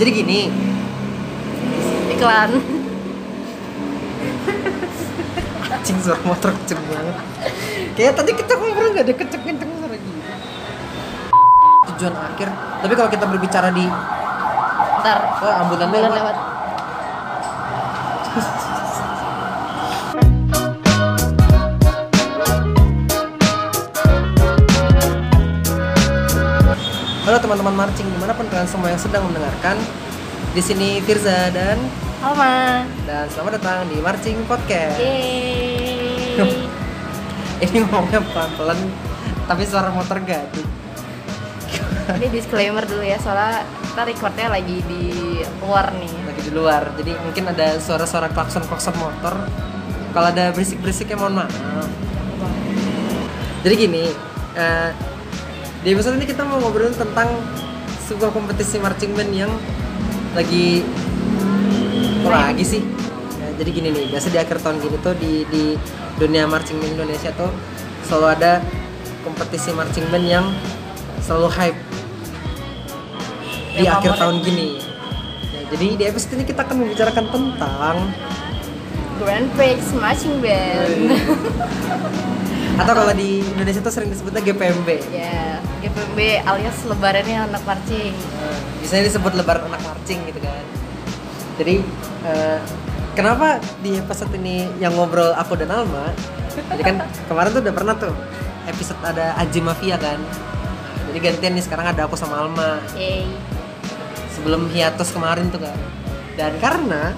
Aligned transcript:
jadi 0.00 0.10
gini. 0.16 0.48
Iklan. 2.16 2.50
Anjing 5.70 5.98
suara 6.00 6.20
motor 6.24 6.50
kenceng 6.56 6.80
banget. 6.88 7.16
Kayak 7.94 8.12
tadi 8.16 8.30
kita 8.32 8.52
ngobrol 8.56 8.96
nggak 8.96 9.04
ada 9.04 9.14
kenceng 9.14 9.42
kenceng 9.44 9.70
suara 9.76 9.96
gitu 10.00 10.20
tujuan 12.00 12.16
akhir. 12.16 12.48
Tapi 12.80 12.92
kalau 12.96 13.10
kita 13.12 13.24
berbicara 13.28 13.68
di 13.76 13.84
ntar. 15.04 15.18
Oh, 15.44 15.52
ambulan 15.52 15.92
bulan 15.92 16.08
lewat. 16.08 16.16
lewat 16.16 16.36
halo 27.30 27.46
teman-teman 27.46 27.86
marching 27.86 28.10
di 28.10 28.18
mana 28.18 28.34
pun 28.34 28.42
kalian 28.50 28.66
semua 28.66 28.90
yang 28.90 28.98
sedang 28.98 29.22
mendengarkan 29.22 29.78
di 30.50 30.58
sini 30.58 30.98
Firza 30.98 31.46
dan 31.54 31.78
Alma. 32.26 32.82
Dan 33.06 33.30
selamat 33.30 33.62
datang 33.62 33.86
di 33.86 34.02
marching 34.02 34.34
podcast. 34.50 34.98
Yeay. 34.98 36.42
Ini 37.70 37.86
ngomongnya 37.86 38.18
pelan-pelan 38.34 38.82
tapi 39.46 39.62
suara 39.62 39.94
motor 39.94 40.18
gaduh. 40.26 40.66
Ini 42.18 42.34
disclaimer 42.34 42.82
dulu 42.82 43.06
ya 43.06 43.14
soalnya 43.22 43.62
kita 43.62 44.02
recordnya 44.10 44.50
lagi 44.50 44.82
di 44.90 45.02
luar 45.62 45.94
nih. 46.02 46.10
Lagi 46.34 46.42
di 46.42 46.50
luar 46.50 46.82
jadi 46.98 47.14
mungkin 47.14 47.46
ada 47.46 47.78
suara-suara 47.78 48.26
klakson 48.34 48.66
klakson 48.66 48.98
motor. 48.98 49.38
Kalau 50.10 50.34
ada 50.34 50.50
berisik-berisiknya 50.50 51.14
mohon 51.14 51.46
maaf. 51.46 51.54
Jadi 53.62 53.74
gini 53.78 54.10
eh, 54.58 55.09
di 55.80 55.96
episode 55.96 56.20
ini 56.20 56.28
kita 56.28 56.44
mau 56.44 56.60
ngobrolin 56.60 56.92
tentang 56.92 57.40
sebuah 58.04 58.36
kompetisi 58.36 58.76
marching 58.76 59.16
band 59.16 59.32
yang 59.32 59.52
lagi 60.36 60.84
kok 62.20 62.32
lagi 62.32 62.64
sih. 62.64 62.82
Ya, 63.40 63.48
jadi 63.64 63.70
gini 63.72 63.88
nih 63.88 64.04
biasa 64.12 64.28
di 64.28 64.38
akhir 64.38 64.60
tahun 64.60 64.76
gini 64.84 64.96
tuh 65.00 65.16
di 65.16 65.48
di 65.48 65.64
dunia 66.20 66.44
marching 66.44 66.76
band 66.84 67.00
Indonesia 67.00 67.32
tuh 67.32 67.48
selalu 68.04 68.26
ada 68.36 68.52
kompetisi 69.24 69.72
marching 69.72 70.04
band 70.12 70.26
yang 70.28 70.46
selalu 71.24 71.48
hype 71.48 71.78
di 73.80 73.88
akhir 73.88 74.20
tahun 74.20 74.44
gini. 74.44 74.84
Ya, 75.48 75.60
jadi 75.72 75.86
di 75.96 76.04
episode 76.04 76.36
ini 76.36 76.44
kita 76.44 76.60
akan 76.68 76.76
membicarakan 76.76 77.24
tentang 77.32 77.96
Grand 79.16 79.48
Prix 79.56 79.80
Marching 79.96 80.44
Band 80.44 81.12
atau 82.78 82.92
kalau 82.94 83.12
di 83.16 83.42
Indonesia 83.42 83.80
tuh 83.82 83.92
sering 83.92 84.10
disebutnya 84.12 84.40
GPMB 84.44 84.88
ya 85.10 85.58
GPMB 85.80 86.20
alias 86.44 86.76
lebarannya 86.84 87.48
anak 87.48 87.62
marching. 87.64 88.12
Eh, 88.14 88.58
biasanya 88.84 89.02
disebut 89.08 89.32
lebaran 89.32 89.64
anak 89.72 89.80
marching 89.80 90.20
gitu 90.28 90.40
kan. 90.44 90.64
Jadi 91.56 91.74
eh, 92.28 92.58
kenapa 93.16 93.58
di 93.80 93.96
episode 93.96 94.32
ini 94.36 94.68
yang 94.76 94.92
ngobrol 94.92 95.32
aku 95.34 95.56
dan 95.56 95.72
Alma 95.72 96.12
jadi 96.50 96.82
kan 96.82 96.96
kemarin 97.30 97.50
tuh 97.54 97.62
udah 97.62 97.74
pernah 97.74 97.94
tuh 97.96 98.14
episode 98.68 99.00
ada 99.06 99.34
Aji 99.40 99.60
Mafia 99.64 99.96
kan. 99.96 100.20
Jadi 101.10 101.18
gantian 101.18 101.52
nih 101.58 101.64
sekarang 101.64 101.90
ada 101.90 102.06
aku 102.06 102.14
sama 102.14 102.44
Alma. 102.44 102.78
Yeay 102.94 103.26
sebelum 104.36 104.70
hiatus 104.72 105.12
kemarin 105.12 105.50
tuh 105.52 105.60
kan. 105.62 105.76
Dan 106.38 106.56
karena 106.62 107.12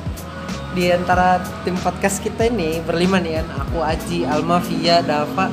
di 0.73 0.89
antara 0.89 1.37
tim 1.69 1.77
podcast 1.77 2.25
kita 2.25 2.48
ini 2.48 2.81
berlima 2.81 3.20
nih 3.20 3.41
kan 3.41 3.47
aku 3.61 3.84
Aji 3.84 4.25
Alma 4.25 4.56
Via 4.65 5.05
Dava. 5.05 5.53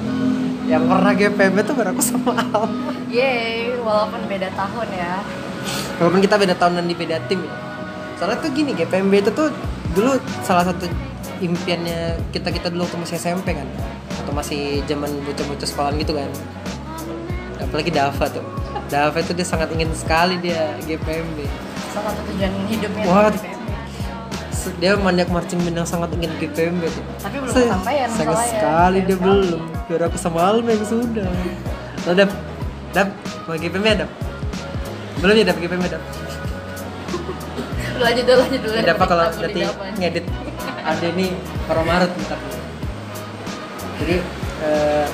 Yang 0.70 0.84
pernah 0.86 1.11
GPMB 1.17 1.58
tuh 1.66 1.76
baru 1.76 1.89
aku 1.92 2.03
sama 2.03 2.31
Alma. 2.39 2.94
Yeay 3.11 3.76
walaupun 3.84 4.22
beda 4.31 4.48
tahun 4.56 4.88
ya. 4.95 5.14
Walaupun 6.00 6.20
kita 6.23 6.36
beda 6.39 6.56
tahun 6.56 6.73
dan 6.80 6.86
di 6.88 6.95
beda 6.95 7.17
tim 7.28 7.44
ya. 7.44 7.53
Soalnya 8.16 8.38
tuh 8.39 8.50
gini 8.56 8.72
GPMB 8.72 9.14
itu 9.20 9.31
tuh 9.36 9.52
dulu 9.92 10.16
salah 10.48 10.64
satu 10.64 10.88
impiannya 11.44 12.20
kita 12.31 12.52
kita 12.56 12.67
dulu 12.72 12.88
waktu 12.88 12.98
masih 13.04 13.16
SMP 13.20 13.59
kan. 13.59 13.67
Atau 14.23 14.31
masih 14.31 14.86
zaman 14.88 15.11
bocah-bocah 15.27 15.67
sekolahan 15.67 15.99
gitu 15.99 16.16
kan. 16.16 16.30
Apalagi 17.60 17.92
Dava 17.92 18.26
tuh. 18.32 18.45
Dava 18.88 19.17
itu 19.20 19.36
dia 19.36 19.43
sangat 19.43 19.67
ingin 19.76 19.92
sekali 19.92 20.39
dia 20.39 20.80
GPMB 20.88 21.67
salah 21.89 22.14
satu 22.14 22.22
tujuan 22.32 22.54
hidupnya 22.70 23.04
Wah. 23.10 23.27
GPMB. 23.33 23.58
Dia 24.77 24.93
maniak 24.93 25.27
marching 25.27 25.59
band 25.59 25.77
yang 25.77 25.87
sangat 25.87 26.11
ingin 26.14 26.31
GPMB 26.37 26.83
tuh 26.86 27.03
tapi 27.17 27.36
belum 27.37 27.53
Se- 27.53 27.64
kesampaian 27.64 28.08
sayang 28.08 28.14
sekali 28.14 28.36
Sayang 28.52 28.92
dia 28.93 29.03
sekali. 29.09 29.23
belum. 29.23 29.61
Biar 29.86 30.02
aku 30.05 30.17
sama 30.17 30.39
Alma 30.43 30.70
yang 30.70 30.83
sudah. 30.83 31.27
Lo 32.03 32.11
dap 32.14 32.31
dap 32.89 33.08
mau 33.43 33.55
GPMB 33.55 33.87
dap? 33.98 34.09
Belum 35.19 35.33
ya 35.33 35.45
dap 35.45 35.58
GPMB 35.58 35.86
dap? 35.87 36.03
Lu 37.89 38.02
lanjut 38.02 38.23
dulu 38.23 38.39
lanjut 38.39 38.61
dulu. 38.61 38.75
Apa 38.80 39.05
kalau 39.05 39.23
nanti 39.30 39.61
ngedit 39.98 40.25
ada 40.80 41.05
ini 41.05 41.27
Maret 41.65 41.86
Maret 41.86 42.11
ntar. 42.21 42.39
Jadi 43.99 44.15
eh, 44.59 45.08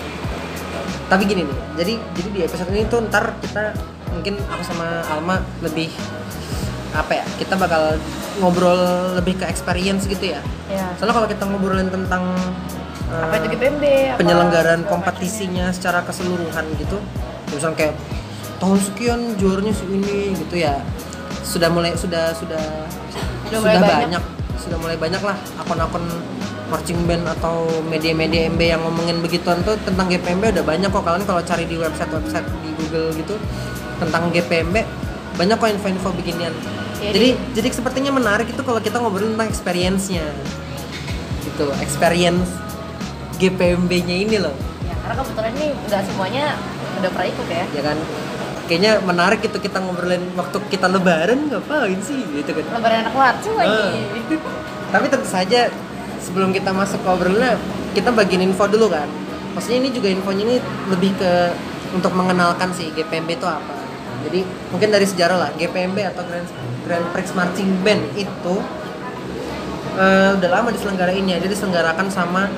tapi 1.06 1.24
gini 1.26 1.42
nih. 1.44 1.58
Jadi 1.76 1.94
jadi 2.14 2.30
di 2.30 2.40
episode 2.42 2.70
ini 2.70 2.86
tuh 2.86 3.02
ntar 3.06 3.34
kita 3.42 3.74
mungkin 4.10 4.38
aku 4.48 4.64
sama 4.64 5.02
Alma 5.06 5.42
lebih 5.60 5.90
apa 6.96 7.12
ya? 7.22 7.26
Kita 7.36 7.60
bakal 7.60 8.00
ngobrol 8.40 8.80
lebih 9.20 9.40
ke 9.40 9.46
experience 9.46 10.08
gitu 10.08 10.32
ya. 10.32 10.42
ya 10.72 10.92
Soalnya 10.96 11.16
kalau 11.16 11.28
kita 11.28 11.44
ngobrolin 11.46 11.88
tentang 11.92 12.24
eh, 13.12 13.22
apa 13.22 13.36
itu 13.40 13.48
GPMB 13.56 13.84
apa 14.12 14.18
penyelenggaraan 14.20 14.82
segala 14.84 14.92
kompetisinya 14.92 15.66
secara 15.72 16.00
keseluruhan 16.04 16.66
gitu 16.80 16.98
misalnya 17.54 17.78
kayak 17.78 17.96
tahun 18.58 18.80
sekian 18.82 19.20
juaranya 19.38 19.74
si 19.76 19.86
ini 19.88 20.34
gitu 20.36 20.56
ya 20.58 20.82
sudah 21.46 21.70
mulai 21.70 21.94
sudah 21.94 22.34
sudah 22.34 22.60
Sudah 23.46 23.62
mulai 23.62 23.78
banyak. 23.78 24.24
sudah 24.58 24.78
mulai 24.82 24.98
banyak 24.98 25.22
lah 25.22 25.38
akun-akun 25.62 26.02
marching 26.66 26.98
band 27.06 27.30
atau 27.30 27.70
media-media 27.86 28.50
MB 28.50 28.62
yang 28.66 28.82
ngomongin 28.82 29.22
begituan 29.22 29.62
tuh 29.62 29.78
tentang 29.86 30.10
GPMB 30.10 30.58
udah 30.58 30.66
banyak 30.66 30.90
kok 30.90 31.06
kalian 31.06 31.22
kalau 31.22 31.42
cari 31.46 31.70
di 31.70 31.78
website-website 31.78 32.48
di 32.66 32.74
Google 32.74 33.14
gitu 33.14 33.38
tentang 34.02 34.34
GPMB 34.34 34.76
banyak 35.38 35.56
kok 35.62 35.70
info-info 35.70 36.10
beginian 36.18 36.54
Jadi- 37.12 37.14
jadi 37.14 37.30
jadi 37.54 37.68
sepertinya 37.74 38.12
menarik 38.14 38.48
itu 38.50 38.62
kalau 38.62 38.82
kita 38.82 38.98
ngobrolin 38.98 39.38
tentang 39.38 39.50
experience-nya. 39.50 40.26
Gitu 41.44 41.66
experience 41.80 42.50
GPMB-nya 43.38 44.16
ini 44.26 44.38
loh. 44.40 44.56
Ya 44.84 44.96
karena 45.04 45.16
kebetulan 45.22 45.52
ini 45.60 45.68
nggak 45.86 46.02
semuanya 46.08 46.46
udah 47.02 47.10
pernah 47.12 47.28
ikut 47.28 47.48
ya. 47.52 47.66
Ya 47.72 47.82
kan? 47.84 47.98
Kayaknya 48.66 48.92
menarik 49.06 49.46
itu 49.46 49.58
kita 49.62 49.78
ngobrolin 49.78 50.24
waktu 50.34 50.58
kita 50.74 50.88
lebaran 50.90 51.40
ngapain 51.52 52.00
sih? 52.02 52.26
Gitu 52.34 52.50
kan. 52.50 52.66
Lebaran 52.74 52.98
anak 53.06 53.14
marching 53.14 53.56
lagi 53.56 53.78
Ah. 53.78 53.94
tapi 54.90 55.06
tentu 55.12 55.28
saja 55.28 55.68
sebelum 56.24 56.50
kita 56.50 56.72
masuk 56.72 57.04
ke 57.04 57.10
obrolannya 57.10 57.60
kita 57.92 58.10
bagiin 58.10 58.42
info 58.42 58.66
dulu 58.66 58.90
kan. 58.90 59.06
Maksudnya 59.54 59.86
ini 59.86 59.90
juga 59.92 60.08
infonya 60.10 60.44
ini 60.48 60.56
lebih 60.90 61.12
ke 61.20 61.32
untuk 61.94 62.12
mengenalkan 62.12 62.72
sih 62.74 62.92
GPMB 62.92 63.40
itu 63.40 63.48
apa 63.48 63.75
jadi 64.26 64.40
mungkin 64.74 64.90
dari 64.90 65.06
sejarah 65.06 65.38
lah 65.38 65.50
GPMB 65.56 65.98
atau 66.14 66.24
Grand, 66.26 66.48
Grand 66.86 67.06
Prix 67.14 67.30
Marching 67.38 67.72
Band 67.86 68.04
itu 68.18 68.56
eh, 69.96 70.30
udah 70.36 70.50
lama 70.50 70.70
diselenggarainnya. 70.74 71.40
Dia 71.40 71.50
diselenggarakan 71.50 72.08
sama 72.10 72.50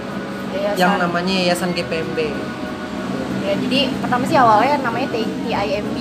Yayasan. 0.55 0.79
yang 0.79 0.93
namanya 0.97 1.33
Yayasan 1.35 1.71
GPMB 1.75 2.19
ya 3.47 3.55
jadi 3.63 3.79
pertama 4.03 4.23
sih 4.27 4.35
awalnya 4.35 4.75
namanya 4.83 5.07
TIMB 5.15 5.47
TIMB 5.47 5.97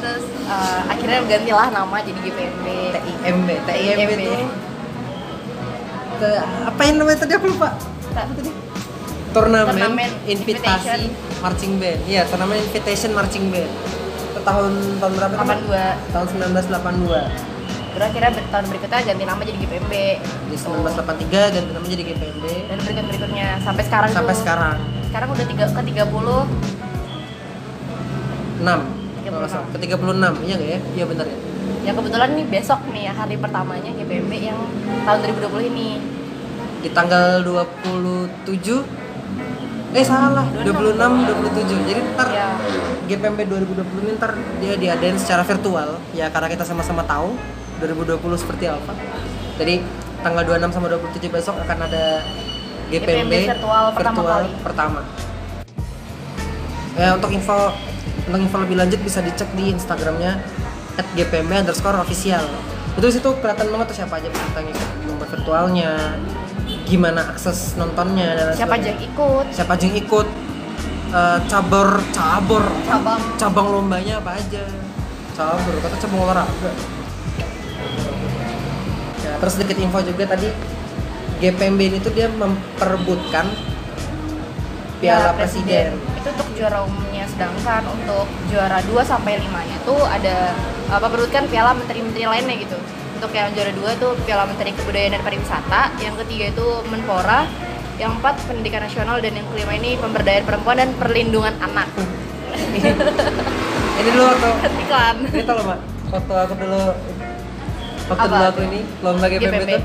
terus 0.00 0.24
eh, 0.48 0.80
akhirnya 0.88 1.18
gantilah 1.28 1.68
nama 1.68 1.96
jadi 2.00 2.18
GPMB 2.24 2.66
TIMB 2.96 3.48
TIMB 3.68 4.10
itu 4.16 4.34
ke 6.14 6.30
apa 6.40 6.80
yang 6.86 6.96
namanya 7.02 7.26
tadi 7.26 7.32
aku 7.34 7.46
lupa? 7.50 7.74
Tadi 8.14 8.63
turnamen, 9.34 9.68
Turnamen 9.68 10.10
invitasi 10.24 10.62
invitation. 10.62 11.00
marching 11.40 11.72
band. 11.76 12.00
Iya 12.06 12.22
turnamen 12.24 12.56
invitation 12.56 13.10
marching 13.12 13.44
band. 13.50 13.68
Itu 14.30 14.40
tahun 14.40 14.72
tahun 14.96 15.12
berapa 15.12 15.32
tuh, 15.32 15.42
Mbak? 15.42 15.58
82 15.66 16.08
tahun 16.08 16.26
1982 16.30 17.52
terus 17.94 18.04
akhirnya 18.04 18.30
ber- 18.32 18.48
tahun 18.50 18.64
berikutnya 18.66 19.00
ganti 19.06 19.22
nama 19.22 19.40
jadi 19.40 19.56
GPMB 19.56 19.92
di 20.44 20.56
1983 20.58 21.54
ganti 21.54 21.70
nama 21.70 21.86
jadi 21.86 22.04
GPMB 22.04 22.44
dan 22.66 22.76
berikut 22.80 23.04
berikutnya 23.06 23.46
sampai 23.62 23.82
sekarang 23.84 24.10
sampai 24.10 24.30
tuh. 24.30 24.38
sekarang. 24.42 24.76
Sekarang 25.06 25.28
udah 25.30 25.46
tiga 25.46 25.64
ke 25.64 25.78
30 25.78 26.02
6 26.02 26.04
36. 28.58 28.82
kalau 29.24 29.38
nggak 29.38 29.46
salah. 29.46 29.66
ke 29.70 29.78
36 29.78 30.42
iya 30.42 30.52
nggak 30.52 30.68
ya? 30.68 30.80
Iya 30.92 31.04
benar 31.06 31.24
ya. 31.24 31.38
Ya 31.84 31.92
kebetulan 31.92 32.32
nih 32.34 32.46
besok 32.50 32.80
nih 32.90 33.04
ya 33.04 33.12
hari 33.12 33.36
pertamanya 33.36 33.92
GPMB 33.92 34.32
yang 34.34 34.58
tahun 35.04 35.20
2020 35.22 35.70
ini. 35.70 36.00
Di 36.80 36.88
tanggal 36.90 37.40
27 37.40 39.03
eh 39.94 40.02
salah. 40.02 40.42
26 40.66 40.98
27 40.98 41.86
jadi 41.86 42.00
ntar 42.18 42.28
ya 42.34 42.48
GPMB 43.06 43.40
2020 43.46 44.02
ini 44.02 44.12
ntar 44.18 44.34
dia 44.58 44.74
diadain 44.74 45.14
secara 45.14 45.46
virtual. 45.46 46.02
Ya 46.18 46.26
karena 46.34 46.50
kita 46.50 46.66
sama-sama 46.66 47.06
tahu 47.06 47.38
2020 47.78 48.18
seperti 48.34 48.66
apa. 48.66 48.90
Jadi 49.54 49.86
tanggal 50.26 50.42
26 50.42 50.74
sama 50.74 50.86
27 50.90 51.30
besok 51.30 51.54
akan 51.62 51.78
ada 51.86 52.26
GPMB, 52.90 53.30
GPMB 53.30 53.32
virtual 53.54 53.84
pertama 53.94 54.20
pertama. 54.66 55.00
ya 56.94 57.10
untuk 57.18 57.30
info 57.34 57.74
untuk 58.30 58.38
info 58.38 58.56
lebih 58.62 58.78
lanjut 58.78 59.02
bisa 59.02 59.18
dicek 59.18 59.50
di 59.58 59.74
Instagramnya 59.74 60.38
at 60.94 61.06
gpmb 61.18 61.50
underscore 61.66 61.98
official. 61.98 62.42
Itu 62.94 63.10
situ 63.10 63.30
kelihatan 63.42 63.66
banget 63.70 63.86
tuh 63.90 63.96
siapa 63.98 64.22
aja 64.22 64.30
peserta 64.30 64.58
yang 64.62 64.70
ikut 64.70 64.90
nomor 65.10 65.26
virtualnya 65.26 65.90
gimana 66.84 67.32
akses 67.32 67.74
nontonnya 67.80 68.36
dan 68.36 68.46
siapa 68.56 68.76
aja 68.76 68.88
yang 68.92 69.02
ikut. 69.02 69.44
Siapa 69.50 69.72
aja 69.76 69.84
yang 69.88 69.98
ikut. 69.98 70.28
Eh, 71.14 71.38
cabur 71.46 71.88
cabur 72.10 72.64
Cabang. 72.84 73.20
cabang 73.38 73.66
lombanya 73.70 74.18
apa 74.20 74.36
aja. 74.36 74.64
Cabur 75.32 75.74
kata 75.80 75.96
cabang 76.02 76.20
olahraga. 76.28 76.70
Ya 79.24 79.32
terus 79.40 79.52
sedikit 79.56 79.76
info 79.80 79.98
juga 80.04 80.24
tadi. 80.28 80.48
GPMB 81.40 81.80
ini 81.92 81.98
tuh 82.00 82.12
dia 82.14 82.30
memperebutkan 82.30 83.44
Piala 85.02 85.36
Presiden. 85.36 85.92
itu 86.16 86.28
untuk 86.32 86.48
juara 86.56 86.80
umumnya 86.80 87.28
sedangkan 87.28 87.84
untuk 87.92 88.24
juara 88.48 88.80
2 88.80 88.96
sampai 89.04 89.36
5 89.36 89.52
nya 89.68 89.76
tuh 89.84 90.00
ada 90.00 90.56
apa 90.88 91.12
perutkan 91.12 91.44
piala 91.44 91.76
menteri-menteri 91.76 92.24
lainnya 92.24 92.56
gitu 92.64 92.78
untuk 93.24 93.40
yang 93.40 93.56
juara 93.56 93.72
2 93.72 94.04
tuh 94.04 94.12
piala 94.28 94.44
menteri 94.44 94.76
kebudayaan 94.76 95.16
dan 95.16 95.22
pariwisata 95.24 95.96
yang 95.96 96.12
ketiga 96.20 96.52
itu 96.52 96.66
menpora 96.92 97.48
yang 97.96 98.12
empat 98.20 98.36
pendidikan 98.44 98.84
nasional 98.84 99.16
dan 99.16 99.32
yang 99.32 99.48
kelima 99.48 99.72
ini 99.80 99.96
pemberdayaan 99.96 100.44
perempuan 100.44 100.76
dan 100.76 100.92
perlindungan 101.00 101.56
anak. 101.56 101.88
Ini 103.96 104.08
dulu 104.12 104.28
waktu 104.28 104.48
iklan 104.76 105.16
ini 105.24 105.40
tau 105.40 105.56
loh 105.56 105.64
mbak 105.64 105.80
foto 106.12 106.34
aku 106.36 106.54
dulu 106.60 106.82
waktu 108.12 108.26
Apa? 108.28 108.34
dulu 108.36 108.44
aku 108.44 108.60
ini 108.68 108.80
lomba 109.00 109.26
GPMB 109.32 109.40
GPMB. 109.40 109.70
tuh. 109.72 109.82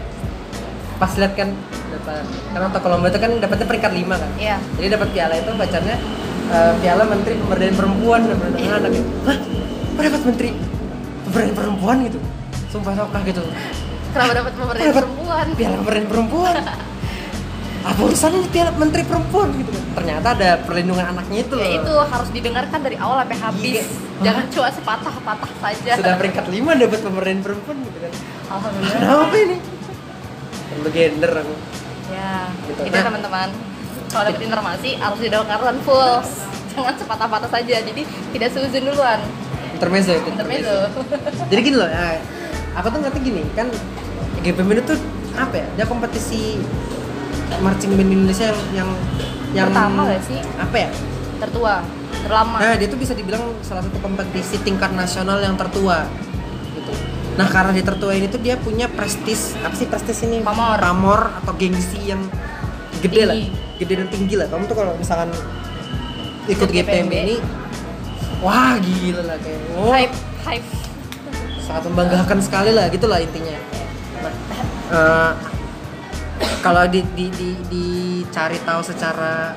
Pas 0.99 1.11
lihat 1.15 1.33
kan 1.39 1.49
dapat 1.95 2.23
karena 2.27 2.65
waktu 2.67 2.89
lomba 2.91 3.07
itu 3.07 3.19
kan 3.23 3.31
dapatnya 3.39 3.65
peringkat 3.71 3.91
5 4.03 4.19
kan. 4.19 4.29
Iya. 4.35 4.57
jadi 4.75 4.87
dapat 4.99 5.09
piala 5.15 5.33
itu 5.39 5.51
bacanya 5.55 5.95
eh, 6.51 6.71
piala 6.83 7.03
menteri 7.07 7.33
pemberdayaan 7.39 7.77
perempuan 7.79 8.19
dan 8.27 8.35
perlindungan 8.35 8.75
anak 8.83 8.91
hah? 8.99 9.37
Kok 9.95 10.01
dapat 10.03 10.21
menteri 10.27 10.49
pemberdayaan 11.23 11.55
perempuan 11.55 11.97
gitu 12.03 12.19
sumpah 12.69 12.93
sokah 12.95 13.21
gitu. 13.25 13.41
Kenapa 14.09 14.31
dapat 14.33 14.51
Dapat 14.57 14.93
perempuan? 14.95 15.45
Piala 15.53 15.75
pemberdayaan 15.81 16.09
perempuan. 16.09 16.55
Apa 17.89 17.99
urusannya 18.03 18.43
ini 18.43 18.49
piala 18.51 18.71
menteri 18.75 19.03
perempuan 19.07 19.55
gitu? 19.55 19.71
Ternyata 19.95 20.27
ada 20.35 20.49
perlindungan 20.67 21.15
anaknya 21.15 21.47
itu 21.47 21.53
loh. 21.55 21.63
Ya 21.63 21.71
itu 21.79 21.93
harus 21.95 22.29
didengarkan 22.29 22.79
dari 22.83 22.97
awal 22.99 23.23
sampai 23.23 23.37
habis. 23.39 23.63
Iya. 23.79 23.83
jangan 24.19 24.45
cuma 24.51 24.67
sepatah-patah 24.67 25.51
saja. 25.63 25.91
Sudah 25.95 26.19
peringkat 26.19 26.45
5 26.51 26.59
dapat 26.75 26.99
pemberdayaan 26.99 27.39
perempuan 27.39 27.77
gitu 27.87 27.97
kan. 28.03 28.13
Alhamdulillah. 28.51 28.99
Kenapa 28.99 29.35
ini? 29.39 29.57
Gender 30.91 31.31
aku. 31.39 31.53
Ya 32.09 32.33
Gitu. 32.67 32.81
itu 32.83 32.97
Nah. 32.99 33.05
teman-teman 33.07 33.47
kalau 34.09 34.23
dapat 34.27 34.41
informasi 34.43 34.89
harus 34.99 35.19
didengarkan 35.23 35.75
full. 35.87 36.13
Jangan 36.75 36.95
sepatah-patah 36.99 37.49
saja. 37.49 37.75
Jadi 37.79 38.01
tidak 38.35 38.49
seuzon 38.51 38.83
duluan. 38.91 39.19
Intermezzo 39.71 40.11
itu 40.11 40.27
intermezzo. 40.27 40.75
Jadi 41.47 41.59
gini 41.63 41.77
loh 41.79 41.87
ya, 41.87 42.19
aku 42.77 42.87
tuh 42.93 42.99
ngerti 43.01 43.19
gini 43.23 43.43
kan 43.57 43.67
GPM 44.39 44.71
itu 44.77 44.83
tuh 44.95 44.99
apa 45.35 45.55
ya 45.55 45.67
dia 45.79 45.85
kompetisi 45.87 46.59
marching 47.59 47.97
band 47.97 48.11
Indonesia 48.13 48.45
yang 48.51 48.59
yang 48.73 48.89
yang 49.49 49.67
Pertama 49.73 50.01
gak 50.05 50.21
sih? 50.29 50.39
apa 50.61 50.75
ya? 50.77 50.89
Tertua 51.41 51.73
terlama. 52.21 52.57
Nah 52.61 52.73
dia 52.77 52.87
tuh 52.91 52.99
bisa 53.01 53.17
dibilang 53.17 53.41
salah 53.65 53.81
satu 53.81 53.97
kompetisi 54.03 54.61
tingkat 54.61 54.93
nasional 54.93 55.41
yang 55.41 55.57
tertua 55.57 56.05
gitu. 56.77 56.93
Nah 57.33 57.47
karena 57.49 57.73
dia 57.73 57.85
tertua 57.85 58.13
ini 58.13 58.29
tuh 58.29 58.37
dia 58.37 58.59
punya 58.61 58.85
prestis 58.91 59.57
apa 59.65 59.73
sih 59.73 59.89
prestis 59.89 60.21
ini? 60.21 60.45
Pamor. 60.45 60.77
pamor 60.77 61.21
atau 61.41 61.53
gengsi 61.57 61.97
yang 62.05 62.21
gede 63.01 63.23
lah 63.25 63.33
Tinggi. 63.33 63.81
gede 63.81 63.93
dan 64.05 64.07
tinggi 64.13 64.35
lah. 64.37 64.45
Kamu 64.51 64.69
tuh 64.69 64.77
kalau 64.77 64.93
misalkan 64.93 65.33
ikut 66.49 66.69
GPM 66.69 67.09
ini 67.09 67.37
wah 68.41 68.73
gila 68.79 69.21
lah 69.21 69.37
kayak 69.41 69.61
oh, 69.77 69.91
hype 69.93 70.15
hype 70.47 70.67
sangat 71.69 71.85
membanggakan 71.85 72.41
sekali 72.41 72.73
lah 72.73 72.89
gitulah 72.89 73.21
intinya. 73.21 73.53
Nah, 74.25 74.33
eh, 74.89 75.31
kalau 76.65 76.89
di, 76.89 77.05
di, 77.13 77.29
di, 77.29 77.49
dicari 77.69 78.57
tahu 78.65 78.81
secara 78.81 79.53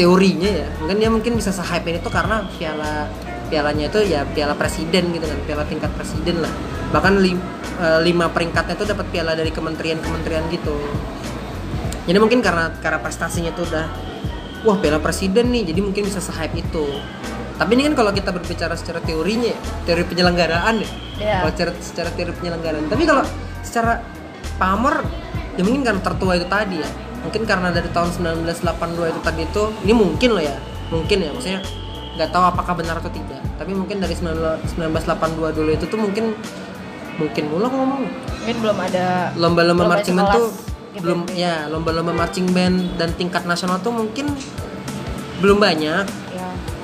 teorinya 0.00 0.48
ya 0.48 0.68
mungkin 0.80 0.96
dia 0.96 1.10
mungkin 1.12 1.32
bisa 1.36 1.52
se-hype 1.52 1.84
ini 1.84 2.00
tuh 2.00 2.08
karena 2.08 2.40
piala 2.56 3.04
pialanya 3.52 3.92
itu 3.92 4.00
ya 4.08 4.24
piala 4.24 4.56
presiden 4.56 5.12
gitu 5.12 5.28
kan 5.28 5.38
piala 5.44 5.68
tingkat 5.68 5.92
presiden 5.92 6.40
lah. 6.40 6.52
Bahkan 6.88 7.20
lim- 7.20 7.44
eh, 7.76 8.00
lima 8.00 8.32
peringkatnya 8.32 8.80
tuh 8.80 8.88
dapat 8.88 9.04
piala 9.12 9.36
dari 9.36 9.52
kementerian-kementerian 9.52 10.48
gitu. 10.48 10.80
Jadi 12.08 12.16
mungkin 12.16 12.40
karena 12.40 12.72
karena 12.80 12.96
prestasinya 12.96 13.52
tuh 13.52 13.68
udah 13.68 13.86
wah 14.64 14.76
piala 14.80 15.00
presiden 15.04 15.52
nih 15.52 15.72
jadi 15.72 15.80
mungkin 15.84 16.08
bisa 16.08 16.20
se-hype 16.20 16.56
itu 16.56 16.84
tapi 17.60 17.76
ini 17.76 17.92
kan 17.92 17.94
kalau 18.00 18.08
kita 18.16 18.32
berbicara 18.32 18.72
secara 18.72 19.04
teorinya 19.04 19.52
ya, 19.52 19.58
teori 19.84 20.08
penyelenggaraan 20.08 20.80
ya. 20.80 20.90
Iya. 21.20 21.36
kalau 21.44 21.52
secara, 21.52 21.70
secara 21.76 22.10
teori 22.16 22.32
penyelenggaraan. 22.32 22.88
Tapi 22.88 23.04
kalau 23.04 23.20
secara 23.60 24.00
pamor 24.56 25.04
ya 25.60 25.62
mungkin 25.68 25.84
karena 25.84 26.00
tertua 26.00 26.40
itu 26.40 26.48
tadi 26.48 26.80
ya. 26.80 26.88
Mungkin 27.20 27.44
karena 27.44 27.68
dari 27.68 27.92
tahun 27.92 28.16
1982 28.48 29.12
itu 29.12 29.20
tadi 29.20 29.44
itu 29.44 29.62
ini 29.84 29.92
mungkin 29.92 30.28
loh 30.32 30.40
ya. 30.40 30.56
Mungkin 30.88 31.16
ya 31.20 31.30
maksudnya 31.36 31.60
nggak 32.16 32.32
tahu 32.32 32.44
apakah 32.48 32.72
benar 32.80 32.96
atau 32.96 33.12
tidak. 33.12 33.44
Tapi 33.60 33.76
mungkin 33.76 34.00
dari 34.00 34.16
19 34.16 34.80
1982 34.80 35.52
dulu 35.60 35.70
itu 35.76 35.84
tuh 35.84 36.00
mungkin 36.00 36.32
mungkin 37.20 37.44
mulu 37.44 37.68
ngomong. 37.68 38.02
Mungkin 38.40 38.56
belum 38.56 38.78
ada 38.80 39.36
lomba-lomba 39.36 39.84
Lomba 39.84 39.94
marching 40.00 40.16
band 40.16 40.32
tuh 40.32 40.48
gitu. 40.96 41.04
belum 41.04 41.20
ya 41.36 41.68
lomba-lomba 41.68 42.12
marching 42.16 42.48
band 42.56 42.96
dan 42.96 43.12
tingkat 43.20 43.44
nasional 43.44 43.76
tuh 43.84 43.92
mungkin 43.92 44.32
belum 45.44 45.60
banyak. 45.60 46.08
ya 46.08 46.19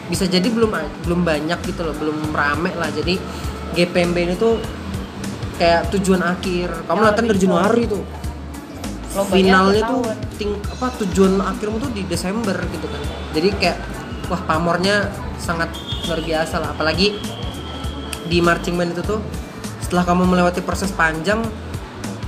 bisa 0.07 0.25
jadi 0.27 0.47
belum 0.47 0.71
belum 1.07 1.21
banyak 1.27 1.59
gitu 1.67 1.83
loh 1.83 1.95
belum 1.99 2.31
rame 2.31 2.71
lah. 2.75 2.91
Jadi 2.95 3.19
GPMB 3.75 4.17
ini 4.17 4.35
tuh 4.39 4.59
kayak 5.59 5.91
tujuan 5.93 6.23
akhir. 6.23 6.87
Kamu 6.87 7.01
Ya, 7.01 7.05
latihan 7.11 7.27
dari 7.29 7.41
Januari 7.41 7.83
tuh. 7.89 8.05
Lombanya 9.17 9.33
finalnya 9.33 9.83
tuh 9.89 10.03
tahun. 10.05 10.17
ting 10.37 10.53
apa 10.61 10.87
tujuan 11.01 11.33
akhirmu 11.41 11.77
tuh 11.81 11.91
di 11.91 12.03
Desember 12.05 12.57
gitu 12.69 12.87
kan. 12.87 13.03
Jadi 13.33 13.49
kayak 13.57 13.79
wah 14.29 14.43
pamornya 14.45 15.09
sangat 15.41 15.73
luar 16.07 16.21
biasa 16.21 16.55
lah. 16.61 16.71
Apalagi 16.77 17.17
di 18.27 18.39
marching 18.43 18.77
band 18.77 18.93
itu 18.93 19.03
tuh 19.03 19.21
setelah 19.81 20.05
kamu 20.05 20.27
melewati 20.27 20.61
proses 20.61 20.91
panjang 20.93 21.41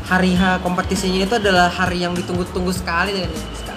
hari 0.08 0.32
H 0.32 0.64
kompetisinya 0.64 1.28
itu 1.28 1.34
adalah 1.36 1.68
hari 1.68 2.00
yang 2.00 2.16
ditunggu-tunggu 2.16 2.72
sekali 2.72 3.12
kan 3.12 3.20
ya. 3.28 3.30
Sa- 3.52 3.76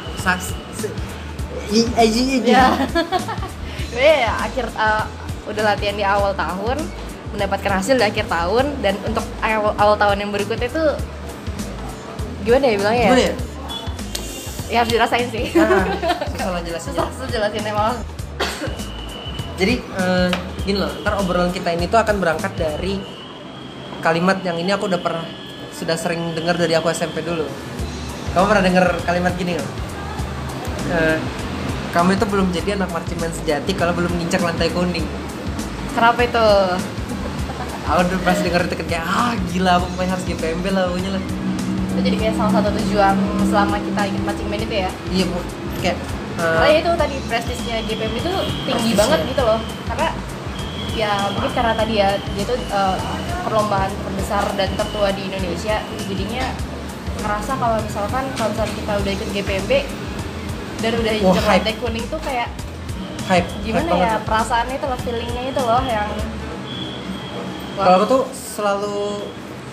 ya 2.48 2.68
ya 3.99 4.31
akhir 4.39 4.65
uh, 4.77 5.03
udah 5.49 5.63
latihan 5.73 5.95
di 5.97 6.05
awal 6.05 6.31
tahun 6.31 6.79
mendapatkan 7.35 7.71
hasil 7.79 7.95
di 7.95 8.05
akhir 8.05 8.27
tahun 8.27 8.65
dan 8.83 8.95
untuk 9.07 9.23
awal, 9.39 9.73
awal 9.79 9.95
tahun 9.95 10.27
yang 10.27 10.31
berikutnya 10.31 10.67
itu 10.67 10.83
gimana 12.43 12.63
ya 12.67 12.75
bilangnya 12.75 13.01
ya? 13.01 13.07
gimana 13.07 13.24
ya? 13.24 13.36
Ya 14.71 14.77
harus 14.79 14.91
dirasain 14.95 15.27
sih. 15.27 15.51
Ah, 15.60 15.83
susah 16.31 16.48
lah 16.55 16.62
jelasin 16.63 16.91
susah 16.95 17.07
susah 17.12 17.27
jelasin 17.27 17.63
emang. 17.67 17.95
Jadi 19.60 19.83
eh, 19.83 20.27
gini 20.63 20.77
loh 20.79 20.91
ntar 21.03 21.19
obrolan 21.19 21.51
kita 21.51 21.75
ini 21.75 21.91
tuh 21.91 22.00
akan 22.00 22.24
berangkat 22.24 22.55
dari 22.55 23.03
kalimat 24.00 24.39
yang 24.48 24.55
ini 24.55 24.71
aku 24.71 24.88
udah 24.88 25.01
pernah 25.03 25.27
sudah 25.75 26.00
sering 26.00 26.31
dengar 26.31 26.55
dari 26.55 26.71
aku 26.75 26.88
SMP 26.88 27.19
dulu. 27.19 27.43
Kamu 28.31 28.45
pernah 28.48 28.63
dengar 28.63 28.86
kalimat 29.03 29.36
gini 29.36 29.60
nggak? 29.60 29.69
Eh, 30.91 31.17
kamu 31.91 32.15
itu 32.15 32.25
belum 32.27 32.48
jadi 32.55 32.79
anak 32.79 32.89
marching 32.95 33.19
band 33.19 33.36
sejati 33.36 33.71
kalau 33.75 33.91
belum 33.91 34.12
nginjak 34.15 34.39
lantai 34.39 34.71
kuning. 34.71 35.03
Kenapa 35.91 36.19
itu? 36.24 36.48
Aku 37.91 38.00
udah 38.07 38.19
pas 38.24 38.38
denger 38.39 38.62
itu 38.71 38.75
kayak 38.88 39.03
ah 39.03 39.36
gila 39.51 39.71
aku 39.75 39.86
pokoknya 39.91 40.12
harus 40.15 40.24
GPMB 40.24 40.65
lah 40.71 40.83
pokoknya 40.88 41.12
lah. 41.19 41.24
Itu 41.91 42.00
jadi 42.00 42.15
kayak 42.15 42.33
salah 42.39 42.51
satu 42.55 42.69
tujuan 42.79 43.15
selama 43.51 43.75
kita 43.83 44.01
ikut 44.07 44.24
matching 44.24 44.48
band 44.48 44.63
itu 44.63 44.75
ya? 44.88 44.91
Iya 45.12 45.24
bu. 45.27 45.39
Kayak 45.83 45.98
eh, 46.00 46.39
karena 46.39 46.67
ya 46.71 46.77
itu 46.79 46.91
tadi 46.95 47.15
prestisnya 47.27 47.75
GPM 47.83 48.13
itu 48.15 48.31
tinggi 48.31 48.71
Prestisnya. 48.71 48.95
banget 48.95 49.19
gitu 49.27 49.41
loh. 49.43 49.60
Karena 49.91 50.07
ya 50.91 51.12
mungkin 51.36 51.51
karena 51.51 51.74
tadi 51.75 51.93
ya 52.00 52.10
dia 52.15 52.43
tuh 52.48 52.55
eh, 52.55 52.98
perlombaan 53.43 53.91
terbesar 53.91 54.43
dan 54.55 54.69
tertua 54.79 55.12
di 55.12 55.27
Indonesia. 55.27 55.83
Jadinya 56.07 56.45
ngerasa 57.19 57.51
kalau 57.60 57.77
misalkan 57.83 58.24
kalau 58.39 58.50
misalnya 58.55 58.74
kita 58.79 58.93
udah 58.95 59.12
ikut 59.12 59.29
GPMB 59.36 59.71
dan 60.81 60.91
udah 60.97 61.13
Wah, 61.13 61.21
injek 61.31 61.45
hype. 61.45 61.77
kuning 61.79 62.05
tuh 62.09 62.19
kayak 62.19 62.50
hype 63.23 63.47
gimana 63.61 63.85
hype 63.85 63.95
ya 63.95 64.11
banget. 64.11 64.21
perasaannya 64.25 64.75
itu 64.75 64.85
loh 64.85 65.00
feelingnya 65.00 65.43
itu 65.47 65.61
loh 65.61 65.83
yang 65.85 66.09
Kalau 67.71 67.93
aku 67.97 68.05
tuh 68.05 68.21
selalu 68.33 69.00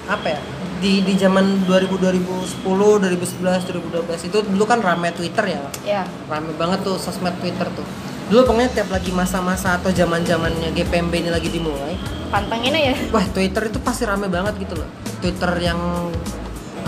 apa 0.08 0.26
ya 0.30 0.40
di 0.78 1.02
di 1.02 1.18
zaman 1.18 1.66
2000 1.66 1.90
2010 1.98 2.62
2011 2.62 3.66
2012 3.66 4.28
itu 4.30 4.38
dulu 4.46 4.64
kan 4.64 4.78
rame 4.78 5.10
Twitter 5.10 5.44
ya. 5.50 5.60
Ya 5.84 6.02
rame 6.30 6.54
banget 6.54 6.86
tuh 6.86 6.96
sosmed 6.96 7.34
Twitter 7.42 7.66
tuh. 7.74 7.84
Dulu 8.30 8.46
pokoknya 8.46 8.70
tiap 8.70 8.88
lagi 8.88 9.10
masa-masa 9.10 9.74
atau 9.74 9.90
zaman 9.90 10.22
zamannya 10.22 10.70
GPMB 10.70 11.12
ini 11.18 11.30
lagi 11.32 11.48
dimulai 11.48 11.96
pantanginnya 12.28 12.92
ya 12.92 12.94
wah 13.08 13.24
Twitter 13.26 13.66
itu 13.66 13.80
pasti 13.80 14.04
rame 14.04 14.28
banget 14.28 14.54
gitu 14.60 14.76
loh. 14.78 14.88
Twitter 15.18 15.48
yang 15.58 15.80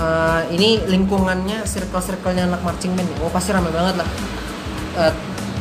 eh, 0.01 0.41
ini 0.57 0.81
lingkungannya 0.89 1.69
circle-circlenya 1.69 2.49
anak 2.49 2.65
marching 2.65 2.97
band 2.97 3.09
ya. 3.13 3.17
Oh 3.21 3.31
pasti 3.33 3.53
rame 3.53 3.69
banget 3.69 4.01
lah. 4.01 4.09
Eh, 4.97 5.13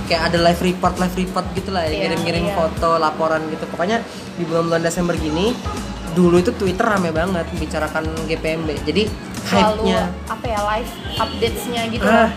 kayak 0.10 0.34
ada 0.34 0.38
live 0.42 0.62
report 0.66 0.98
live 0.98 1.16
report 1.22 1.46
gitu 1.54 1.70
lah 1.70 1.86
ya 1.86 1.94
Iya, 1.94 1.98
ngirim-ngirim 2.10 2.46
iya. 2.50 2.56
foto 2.56 2.98
laporan 2.98 3.46
gitu. 3.52 3.68
Pokoknya 3.70 4.02
di 4.40 4.44
bulan-bulan 4.48 4.82
Desember 4.82 5.14
gini 5.14 5.54
dulu 6.18 6.42
itu 6.42 6.52
Twitter 6.58 6.86
rame 6.90 7.14
banget 7.14 7.46
membicarakan 7.54 8.10
GPMB 8.26 8.82
jadi 8.82 9.06
hype-nya. 9.46 10.10
apa 10.26 10.46
ya 10.50 10.60
live 10.66 10.92
updates-nya 11.22 11.82
gitu 11.94 12.06
ah, 12.06 12.34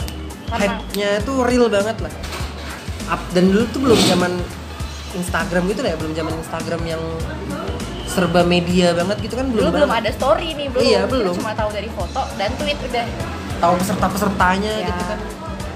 hype-nya 0.53 1.25
itu 1.25 1.33
real 1.41 1.67
banget 1.73 1.97
lah. 2.05 2.13
Up, 3.11 3.21
dan 3.35 3.51
dulu 3.51 3.65
tuh 3.73 3.81
belum 3.83 4.01
zaman 4.09 4.33
Instagram 5.13 5.69
gitu 5.69 5.81
lah 5.85 5.91
ya 5.93 5.97
belum 6.01 6.15
zaman 6.17 6.33
Instagram 6.41 6.83
yang 6.87 7.03
serba 8.13 8.45
media 8.45 8.93
banget 8.93 9.17
gitu 9.21 9.35
kan 9.35 9.49
belum 9.49 9.65
dulu 9.65 9.75
belum 9.75 9.91
ada 9.91 10.11
story 10.13 10.53
nih 10.53 10.69
belum 10.69 10.83
Iya, 10.85 11.01
Kita 11.01 11.11
belum. 11.11 11.35
cuma 11.35 11.53
tahu 11.53 11.71
dari 11.73 11.89
foto 11.91 12.23
dan 12.37 12.51
tweet 12.55 12.79
udah. 12.79 13.05
Tahu 13.59 13.73
peserta-pesertanya 13.79 14.73
Ya. 14.75 14.87
gitu 14.87 15.03
kan. 15.07 15.19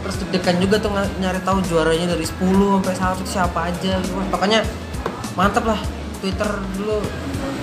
Terus 0.03 0.17
deg-degan 0.21 0.57
juga 0.61 0.77
tuh 0.79 0.91
nyari 1.17 1.41
tahu 1.41 1.59
juaranya 1.65 2.07
dari 2.09 2.23
10 2.23 2.79
sampai 2.79 2.95
1 2.95 3.25
siapa 3.27 3.59
aja 3.65 3.93
gitu. 3.97 4.15
Wah, 4.15 4.27
pokoknya 4.29 4.61
mantep 5.33 5.65
lah 5.65 5.81
Twitter 6.19 6.51
dulu. 6.77 7.01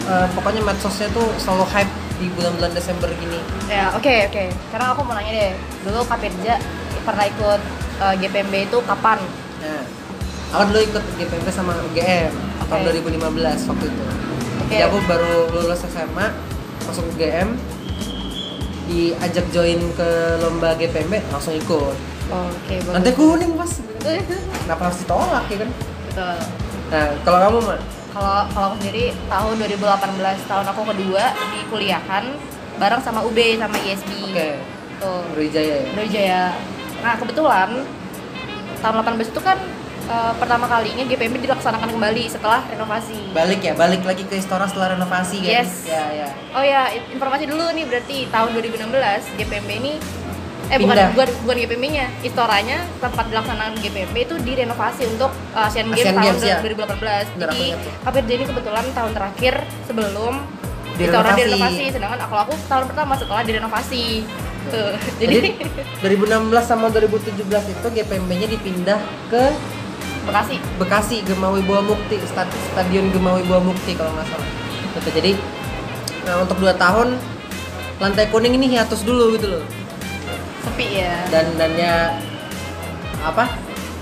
Eh, 0.04 0.28
pokoknya 0.34 0.62
medsosnya 0.62 1.08
tuh 1.10 1.32
selalu 1.38 1.64
hype 1.70 1.92
di 2.18 2.28
bulan-bulan 2.30 2.72
Desember 2.72 3.08
gini. 3.14 3.40
Ya 3.66 3.94
oke 3.94 4.28
oke. 4.28 4.44
Sekarang 4.68 4.88
aku 4.92 5.02
mau 5.04 5.14
nanya 5.14 5.32
deh. 5.32 5.52
Dulu 5.82 6.04
Kak 6.04 6.20
Pirja 6.20 6.58
pernah 7.02 7.26
ikut 7.26 7.62
eh, 8.02 8.16
GPMB 8.18 8.54
itu 8.66 8.78
kapan? 8.82 9.22
Nah 9.62 9.82
aku 10.52 10.64
dulu 10.70 10.80
ikut 10.84 11.04
GPMP 11.16 11.48
sama 11.50 11.74
UGM 11.84 12.30
tahun 12.64 12.80
Oke. 12.84 13.02
2015 13.06 13.70
waktu 13.70 13.86
itu 13.88 14.04
Oke. 14.74 14.82
jadi 14.82 14.90
aku 14.90 14.98
baru 15.06 15.34
lulus 15.54 15.86
SMA 15.86 16.28
masuk 16.90 17.06
UGM 17.14 17.54
diajak 18.90 19.46
join 19.54 19.78
ke 19.94 20.10
lomba 20.42 20.74
GPMB 20.74 21.30
langsung 21.30 21.54
ikut. 21.54 21.94
Oke 22.34 22.76
bagus 22.82 22.94
nanti 22.98 23.12
kuning 23.14 23.54
pas 23.54 23.70
kenapa 24.66 24.82
harus 24.90 24.98
ditolak 25.06 25.46
ya 25.46 25.58
kan? 25.62 25.70
Betul. 26.10 26.38
Nah 26.90 27.06
kalau 27.22 27.38
kamu 27.38 27.58
mah 27.70 27.80
kalau 28.14 28.38
kalau 28.50 28.66
aku 28.74 28.76
sendiri 28.82 29.06
tahun 29.30 29.54
2018 29.62 30.50
tahun 30.50 30.66
aku 30.74 30.82
kedua 30.90 31.24
di 31.38 31.60
kuliahan 31.70 32.24
bareng 32.82 33.02
sama 33.06 33.22
UB 33.22 33.38
sama 33.62 33.78
ISB 33.78 34.10
oke. 34.34 34.50
Tuh. 34.98 35.22
Brawijaya 35.38 35.86
ya? 35.86 35.90
Brawijaya. 35.94 36.44
Nah 37.06 37.14
kebetulan 37.22 37.70
tahun 38.82 38.96
18 39.06 39.22
itu 39.30 39.42
kan 39.46 39.58
eh, 40.06 40.34
pertama 40.36 40.66
kalinya 40.66 41.04
GPMB 41.04 41.36
dilaksanakan 41.42 41.90
kembali 41.90 42.24
setelah 42.26 42.62
renovasi 42.66 43.32
balik 43.32 43.60
ya 43.62 43.74
balik 43.74 44.02
lagi 44.02 44.24
ke 44.24 44.36
Istora 44.36 44.66
setelah 44.66 44.94
renovasi 44.94 45.40
kan 45.40 45.52
Yes. 45.62 45.86
ya 45.86 46.04
ya 46.14 46.28
Oh 46.52 46.62
ya, 46.62 46.86
in- 46.90 47.10
informasi 47.12 47.46
dulu 47.46 47.66
nih 47.68 47.84
berarti 47.84 48.18
tahun 48.28 48.50
2016 48.54 48.94
GPMB 49.36 49.70
ini 49.76 49.94
eh 50.66 50.80
bukan 50.80 50.96
Pindah. 50.96 51.10
bukan 51.12 51.28
bukan 51.44 51.56
GPMB-nya, 51.60 52.06
istoranya 52.22 52.78
tempat 52.98 53.26
dilaksanakan 53.28 53.76
GPMB 53.76 54.16
itu 54.18 54.36
direnovasi 54.40 55.04
untuk 55.08 55.28
uh, 55.52 55.68
Asian 55.68 55.86
Games 55.88 56.02
Asian 56.02 56.16
tahun 56.16 56.26
Games, 56.30 56.42
ya. 56.42 56.58
2018. 56.64 56.88
Benar, 57.04 57.20
Jadi 57.44 57.62
aku. 57.70 57.90
KPRJ 58.02 58.32
ini 58.32 58.46
kebetulan 58.48 58.86
tahun 58.90 59.12
terakhir 59.12 59.54
sebelum 59.84 60.34
Istora 60.94 60.96
Direnovasi. 60.96 61.36
direnovasi, 61.36 61.86
sedangkan 61.92 62.20
kalau 62.24 62.42
aku 62.44 62.54
tahun 62.64 62.86
pertama 62.88 63.14
setelah 63.14 63.42
direnovasi. 63.44 64.06
Tuh. 64.66 64.92
Jadi, 65.22 65.36
Jadi 65.36 65.50
2016 66.02 66.32
sama 66.64 66.86
2017 66.88 67.44
itu 67.70 67.88
GPMB-nya 67.92 68.48
dipindah 68.50 69.00
ke 69.28 69.44
Bekasi. 70.24 70.56
Bekasi 70.78 71.16
Gemawi 71.24 71.62
Buah 71.62 71.82
Mukti 71.82 72.16
Stad- 72.24 72.52
Stadion 72.70 73.10
Gemawi 73.10 73.44
Buah 73.44 73.60
Mukti 73.60 73.92
kalau 73.94 74.12
nggak 74.12 74.28
salah 74.28 74.50
gitu 74.94 75.10
jadi 75.12 75.32
nah 76.24 76.40
untuk 76.40 76.56
dua 76.56 76.72
tahun 76.74 77.18
lantai 77.98 78.30
kuning 78.30 78.54
ini 78.54 78.70
hiatus 78.70 79.02
dulu 79.02 79.34
gitu 79.34 79.52
loh 79.52 79.64
Sepi 80.64 80.88
ya. 80.98 81.28
dan 81.28 81.52
dan 81.58 81.72
ya 81.74 81.98
apa 83.20 83.52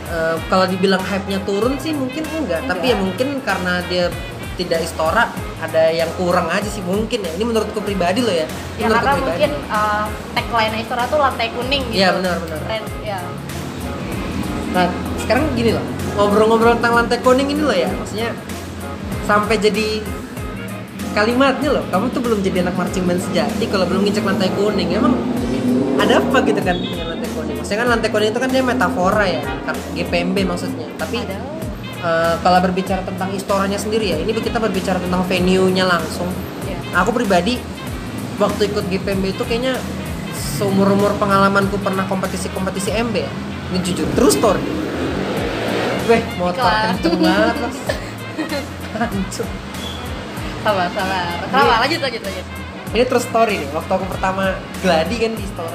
eh, 0.06 0.36
kalau 0.46 0.66
dibilang 0.66 1.02
hype-nya 1.02 1.42
turun 1.42 1.74
sih 1.78 1.90
mungkin 1.92 2.22
enggak, 2.28 2.62
tapi 2.66 2.92
ya 2.92 2.94
Enggak. 2.94 3.02
mungkin 3.02 3.28
karena 3.42 3.74
dia 3.88 4.06
tidak 4.54 4.84
istora 4.84 5.26
ada 5.58 5.90
yang 5.90 6.12
kurang 6.16 6.46
aja 6.46 6.68
sih 6.68 6.84
mungkin 6.84 7.24
ya 7.24 7.32
ini 7.34 7.44
menurutku 7.44 7.80
pribadi 7.80 8.22
loh 8.22 8.36
ya 8.36 8.46
Ya 8.78 8.86
menurutku 8.86 9.00
karena 9.00 9.12
pribadi. 9.16 9.26
mungkin 9.26 9.52
uh, 9.68 10.06
tagline 10.36 10.76
Istora 10.78 11.04
tuh 11.08 11.18
lantai 11.18 11.48
kuning 11.50 11.82
gitu. 11.90 11.98
Iya, 11.98 12.10
benar, 12.14 12.36
benar. 12.38 12.60
Red, 12.68 12.86
ya. 13.02 13.20
Nah, 14.72 14.86
sekarang 15.18 15.44
gini 15.54 15.72
loh, 15.72 15.86
ngobrol-ngobrol 16.18 16.78
tentang 16.80 16.94
lantai 17.00 17.20
kuning 17.24 17.48
ini 17.52 17.62
loh 17.64 17.76
ya, 17.76 17.90
maksudnya 17.92 18.36
sampai 19.26 19.56
jadi 19.62 20.04
kalimatnya 21.12 21.70
loh, 21.76 21.84
kamu 21.92 22.06
tuh 22.16 22.22
belum 22.24 22.40
jadi 22.40 22.64
anak 22.64 22.76
marching 22.80 23.04
band 23.04 23.20
sejati 23.20 23.68
kalau 23.68 23.84
belum 23.84 24.08
nginjek 24.08 24.24
lantai 24.24 24.48
kuning. 24.56 24.96
Emang 24.96 25.14
ada 26.00 26.24
apa 26.24 26.38
gitu 26.48 26.60
kan 26.64 26.76
dengan 26.80 27.16
lantai 27.16 27.30
kuning? 27.36 27.56
Maksudnya 27.60 27.80
kan 27.84 27.88
lantai 27.92 28.10
kuning 28.12 28.30
itu 28.32 28.40
kan 28.40 28.50
dia 28.52 28.64
metafora 28.64 29.26
ya, 29.28 29.42
kan 29.68 29.76
GPMB 29.96 30.38
maksudnya. 30.48 30.88
Tapi 30.96 31.16
Ada. 31.20 31.38
eh, 32.02 32.36
kalau 32.40 32.60
berbicara 32.64 33.02
tentang 33.04 33.30
istoranya 33.36 33.76
sendiri 33.76 34.16
ya, 34.16 34.18
ini 34.24 34.32
kita 34.32 34.58
berbicara 34.60 35.04
tentang 35.04 35.22
venue-nya 35.28 35.84
langsung. 35.84 36.32
Ya. 36.64 36.80
Aku 37.04 37.12
pribadi 37.12 37.60
waktu 38.40 38.72
ikut 38.72 38.88
GPMB 38.88 39.36
itu 39.36 39.44
kayaknya 39.44 39.76
seumur 40.32 40.96
umur 40.96 41.12
pengalamanku 41.20 41.76
pernah 41.84 42.08
kompetisi-kompetisi 42.08 42.96
MB 42.96 43.16
ya. 43.20 43.32
Ini 43.72 43.80
jujur, 43.84 44.08
true 44.16 44.32
story. 44.32 44.64
Weh, 46.10 46.22
motor 46.38 46.62
kenceng 46.66 47.16
banget 47.22 47.56
mas. 47.62 47.78
Hancur. 49.02 49.48
Sabar, 50.62 50.88
sabar. 50.94 51.38
Sabar, 51.50 51.78
lanjut, 51.86 52.00
lanjut, 52.02 52.22
lanjut. 52.22 52.46
Ini 52.92 53.04
true 53.08 53.24
story 53.24 53.56
nih. 53.64 53.70
Waktu 53.72 53.92
aku 53.92 54.06
pertama 54.10 54.44
gladi 54.84 55.16
kan 55.18 55.32
di 55.38 55.46
tuh. 55.48 55.70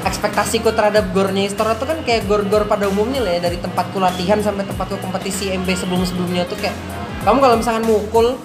Ekspektasiku 0.00 0.72
terhadap 0.72 1.12
gornya 1.12 1.44
Istora 1.44 1.76
tuh 1.76 1.84
kan 1.84 2.00
kayak 2.08 2.24
gor-gor 2.24 2.64
pada 2.64 2.88
umumnya 2.88 3.20
lah 3.20 3.36
ya 3.36 3.40
dari 3.44 3.60
tempatku 3.60 4.00
latihan 4.00 4.40
sampai 4.40 4.64
tempatku 4.64 4.96
kompetisi 4.96 5.52
MB 5.52 5.68
sebelum-sebelumnya 5.76 6.48
tuh 6.48 6.56
kayak 6.56 6.72
kamu 7.20 7.36
kalau 7.36 7.56
misalkan 7.60 7.84
mukul 7.84 8.40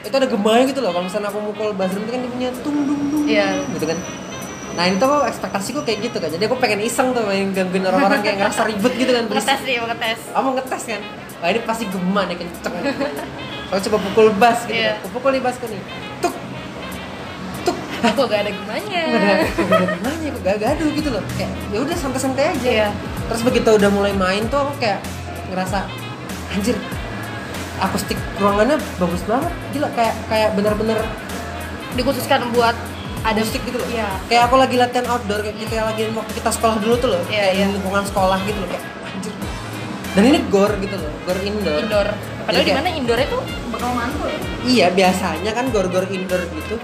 itu 0.00 0.14
ada 0.16 0.24
gemanya 0.24 0.64
gitu 0.72 0.80
loh 0.80 0.96
kalau 0.96 1.04
misalnya 1.04 1.28
aku 1.28 1.52
mukul 1.52 1.76
buzzer 1.76 2.00
itu 2.00 2.08
kan 2.08 2.20
dia 2.24 2.30
punya 2.32 2.48
tung 2.64 2.78
dung 2.88 3.02
dung 3.12 3.24
Iya. 3.28 3.60
gitu 3.76 3.84
kan 3.84 3.98
nah 4.76 4.84
itu 4.84 5.00
kok 5.00 5.24
ekspektasiku 5.26 5.78
kayak 5.82 5.98
gitu 6.02 6.16
kan 6.16 6.28
jadi 6.28 6.44
aku 6.44 6.56
pengen 6.56 6.80
iseng 6.80 7.10
tuh 7.10 7.24
main 7.24 7.48
gangguin 7.50 7.82
orang-orang 7.82 8.20
kayak 8.20 8.36
ngerasa 8.38 8.62
ribet 8.64 8.92
gitu 8.94 9.10
kan 9.10 9.24
berisik. 9.24 9.48
Ngetes 9.48 9.60
nih, 9.62 9.74
mau 9.74 9.88
ngetes. 9.88 10.18
kamu 10.30 10.48
ngetes 10.54 10.82
kan 10.86 11.00
wah 11.36 11.48
ini 11.48 11.60
pasti 11.62 11.84
gema 11.86 12.22
nih 12.24 12.36
kenceng 12.36 12.74
aku 13.66 13.80
coba 13.82 13.98
pukul 14.00 14.26
bass 14.36 14.58
gitu 14.62 14.76
Iya. 14.76 14.90
kan. 14.90 14.98
aku 14.98 15.08
pukul 15.12 15.30
nih 15.32 15.42
bassku 15.42 15.64
nih 15.66 15.80
tuk 16.18 16.34
tuk 17.62 17.76
Kok 17.96 18.24
gak 18.26 18.38
ada 18.38 18.50
gimanya? 18.50 19.00
nggak 19.02 19.18
ada 19.18 19.32
nggak 19.56 19.66
ada 19.72 19.86
gimana 19.88 20.14
kok 20.26 20.40
gak 20.42 20.56
gaduh 20.60 20.88
gitu 20.92 21.08
loh 21.10 21.22
kayak 21.34 21.50
ya 21.66 21.78
udah 21.80 21.96
santai-santai 21.96 22.44
aja 22.50 22.68
Iya. 22.70 22.88
terus 23.26 23.42
begitu 23.42 23.68
udah 23.70 23.90
mulai 23.90 24.12
main 24.12 24.44
tuh 24.46 24.60
aku 24.60 24.72
kayak 24.78 25.00
ngerasa 25.48 25.88
anjir 26.50 26.76
akustik 27.78 28.16
ruangannya 28.36 28.76
bagus 28.96 29.22
banget 29.22 29.52
gila 29.70 29.88
kayak 29.92 30.14
kayak 30.28 30.50
bener-bener 30.52 31.00
Dikhususkan 31.92 32.52
buat 32.52 32.76
ada 33.26 33.36
akustik 33.36 33.62
gitu 33.62 33.76
loh 33.76 33.88
Iya. 33.90 34.08
kayak 34.26 34.42
aku 34.46 34.54
lagi 34.56 34.76
latihan 34.76 35.06
outdoor 35.08 35.40
kayak 35.42 35.56
kita 35.58 35.82
lagi 35.82 36.02
waktu 36.08 36.32
kita 36.32 36.50
sekolah 36.52 36.76
dulu 36.78 36.94
tuh 36.96 37.08
loh 37.10 37.22
Iya, 37.26 37.42
kayak 37.50 37.66
di 37.66 37.74
lingkungan 37.74 38.04
sekolah 38.06 38.38
gitu 38.42 38.58
loh 38.58 38.68
kayak 38.70 38.84
anjir 39.04 39.32
dan 40.14 40.22
ini 40.24 40.38
gor 40.46 40.70
gitu 40.78 40.96
loh 40.96 41.12
gor 41.22 41.38
indoor 41.40 41.80
indoor. 41.82 42.08
Padahal 42.46 42.62
di 42.62 42.72
mana 42.72 42.88
indoor 42.88 43.18
itu 43.18 43.38
bakal 43.68 43.90
mantul. 43.90 44.30
Iya 44.62 44.86
biasanya 44.88 45.50
kan 45.50 45.66
gor-gor 45.68 46.06
indoor 46.06 46.46
gitu 46.48 46.78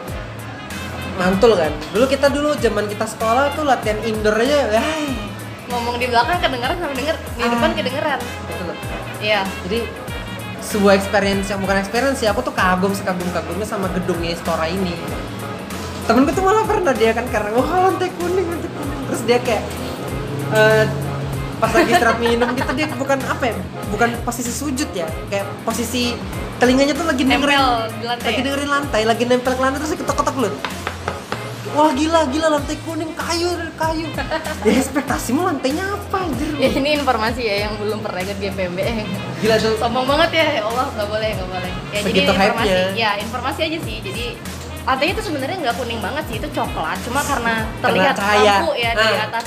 mantul 1.13 1.55
kan. 1.55 1.71
Dulu 1.93 2.05
kita 2.09 2.27
dulu 2.27 2.57
zaman 2.57 2.89
kita 2.89 3.05
sekolah 3.07 3.53
tuh 3.53 3.63
latihan 3.63 4.01
indoor 4.03 4.35
aja, 4.35 4.59
wah, 4.73 4.91
Ngomong 5.69 5.97
di 5.97 6.09
belakang 6.09 6.37
kedengeran 6.37 6.77
sama 6.77 6.93
denger, 6.93 7.17
di 7.33 7.43
Ah. 7.43 7.49
depan 7.49 7.71
kedengeran. 7.73 8.19
gitu 8.21 8.63
loh. 8.67 8.77
Iya. 9.21 9.41
Jadi 9.65 9.79
sebuah 10.63 10.93
experience 10.95 11.47
yang 11.49 11.61
bukan 11.61 11.79
experience 11.79 12.19
sih, 12.19 12.29
aku 12.29 12.41
tuh 12.43 12.53
kagum 12.53 12.93
sekagum 12.93 13.29
kagumnya 13.31 13.65
sama 13.65 13.87
gedungnya 13.89 14.35
Istora 14.35 14.67
ini. 14.67 14.93
Temenku 16.03 16.31
tuh 16.33 16.43
malah 16.43 16.65
pernah 16.67 16.93
dia 16.93 17.15
kan 17.15 17.25
karena 17.27 17.51
wah 17.53 17.69
lantai 17.89 18.11
kuning 18.17 18.43
lantai 18.45 18.71
kuning 18.71 18.99
terus 19.07 19.23
dia 19.23 19.39
kayak 19.39 19.63
eh, 20.51 20.85
pas 21.57 21.71
lagi 21.71 21.91
istirahat 21.91 22.19
minum 22.19 22.49
gitu 22.53 22.73
dia 22.75 22.87
bukan 22.93 23.19
apa 23.23 23.45
ya 23.47 23.55
bukan 23.89 24.09
posisi 24.27 24.51
sujud 24.51 24.91
ya 24.91 25.07
kayak 25.31 25.47
posisi 25.63 26.11
telinganya 26.59 26.91
tuh 26.91 27.07
lagi 27.07 27.23
dengerin 27.23 27.55
Nempel 27.55 27.71
di 27.93 28.05
lantai. 28.05 28.27
lagi 28.27 28.41
dengerin 28.43 28.71
lantai 28.71 29.03
lagi 29.07 29.25
nempel 29.25 29.53
ke 29.55 29.63
lantai 29.63 29.79
terus 29.79 29.95
ketok-ketok 29.95 30.37
lu 30.43 30.51
wah 31.73 31.89
gila 31.95 32.21
gila 32.29 32.49
lantai 32.51 32.77
kuning 32.83 33.15
kayu 33.15 33.49
kayu 33.79 34.05
ya 34.67 34.73
ekspektasimu 34.75 35.41
lantainya 35.41 35.87
apa 35.87 36.19
anjir 36.21 36.51
Ya 36.59 36.69
ini 36.69 36.99
informasi 36.99 37.41
ya 37.43 37.57
yang 37.65 37.79
belum 37.79 38.03
pernah 38.03 38.21
ikut 38.21 38.39
GPMB. 38.39 38.79
Eh, 38.79 39.07
gila 39.41 39.57
tuh 39.57 39.75
Sombong 39.79 40.05
banget 40.05 40.31
ya, 40.37 40.47
ya 40.53 40.63
Allah 40.63 40.87
nggak 40.91 41.09
boleh 41.09 41.31
nggak 41.33 41.49
boleh. 41.49 41.73
Ya 41.91 41.99
jadi 41.99 42.05
Segitu 42.05 42.31
informasi, 42.31 42.69
hype-nya. 42.69 42.87
ya 42.95 43.11
informasi 43.19 43.61
aja 43.65 43.79
sih. 43.81 43.97
Jadi 43.99 44.25
lantainya 44.83 45.13
itu 45.15 45.23
sebenarnya 45.23 45.57
nggak 45.63 45.77
kuning 45.77 46.01
banget 46.03 46.25
sih, 46.27 46.37
itu 46.43 46.49
coklat. 46.51 46.99
Cuma 47.07 47.23
karena 47.23 47.55
terlihat 47.79 48.17
lampu 48.19 48.75
ya 48.75 48.91
Ah. 48.93 49.31
atas. 49.31 49.47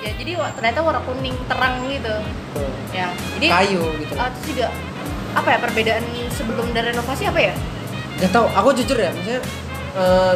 Ya 0.00 0.10
jadi 0.16 0.32
ternyata 0.56 0.78
warna 0.80 1.00
kuning 1.04 1.36
terang 1.44 1.84
gitu. 1.84 2.14
Tuh, 2.56 2.70
Ya 2.90 3.06
jadi 3.36 3.46
kayu 3.46 3.84
gitu 4.00 4.12
uh, 4.14 4.26
terus 4.32 4.44
juga 4.48 4.66
apa 5.30 5.48
ya 5.48 5.58
perbedaan 5.60 6.02
sebelum 6.32 6.66
dan 6.72 6.90
renovasi 6.90 7.28
apa 7.28 7.38
ya? 7.38 7.54
Gak 8.18 8.30
tau, 8.32 8.48
aku 8.50 8.74
jujur 8.74 8.96
ya, 8.96 9.08
maksudnya 9.12 9.40
eh, 9.94 10.34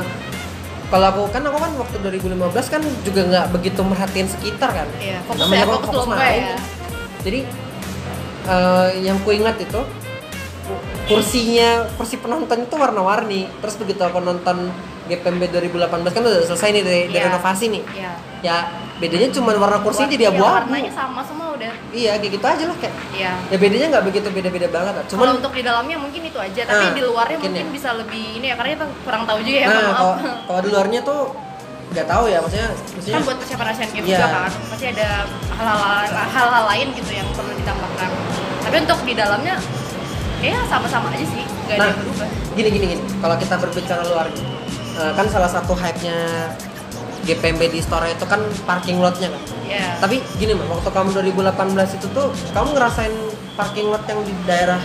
kalau 0.86 1.06
aku 1.10 1.22
kan 1.28 1.42
aku 1.42 1.58
kan 1.58 1.72
waktu 1.74 1.96
2015 2.00 2.38
kan 2.70 2.82
juga 3.02 3.20
nggak 3.26 3.46
begitu 3.50 3.80
merhatiin 3.82 4.28
sekitar 4.30 4.70
kan. 4.70 4.88
Iya, 4.96 5.18
fokus 5.26 5.40
Namanya 5.42 5.58
ya, 5.58 5.66
fokus 5.66 5.88
fokus 5.90 5.98
lomba 6.06 6.24
ya. 6.24 6.56
jadi 7.20 7.40
eh, 8.46 8.88
yang 9.02 9.16
ku 9.20 9.32
ingat 9.32 9.56
itu 9.58 9.80
kursinya 11.04 11.70
kursi 11.94 12.16
penonton 12.16 12.64
itu 12.64 12.74
warna-warni 12.74 13.46
terus 13.58 13.76
begitu 13.76 14.00
aku 14.00 14.18
nonton 14.18 14.72
GPMB 15.04 15.52
2018 15.52 15.84
kan 16.06 16.22
udah 16.22 16.42
selesai 16.46 16.68
nih 16.70 16.82
dari, 16.82 17.00
dari 17.06 17.18
Iya. 17.18 17.28
renovasi 17.28 17.64
nih 17.68 17.82
Iya. 17.92 18.12
ya 18.40 18.56
bedanya 18.94 19.28
cuma 19.30 19.52
warna 19.52 19.78
kursinya 19.78 20.08
jadi 20.08 20.24
Iya, 20.24 20.32
abu-abu 20.32 20.56
warnanya 20.64 20.92
sama 20.92 21.20
semua 21.20 21.52
udah 21.52 21.72
iya 21.92 22.16
kayak 22.16 22.32
gitu 22.32 22.46
aja 22.46 22.64
lah 22.64 22.76
kayak 22.78 22.94
iya 23.12 23.32
ya 23.44 23.56
bedanya 23.58 23.86
nggak 23.90 24.04
begitu 24.06 24.28
beda-beda 24.30 24.68
banget. 24.68 24.94
Cuman 25.04 25.10
cuman 25.12 25.28
untuk 25.38 25.52
di 25.52 25.62
dalamnya 25.62 25.96
mungkin 25.98 26.22
itu 26.24 26.38
aja, 26.38 26.60
tapi 26.64 26.84
Ah, 26.84 26.92
di 26.92 27.02
luarnya 27.02 27.36
mungkin 27.36 27.52
mungkin 27.52 27.68
ya. 27.68 27.74
bisa 27.74 27.88
lebih 27.92 28.24
ini 28.34 28.46
ya 28.48 28.54
karena 28.54 28.70
kita 28.72 28.86
kurang 29.04 29.22
tahu 29.24 29.38
juga 29.40 29.58
ya. 29.58 29.66
nah 29.66 29.92
kalau 29.92 30.14
kalau 30.46 30.60
di 30.62 30.70
luarnya 30.70 31.00
tuh 31.02 31.20
nggak 31.84 32.06
tahu 32.08 32.24
ya 32.26 32.38
maksudnya 32.40 32.68
maksudnya 32.72 33.14
kan 33.14 33.22
buat 33.22 33.36
persiapan 33.38 33.66
Asian 33.68 33.88
Games 33.92 34.06
Iya. 34.08 34.16
juga 34.16 34.28
kan, 34.32 34.50
pasti 34.72 34.86
ada 34.88 35.08
hal-hal 35.52 35.78
hal-hal 36.32 36.64
lain 36.66 36.86
gitu 36.92 37.10
yang 37.12 37.28
perlu 37.30 37.52
ditambahkan. 37.52 38.08
Tapi 38.64 38.76
untuk 38.80 39.00
di 39.04 39.14
dalamnya 39.14 39.54
kayaknya 40.44 40.60
sama-sama 40.68 41.08
aja 41.08 41.24
sih, 41.24 41.40
nggak 41.40 41.72
ada 41.72 41.80
Nah. 41.80 41.88
yang 41.88 41.98
berubah. 41.98 42.28
gini 42.52 42.68
gini 42.70 42.86
gini 42.86 43.02
kalau 43.18 43.36
kita 43.36 43.54
berbicara 43.56 44.02
luar 44.04 44.26
eh, 44.94 45.12
kan 45.12 45.26
salah 45.26 45.48
satu 45.48 45.72
hype 45.72 45.96
nya 45.98 46.52
GPMB 47.24 47.62
di 47.66 47.80
store 47.80 48.12
itu 48.12 48.24
kan 48.24 48.36
parking 48.62 49.00
lotnya 49.00 49.32
kan 49.32 49.42
Ya. 49.64 49.96
tapi 49.96 50.20
gini 50.36 50.52
mbak 50.52 50.68
waktu 50.70 50.90
kamu 50.92 51.08
2018 51.32 51.96
itu 51.96 52.06
tuh 52.12 52.28
kamu 52.52 52.76
ngerasain 52.76 53.14
parking 53.54 53.88
lot 53.88 54.04
yang 54.04 54.20
di 54.20 54.34
daerah 54.44 54.76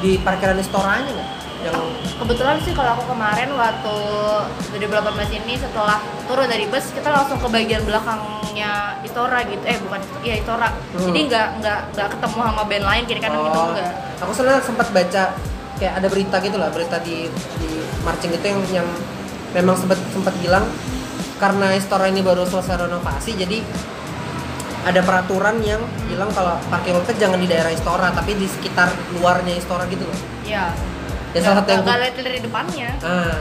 di 0.00 0.16
parkiran 0.18 0.56
Istoranya 0.56 1.04
nggak 1.06 1.28
yang 1.64 1.76
Kebetulan 2.14 2.56
sih 2.62 2.72
kalau 2.76 2.94
aku 2.94 3.10
kemarin 3.10 3.48
waktu 3.56 3.96
2018 4.76 5.40
ini 5.42 5.54
setelah 5.58 5.98
turun 6.28 6.46
dari 6.46 6.68
bus 6.70 6.92
kita 6.94 7.08
langsung 7.10 7.40
ke 7.40 7.48
bagian 7.50 7.82
belakangnya 7.88 9.00
Istora 9.02 9.42
gitu. 9.48 9.64
Eh 9.66 9.76
bukan, 9.82 10.00
iya 10.22 10.34
Istora. 10.38 10.68
Hmm. 10.70 11.10
Jadi 11.10 11.20
nggak 11.26 11.46
nggak 11.64 11.80
nggak 11.96 12.08
ketemu 12.14 12.38
sama 12.38 12.62
band 12.68 12.84
lain 12.86 13.02
kiri 13.08 13.20
kanan 13.20 13.40
gitu 13.42 13.58
Oh, 13.58 13.68
enggak. 13.74 13.92
aku 14.22 14.30
sebenarnya 14.32 14.62
sempat 14.62 14.88
baca 14.94 15.24
kayak 15.74 15.94
ada 15.98 16.06
berita 16.06 16.36
gitu 16.38 16.56
lah 16.60 16.70
berita 16.70 16.96
di 17.02 17.26
di 17.58 17.70
marching 18.06 18.30
itu 18.30 18.46
yang 18.46 18.60
yang 18.84 18.88
memang 19.56 19.74
sempat 19.74 19.98
sempat 20.14 20.34
bilang 20.38 20.62
karena 21.42 21.74
Istora 21.74 22.06
ini 22.06 22.22
baru 22.22 22.46
selesai 22.46 22.86
renovasi 22.86 23.34
jadi 23.34 23.58
ada 24.84 25.00
peraturan 25.00 25.64
yang 25.64 25.80
bilang 26.06 26.28
kalau 26.30 26.60
parking 26.68 26.94
lotnya 26.94 27.16
jangan 27.16 27.40
di 27.40 27.48
daerah 27.48 27.72
Istora 27.72 28.12
tapi 28.12 28.36
di 28.36 28.44
sekitar 28.44 28.92
luarnya 29.18 29.56
Istora 29.56 29.88
gitu 29.88 30.04
loh. 30.04 30.18
Iya. 30.44 30.70
Ya 31.34 31.40
salah 31.42 31.56
satu 31.60 31.68
yang 31.68 31.82
ku- 31.82 31.90
lihat 31.90 32.14
dari 32.16 32.38
depannya. 32.38 32.88
Ah, 33.02 33.36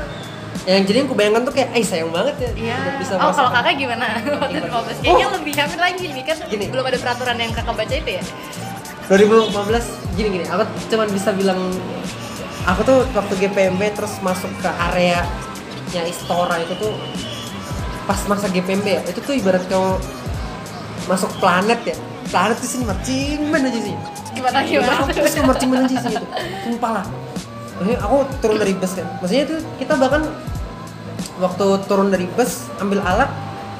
yang 0.63 0.81
jadi 0.81 0.97
yang 0.97 1.09
kubayangkan 1.09 1.41
tuh 1.43 1.53
kayak, 1.53 1.69
eh 1.71 1.83
sayang 1.83 2.09
banget 2.09 2.35
ya 2.39 2.49
Iya. 2.55 2.77
bisa 2.97 3.13
oh 3.15 3.19
masuk." 3.21 3.37
kalau 3.37 3.49
kakak 3.53 3.73
gimana? 3.75 4.05
Waktu 4.17 4.49
Gimana? 4.49 4.81
15 4.81 4.97
kayaknya 4.97 5.25
Oh. 5.25 5.33
lebih 5.35 5.53
hamil 5.53 5.79
lagi 5.79 6.05
nih 6.09 6.23
kan 6.23 6.37
Gini. 6.47 6.65
belum 6.67 6.83
ada 6.83 6.97
peraturan 6.97 7.37
yang 7.37 7.51
kakak 7.51 7.75
baca 7.75 7.93
itu 7.93 8.11
ya. 8.11 8.23
2015 9.03 9.85
gini 10.13 10.27
gini, 10.31 10.45
aku 10.47 10.63
cuman 10.87 11.07
bisa 11.11 11.29
bilang 11.31 11.59
aku 12.63 12.81
tuh 12.81 12.97
waktu 13.11 13.33
GPMB 13.37 13.81
terus 13.91 14.13
masuk 14.19 14.47
ke 14.57 14.69
area 14.89 15.27
nya 15.91 16.01
Istora 16.03 16.57
itu 16.57 16.73
tuh 16.73 16.95
pas 18.03 18.17
masa 18.25 18.47
GPMB 18.47 18.87
ya, 18.87 19.01
itu 19.03 19.19
tuh 19.19 19.35
ibarat 19.35 19.61
kamu 19.67 19.99
masuk 21.05 21.29
planet 21.37 21.79
ya. 21.83 21.95
Planet 22.25 22.57
di 22.57 22.65
sini 22.65 22.83
marching 22.83 23.51
band 23.51 23.67
aja 23.67 23.79
sih. 23.83 23.95
Gimana 24.33 24.57
gimana? 24.63 25.05
Terus 25.05 25.35
band 25.35 25.83
aja 25.83 25.97
sih 25.99 26.09
itu. 26.09 26.25
Sumpah 26.63 26.91
lah. 26.95 27.05
Maksudnya 27.83 27.99
aku 27.99 28.17
turun 28.39 28.57
dari 28.63 28.73
bus 28.79 28.91
kan. 28.95 29.07
Maksudnya 29.19 29.43
itu 29.43 29.55
kita 29.75 29.93
bahkan 29.99 30.23
waktu 31.43 31.65
turun 31.89 32.07
dari 32.13 32.25
bus 32.31 32.71
ambil 32.79 33.03
alat 33.03 33.29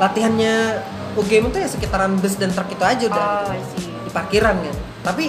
latihannya 0.02 0.82
UGM 1.14 1.54
itu 1.54 1.58
ya 1.62 1.70
sekitaran 1.70 2.18
bus 2.18 2.36
dan 2.42 2.50
truk 2.50 2.70
itu 2.74 2.84
aja 2.84 3.04
udah 3.08 3.28
Oh, 3.54 3.54
di 3.78 4.10
parkiran 4.10 4.56
kan 4.58 4.76
tapi 5.06 5.26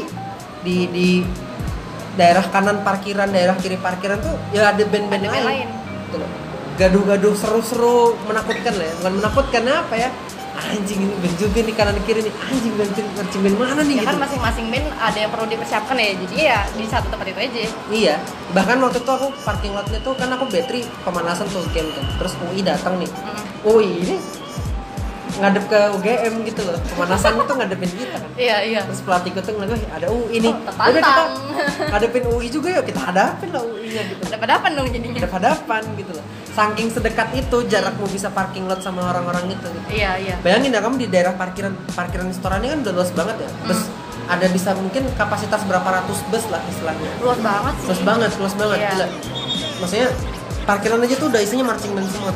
di 0.64 0.88
di 0.88 1.08
daerah 2.16 2.46
kanan 2.48 2.80
parkiran 2.80 3.28
daerah 3.28 3.56
kiri 3.60 3.76
parkiran 3.76 4.16
tuh 4.22 4.34
ya 4.54 4.72
ada 4.72 4.82
band-band 4.86 5.22
yang 5.28 5.34
lain, 5.34 5.46
lain. 5.46 5.68
Gitu 6.08 6.16
loh. 6.22 6.30
gaduh-gaduh 6.74 7.34
seru-seru 7.36 8.16
menakutkan 8.26 8.72
lah 8.74 8.86
ya 8.88 8.94
bukan 9.02 9.12
menakutkan 9.20 9.62
apa 9.68 9.94
ya 9.94 10.08
anjing 10.56 11.00
ini 11.00 11.14
band 11.16 11.34
juga 11.34 11.58
nih 11.60 11.74
kanan 11.74 11.96
kiri 12.02 12.20
nih 12.22 12.34
anjing 12.44 12.74
band 12.74 12.90
marching 13.12 13.42
band 13.42 13.56
mana 13.56 13.80
nih 13.80 13.94
Ya 13.94 13.96
gitu 13.96 14.06
kan 14.06 14.16
masing-masing 14.20 14.66
band 14.68 14.86
ada 14.96 15.18
yang 15.18 15.30
perlu 15.30 15.46
dipersiapkan 15.46 15.96
ya. 15.96 16.08
Jadi 16.16 16.34
ya 16.36 16.58
di 16.70 16.84
satu 16.84 17.06
tempat 17.08 17.26
itu 17.26 17.40
aja. 17.40 17.62
iya 17.90 18.14
bahkan 18.50 18.78
waktu 18.78 18.98
itu 18.98 19.10
aku 19.10 19.26
parking 19.40 19.72
lotnya 19.72 19.98
tuh 19.98 20.14
kan 20.14 20.28
aku 20.28 20.46
battery 20.46 20.86
pemanasan 21.00 21.46
tuh 21.48 21.66
game 21.70 21.90
kan 21.90 22.04
terus 22.16 22.32
UI 22.40 22.60
datang 22.60 22.96
nih 22.96 23.10
Mm. 23.10 23.42
UI 23.66 23.90
ini 24.00 24.16
ngadep 25.34 25.66
ke 25.66 25.80
UGM 25.90 26.34
gitu 26.44 26.62
loh 26.62 26.78
pemanasan 26.86 27.34
itu 27.34 27.52
ngadepin 27.52 27.90
kita 27.90 28.14
kan 28.14 28.30
Iya, 28.36 28.56
iya. 28.62 28.80
terus 28.84 29.02
pelatihku 29.02 29.40
tuh 29.40 29.50
ngeliat 29.52 29.74
"Wih, 29.74 29.84
ada 29.90 30.06
UI 30.08 30.36
nih 30.38 30.54
Oh. 30.54 30.86
Udah 30.86 31.02
kita 31.02 31.22
hadapin 31.90 32.22
UI 32.28 32.46
juga 32.48 32.68
yuk 32.70 32.84
kita 32.84 33.00
hadapin 33.02 33.50
lah 33.50 33.62
UI 33.62 33.88
nya 33.88 34.02
gitu 34.04 34.22
Dapat 34.24 34.48
apa 34.52 34.66
dong 34.70 34.86
jadinya? 34.86 35.18
hadap 35.18 35.32
hadapan 35.34 35.82
gitu 35.96 36.12
loh 36.12 36.24
saking 36.54 36.88
sedekat 36.88 37.28
itu 37.34 37.56
jarakmu 37.66 38.06
bisa 38.06 38.30
parking 38.30 38.64
lot 38.64 38.78
sama 38.78 39.02
orang-orang 39.04 39.50
itu 39.50 39.66
gitu. 39.66 39.88
Iya, 39.92 40.12
iya. 40.16 40.34
bayangin 40.38 40.70
ya 40.70 40.80
kamu 40.80 40.96
di 40.96 41.08
daerah 41.08 41.34
parkiran 41.34 41.74
parkiran 41.90 42.26
restoran 42.26 42.62
ini 42.62 42.70
kan 42.70 42.80
udah 42.80 42.92
luas 42.94 43.10
banget 43.10 43.36
ya 43.38 43.50
terus 43.64 43.82
ada 44.24 44.46
bisa 44.48 44.70
mungkin 44.72 45.02
kapasitas 45.12 45.60
berapa 45.62 45.84
ratus 45.84 46.18
bus 46.26 46.44
lah 46.48 46.62
istilahnya 46.64 47.10
Luas 47.20 47.36
banget 47.38 47.74
sih. 47.76 47.86
luas 47.86 48.00
banget 48.00 48.30
luas 48.38 48.54
banget 48.54 48.78
Iya. 48.78 48.88
gila 48.88 49.06
maksudnya 49.76 50.08
parkiran 50.64 50.98
aja 51.00 51.14
tuh 51.14 51.28
udah 51.28 51.40
isinya 51.40 51.64
marching 51.66 51.92
band 51.92 52.08
semua 52.08 52.32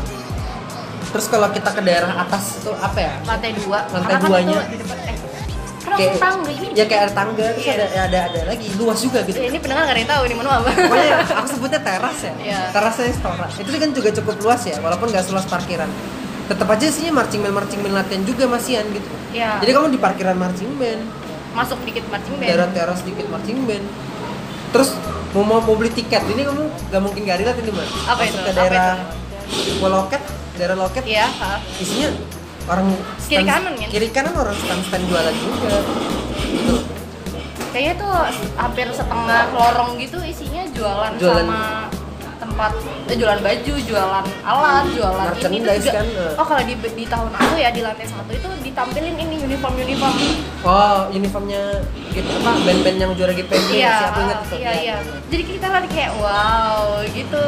terus 1.08 1.26
kalau 1.26 1.48
kita 1.48 1.70
ke 1.72 1.80
daerah 1.80 2.12
atas 2.18 2.60
itu 2.60 2.68
apa 2.74 2.98
ya 2.98 3.12
Lantai 3.24 3.56
dua. 3.56 3.80
Lantai 3.86 4.02
Karena 4.04 4.18
kan 4.18 4.28
duanya. 4.28 4.60
itu 4.68 4.84
Kan 5.98 6.06
langsung 6.08 6.22
tangga 6.40 6.50
ini. 6.52 6.66
ya 6.72 6.84
kayak 6.84 7.02
ada 7.02 7.12
tangga 7.12 7.46
terus 7.48 7.64
Iya. 7.64 7.74
ada 7.74 7.86
ya 7.88 8.02
ada 8.04 8.18
ada 8.24 8.40
lagi 8.46 8.66
luas 8.74 8.98
juga 8.98 9.18
gitu 9.22 9.36
Ya, 9.36 9.46
ini 9.46 9.58
pendengar 9.58 9.82
nggak 9.82 9.92
ada 9.92 10.00
yang 10.00 10.10
tahu 10.10 10.22
ini 10.24 10.34
mana 10.34 10.48
apa. 10.54 10.70
pokoknya 10.80 11.10
aku 11.34 11.48
sebutnya 11.50 11.80
teras 11.80 12.18
ya 12.20 12.32
Iya. 12.38 12.60
terasnya 12.70 13.12
Stora 13.12 13.46
itu 13.50 13.68
kan 13.68 13.90
juga 13.92 14.08
cukup 14.12 14.34
luas 14.40 14.62
ya 14.62 14.76
walaupun 14.78 15.06
nggak 15.08 15.24
seluas 15.24 15.44
parkiran 15.44 15.90
tetap 16.46 16.64
aja 16.66 16.84
isinya 16.84 17.12
marching 17.14 17.40
band 17.40 17.54
marching 17.54 17.80
band 17.80 17.94
latihan 17.94 18.22
juga 18.22 18.44
masihan 18.46 18.84
gitu 18.88 19.08
Iya. 19.30 19.58
jadi 19.58 19.70
kamu 19.72 19.86
di 19.90 19.98
parkiran 19.98 20.34
marching 20.34 20.72
band 20.74 21.02
Masuk 21.50 21.80
dikit 21.82 22.04
marching 22.06 22.34
band. 22.34 22.46
daerah 22.46 22.68
teras 22.68 23.00
dikit 23.02 23.26
marching 23.26 23.58
band 23.64 23.84
terus 24.68 24.94
mau 25.30 25.42
mau, 25.42 25.58
mau 25.58 25.74
beli 25.74 25.90
tiket 25.90 26.22
ini 26.26 26.42
kamu 26.42 26.62
nggak 26.88 27.00
mungkin 27.00 27.20
gak 27.22 27.38
relate 27.38 27.58
ini 27.58 27.70
mas 27.70 27.88
Apa 28.02 28.20
Masuk 28.20 28.28
itu? 28.30 28.38
ke 28.38 28.40
Apa 28.46 28.52
daerah 28.54 28.88
gua 29.76 29.88
loket 29.94 30.22
daerah 30.54 30.76
loket 30.76 31.02
Iya, 31.04 31.26
ha. 31.30 31.56
isinya 31.74 32.08
orang 32.68 32.86
Kiri 33.18 33.34
stand- 33.34 33.48
kanan, 33.48 33.72
kan? 33.74 33.88
kiri 33.88 34.08
kanan 34.08 34.34
orang 34.34 34.56
stand 34.56 34.82
stand 34.84 35.04
jualan 35.06 35.34
juga 35.34 35.74
gitu 36.46 36.74
Kayaknya 37.68 37.94
tuh 37.96 38.12
hampir 38.56 38.86
setengah 38.90 39.52
lorong 39.52 40.00
gitu 40.00 40.16
isinya 40.20 40.64
jualan, 40.68 41.12
Jualan. 41.14 41.44
sama 41.44 41.62
tempat 42.38 42.72
eh, 43.04 43.14
jualan 43.14 43.38
baju, 43.38 43.72
jualan 43.78 44.24
alat, 44.40 44.84
jualan 44.88 45.26
ini 45.44 45.58
juga. 45.60 45.92
kan, 45.92 46.06
eh. 46.08 46.32
Oh 46.34 46.46
kalau 46.46 46.62
di 46.62 46.74
di 46.74 47.04
tahun 47.04 47.28
aku 47.30 47.54
ya 47.54 47.68
di 47.68 47.82
lantai 47.82 48.06
satu 48.06 48.30
itu 48.30 48.48
ditampilin 48.64 49.14
ini 49.16 49.36
uniform 49.42 49.74
uniform. 49.76 50.14
oh 50.64 51.12
uniformnya 51.12 51.60
gitu 52.08 52.30
apa 52.32 52.50
band-band 52.62 52.98
yang 52.98 53.10
juara 53.12 53.32
GPMB 53.32 53.68
Iya, 53.68 53.84
masih 53.86 54.06
aku 54.06 54.18
ingat 54.22 54.38
tuh 54.40 54.56
iya 54.56 54.72
iya. 54.72 54.96
Jadi 55.28 55.42
kita 55.44 55.66
lari 55.68 55.88
kayak 55.88 56.12
wow 56.16 56.80
gitu. 57.04 57.46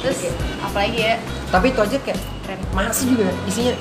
Terus 0.00 0.18
apalagi 0.60 0.98
ya 1.02 1.14
tapi 1.46 1.66
itu 1.70 1.80
aja 1.80 1.96
kayak 1.98 2.20
keren. 2.42 2.58
masih 2.70 3.04
juga 3.10 3.26
isinya 3.42 3.74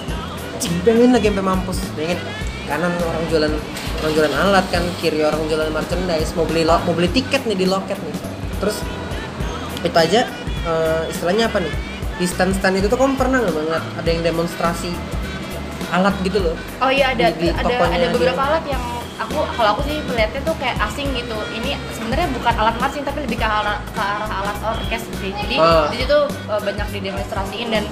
cibengin 0.58 1.12
lagi 1.12 1.28
sampai 1.28 1.46
mampus 1.46 1.80
bayangin 1.94 2.20
kanan 2.66 2.92
orang 2.98 3.24
jualan 3.28 3.54
orang 3.96 4.12
jualan 4.12 4.34
alat 4.34 4.66
kan 4.68 4.84
kiri 4.98 5.22
orang 5.22 5.42
jualan 5.46 5.70
merchandise 5.70 6.34
mau 6.34 6.44
beli 6.44 6.64
lo, 6.64 6.82
mau 6.82 6.94
beli 6.94 7.10
tiket 7.10 7.46
nih 7.46 7.56
di 7.56 7.66
loket 7.66 7.98
nih 7.98 8.16
terus 8.58 8.82
itu 9.80 9.94
aja 9.96 10.26
eh, 10.66 11.02
istilahnya 11.08 11.46
apa 11.46 11.62
nih 11.62 11.74
di 12.16 12.26
stand 12.26 12.56
stand 12.56 12.76
itu 12.76 12.88
tuh 12.88 12.96
kamu 12.96 13.14
pernah 13.16 13.38
nggak 13.40 13.56
banget 13.56 13.84
ada 13.96 14.10
yang 14.10 14.22
demonstrasi 14.24 14.92
alat 15.88 16.16
gitu 16.22 16.42
loh 16.42 16.56
Oh 16.80 16.90
iya 16.90 17.12
ada 17.12 17.30
Di- 17.30 17.38
di 17.38 17.48
ada 17.52 17.70
ada 17.86 18.06
beberapa 18.10 18.34
dia. 18.34 18.50
alat 18.50 18.64
yang 18.66 18.84
aku 19.16 19.38
kalau 19.54 19.70
aku 19.72 19.82
sih 19.86 19.98
melihatnya 20.04 20.42
tuh 20.42 20.56
kayak 20.58 20.76
asing 20.82 21.08
gitu. 21.14 21.38
Ini 21.54 21.72
sebenarnya 21.94 22.28
bukan 22.36 22.54
alat 22.54 22.76
marching 22.76 23.04
tapi 23.06 23.24
lebih 23.24 23.38
ke 23.38 23.48
arah, 23.48 23.80
ke 23.88 24.02
arah 24.02 24.28
alat 24.28 24.58
orkes 24.66 25.04
sih. 25.22 25.32
Jadi 25.32 25.56
Ah. 25.56 25.88
di 25.88 26.04
situ 26.04 26.18
uh, 26.50 26.60
banyak 26.60 26.88
didemonstrasiin 26.92 27.70
dan 27.70 27.84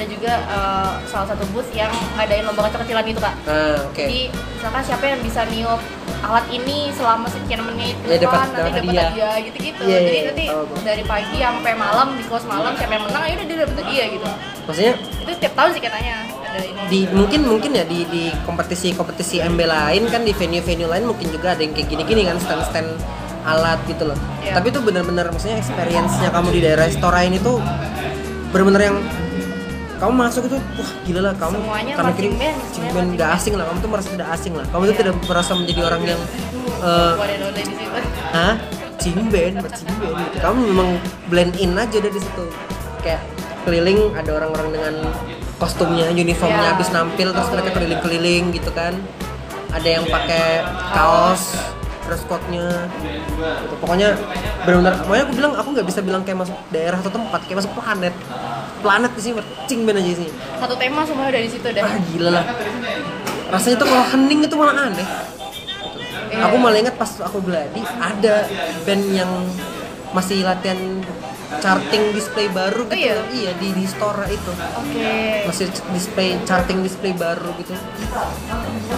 ada 0.00 0.08
juga 0.08 0.32
uh, 0.48 0.92
salah 1.04 1.28
satu 1.28 1.44
booth 1.52 1.68
yang 1.70 1.92
ngadain 2.16 2.40
lomba 2.42 2.64
kecil-kecilan 2.64 3.04
gitu 3.04 3.20
kak. 3.20 3.34
nah 3.44 3.76
oke 3.84 4.00
Jadi 4.00 4.20
misalkan 4.32 4.82
siapa 4.82 5.04
yang 5.06 5.20
bisa 5.20 5.40
niup 5.46 5.80
alat 6.20 6.46
ini 6.48 6.88
selama 6.90 7.28
sekian 7.28 7.60
menit 7.62 7.92
Ya, 8.00 8.16
ke 8.16 8.16
dapat- 8.18 8.20
depan 8.22 8.46
nanti 8.46 8.60
dapat 8.70 8.80
hadiah. 8.82 9.04
hadiah 9.06 9.34
gitu-gitu. 9.42 9.82
Iya, 9.82 9.92
iya, 9.92 10.00
Jadi 10.00 10.08
iya, 10.10 10.24
nanti 10.26 10.44
tahu 10.46 10.62
gua. 10.64 10.80
dari 10.82 11.04
pagi 11.04 11.36
sampai 11.38 11.72
malam 11.74 12.08
di 12.10 12.24
kelas 12.24 12.44
malam 12.46 12.72
siapa 12.74 12.92
yang 12.94 13.04
menang 13.04 13.22
ya 13.22 13.34
udah 13.34 13.46
dia 13.46 13.56
dapat 13.58 13.76
hadiah 13.78 14.06
gitu. 14.10 14.28
maksudnya 14.62 14.92
Itu 15.18 15.32
tiap 15.36 15.52
tahun 15.54 15.70
sih 15.70 15.82
katanya 15.82 16.14
ada 16.40 16.58
ini. 16.62 16.80
di 16.86 17.00
mungkin 17.10 17.40
mungkin 17.44 17.70
ya 17.70 17.84
di 17.84 17.98
di 18.06 18.22
kompetisi 18.42 18.88
kompetisi 18.90 19.36
MB 19.38 19.60
lain 19.60 20.02
kan 20.06 20.20
di 20.22 20.32
venue 20.32 20.60
venue 20.60 20.86
lain 20.86 21.04
mungkin 21.04 21.28
juga 21.28 21.52
ada 21.52 21.60
yang 21.60 21.72
kayak 21.72 21.88
gini 21.88 22.02
gini 22.02 22.22
kan 22.24 22.36
stand 22.38 22.64
stand 22.64 22.88
alat 23.42 23.76
gitu 23.84 24.04
loh 24.04 24.18
Iya. 24.40 24.52
tapi 24.54 24.68
itu 24.68 24.80
benar-benar 24.80 25.28
maksudnya 25.28 25.56
experience-nya 25.58 26.28
kamu 26.28 26.48
di 26.50 26.60
daerah 26.60 26.86
Stora 26.88 27.20
ini 27.22 27.36
tuh 27.38 27.60
benar-benar 28.50 28.82
yang 28.82 28.96
kamu 30.00 30.12
masuk 30.16 30.42
itu 30.48 30.56
wah 30.56 30.90
gila 31.04 31.20
lah 31.22 31.34
kamu 31.36 31.56
Semuanya 31.56 31.92
karena 31.92 32.08
marching 32.08 32.16
kiri 32.16 32.30
band, 32.32 32.56
marching 32.56 32.72
semuanya 32.72 32.90
band 32.90 32.96
marching 32.96 33.12
gak 33.12 33.28
band. 33.28 33.36
asing 33.36 33.52
lah 33.52 33.64
kamu 33.68 33.78
tuh 33.78 33.90
merasa 33.90 34.08
tidak 34.10 34.28
asing 34.32 34.52
lah 34.56 34.66
kamu 34.66 34.80
tuh 34.80 34.88
Iya. 34.88 34.98
tidak 34.98 35.14
merasa 35.22 35.50
menjadi 35.52 35.80
orang 35.84 36.02
yang 36.02 36.20
eh, 36.80 37.12
situ. 37.60 37.84
Hah? 38.30 38.54
Marching 38.80 39.18
band 39.28 39.54
gitu. 39.60 40.36
Kamu 40.40 40.58
memang 40.66 40.88
blend 41.26 41.54
in 41.56 41.72
aja 41.74 41.96
udah 41.96 42.10
di 42.10 42.20
situ. 42.20 42.44
Kayak 43.00 43.22
keliling 43.62 44.00
ada 44.12 44.30
orang-orang 44.34 44.68
dengan 44.72 44.94
kostumnya, 45.56 46.08
uniformnya 46.10 46.64
Ya. 46.64 46.72
habis 46.72 46.88
nampil 46.88 47.28
terus 47.30 47.48
mereka 47.48 47.68
keliling-keliling 47.72 48.44
gitu 48.52 48.70
kan. 48.72 48.96
Ada 49.70 49.88
yang 49.94 50.04
pakai 50.04 50.64
kaos, 50.90 51.54
dress 52.10 52.26
code-nya. 52.26 52.90
Gitu. 52.98 53.74
Pokoknya 53.78 54.18
benar-benar 54.66 55.06
pokoknya 55.06 55.22
aku 55.30 55.34
bilang 55.38 55.52
aku 55.54 55.68
nggak 55.78 55.86
bisa 55.86 56.00
bilang 56.02 56.22
kayak 56.26 56.42
masuk 56.42 56.58
daerah 56.74 56.98
atau 56.98 57.14
tempat, 57.14 57.40
kayak 57.46 57.62
masuk 57.62 57.72
planet. 57.78 58.14
Planet 58.82 59.12
di 59.14 59.22
sini 59.22 59.34
marching 59.38 59.80
band 59.86 59.98
aja 60.02 60.10
di 60.10 60.18
sini. 60.18 60.30
Satu 60.58 60.74
tema 60.74 61.00
semua 61.06 61.30
udah 61.30 61.42
di 61.46 61.50
situ 61.50 61.68
dah. 61.70 61.84
Ah 61.86 61.96
gila 62.10 62.30
lah. 62.34 62.44
Rasanya 63.54 63.76
tuh 63.78 63.86
kalau 63.86 64.04
hening 64.10 64.40
itu 64.42 64.56
malah 64.58 64.90
aneh. 64.90 65.08
Iya. 66.30 66.46
Aku 66.50 66.56
malah 66.58 66.78
ingat 66.78 66.94
pas 66.98 67.10
aku 67.22 67.38
beladi 67.42 67.82
ada 67.98 68.46
band 68.86 69.04
yang 69.14 69.30
masih 70.10 70.42
latihan 70.42 70.78
charting 71.58 72.14
display 72.14 72.46
baru 72.50 72.86
gitu. 72.86 72.94
iya? 72.94 73.18
Iya 73.30 73.52
di 73.58 73.68
di 73.74 73.84
store 73.86 74.26
itu. 74.30 74.52
Oke. 74.54 75.46
Masih 75.50 75.66
display 75.90 76.38
charting 76.46 76.86
display 76.86 77.10
baru 77.14 77.50
gitu. 77.58 77.74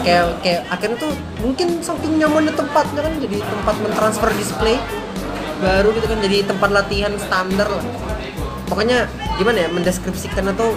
Kayak 0.04 0.36
kayak 0.44 0.60
akhirnya 0.68 0.96
tuh 1.00 1.12
mungkin 1.40 1.80
saking 1.80 2.20
nyamannya 2.20 2.52
tempatnya 2.52 3.00
kan 3.00 3.14
jadi 3.16 3.38
tempat 3.40 3.76
mentransfer 3.80 4.30
display 4.36 4.76
baru 5.62 5.94
gitu 5.96 6.06
kan 6.10 6.18
jadi 6.20 6.36
tempat 6.44 6.70
latihan 6.70 7.12
standar 7.16 7.68
lah. 7.68 7.84
Pokoknya 8.68 9.08
gimana 9.36 9.64
ya 9.64 9.68
mendeskripsikannya 9.72 10.52
tuh 10.56 10.76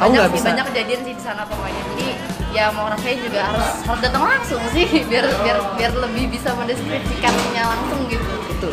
aku 0.00 0.08
banyak 0.08 0.20
nggak 0.20 0.32
bisa. 0.32 0.46
banyak 0.52 0.66
kejadian 0.72 1.00
sih 1.04 1.14
di 1.16 1.22
sana 1.22 1.42
pokoknya 1.44 1.82
jadi 1.92 2.08
ya 2.50 2.64
mau 2.72 2.88
ngerasain 2.88 3.18
juga 3.20 3.40
harus 3.52 3.68
harus 3.84 4.00
datang 4.00 4.22
langsung 4.24 4.62
sih 4.72 4.86
biar 5.10 5.26
biar 5.44 5.58
biar 5.76 5.92
lebih 6.08 6.24
bisa 6.32 6.50
mendeskripsikannya 6.56 7.62
langsung 7.62 8.00
gitu 8.08 8.32
itu 8.48 8.70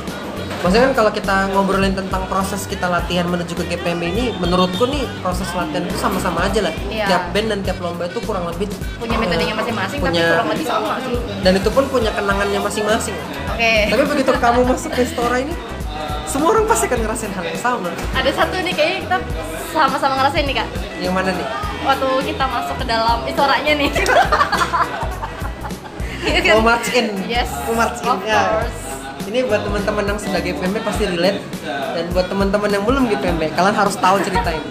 maksudnya 0.57 0.83
kan 0.83 0.95
kalau 0.95 1.09
kita 1.09 1.33
ngobrolin 1.49 1.91
tentang 1.91 2.21
proses 2.25 2.65
kita 2.65 2.85
latihan 2.85 3.23
menuju 3.23 3.53
ke 3.53 3.63
GPMB 3.67 4.01
ini 4.07 4.23
menurutku 4.35 4.85
nih 4.85 5.03
proses 5.19 5.47
latihan 5.51 5.81
itu 5.81 5.95
sama-sama 5.95 6.43
aja 6.43 6.59
lah. 6.61 6.73
Iya. 6.87 7.05
tiap 7.07 7.23
band 7.29 7.47
dan 7.47 7.59
tiap 7.61 7.77
lomba 7.77 8.05
itu 8.05 8.17
kurang 8.19 8.43
lebih 8.45 8.67
punya 8.97 9.15
metodenya 9.15 9.53
masing-masing 9.53 9.99
tapi 9.99 10.11
punya- 10.11 10.31
kurang 10.33 10.47
lebih 10.49 10.65
sama 10.65 10.93
sih. 10.99 11.15
Dan 11.39 11.51
itu 11.55 11.69
pun 11.69 11.83
punya 11.87 12.09
kenangannya 12.11 12.59
masing-masing. 12.59 13.15
Oke. 13.47 13.73
Tapi 13.87 14.01
begitu 14.07 14.29
kamu 14.43 14.59
masuk 14.65 14.91
ke 14.91 15.01
Stora 15.03 15.37
ini 15.37 15.53
semua 16.27 16.51
orang 16.51 16.65
pasti 16.67 16.83
akan 16.85 16.99
ngerasain 16.99 17.31
hal 17.31 17.45
yang 17.45 17.57
sama. 17.57 17.89
Ada 18.11 18.29
satu 18.35 18.55
nih 18.59 18.73
kayaknya 18.75 18.99
kita 19.05 19.17
sama-sama 19.71 20.13
ngerasain 20.19 20.43
nih 20.43 20.55
kak. 20.55 20.67
Yang 20.99 21.13
mana 21.13 21.29
nih? 21.31 21.47
Waktu 21.81 22.07
kita 22.25 22.43
masuk 22.45 22.75
ke 22.75 22.85
dalam 22.85 23.17
istoranya 23.23 23.73
nih. 23.73 23.89
Iya 26.27 26.39
kan? 26.43 26.53
mau 26.59 26.65
march 26.67 26.91
in. 26.91 27.07
Yes, 27.23 27.47
mau 27.63 27.73
march 27.77 28.03
in 28.03 28.09
of 28.09 28.19
ya. 28.21 28.41
course. 28.51 28.86
Ini 29.27 29.43
buat 29.43 29.61
teman-teman 29.61 30.03
yang 30.05 30.19
sudah 30.19 30.39
GPMB 30.39 30.77
pasti 30.81 31.03
relate 31.05 31.39
dan 31.67 32.05
buat 32.11 32.27
teman-teman 32.27 32.69
yang 32.69 32.83
belum 32.83 33.03
GPMB 33.07 33.53
kalian 33.53 33.75
harus 33.75 33.95
tahu 33.95 34.17
cerita 34.23 34.49
ini 34.49 34.67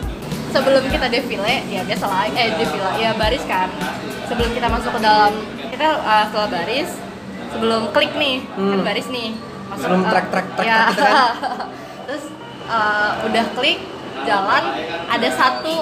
sebelum 0.48 0.84
kita 0.88 1.06
defile 1.06 1.44
ya 1.68 1.82
biasa 1.84 2.04
lah 2.06 2.24
eh 2.26 2.48
defile 2.56 2.90
ya 2.96 3.10
baris 3.12 3.44
kan 3.44 3.68
sebelum 4.24 4.50
kita 4.50 4.66
masuk 4.66 4.90
ke 4.90 5.00
dalam 5.00 5.32
kita 5.68 5.86
uh, 6.00 6.24
setelah 6.26 6.48
baris 6.50 6.88
sebelum 7.52 7.82
klik 7.92 8.12
nih 8.16 8.40
kan 8.48 8.56
Hmm. 8.56 8.80
baris 8.82 9.06
nih 9.08 9.36
masuk 9.66 9.82
Sebelum 9.82 10.02
uh, 10.02 10.08
track, 10.08 10.26
track, 10.32 10.46
track, 10.56 10.66
ya. 10.66 10.76
track 10.78 10.88
gitu 10.88 11.02
kan? 11.04 11.16
terus 12.06 12.24
uh, 12.66 13.10
udah 13.28 13.44
klik 13.52 13.78
jalan 14.24 14.62
ada 15.06 15.28
satu 15.28 15.74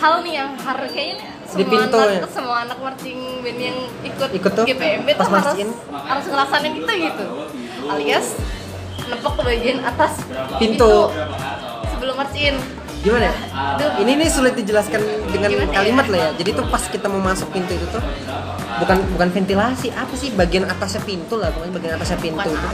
hal 0.00 0.24
nih 0.24 0.34
yang 0.40 0.50
harus 0.56 0.90
kayaknya 0.90 1.28
Di 1.44 1.62
semua 1.62 1.70
pintu 1.70 1.96
anak, 1.96 2.10
ya? 2.10 2.26
semua 2.26 2.56
anak 2.62 2.78
marching 2.78 3.18
band 3.40 3.60
yang 3.60 3.78
ikut, 4.02 4.28
Ikut 4.32 4.52
tuh, 4.52 4.64
GPMB 4.64 5.08
tuh 5.10 5.22
harus 5.22 5.30
marching. 5.30 5.68
harus 5.92 6.24
ngerasain 6.26 6.72
itu 6.72 6.92
gitu 7.04 7.24
alias 7.84 8.26
nepok 9.04 9.32
ke 9.36 9.42
bagian 9.44 9.78
atas 9.80 10.12
Pintu. 10.56 11.12
sebelum 11.88 12.14
marching 12.16 12.56
gimana 13.00 13.28
ya? 13.28 13.34
Aduh. 13.76 14.00
Ini 14.00 14.12
nih 14.16 14.28
sulit 14.28 14.56
dijelaskan 14.56 14.96
dengan 15.28 15.52
Gimana 15.52 15.68
ya? 15.68 15.76
kalimat 15.76 16.06
lah 16.08 16.18
ya. 16.18 16.30
Jadi 16.40 16.50
tuh 16.52 16.64
pas 16.64 16.80
kita 16.80 17.04
mau 17.04 17.20
masuk 17.20 17.52
pintu 17.52 17.76
itu 17.76 17.84
tuh 17.86 18.00
bukan 18.74 18.96
bukan 19.12 19.28
ventilasi, 19.30 19.92
apa 19.92 20.14
sih 20.16 20.32
bagian 20.32 20.64
atasnya 20.64 21.04
pintu 21.04 21.36
lah, 21.36 21.52
pokoknya 21.52 21.72
bagian 21.76 21.92
atasnya 21.94 22.18
pintu 22.18 22.40
bukan 22.40 22.56
itu. 22.56 22.68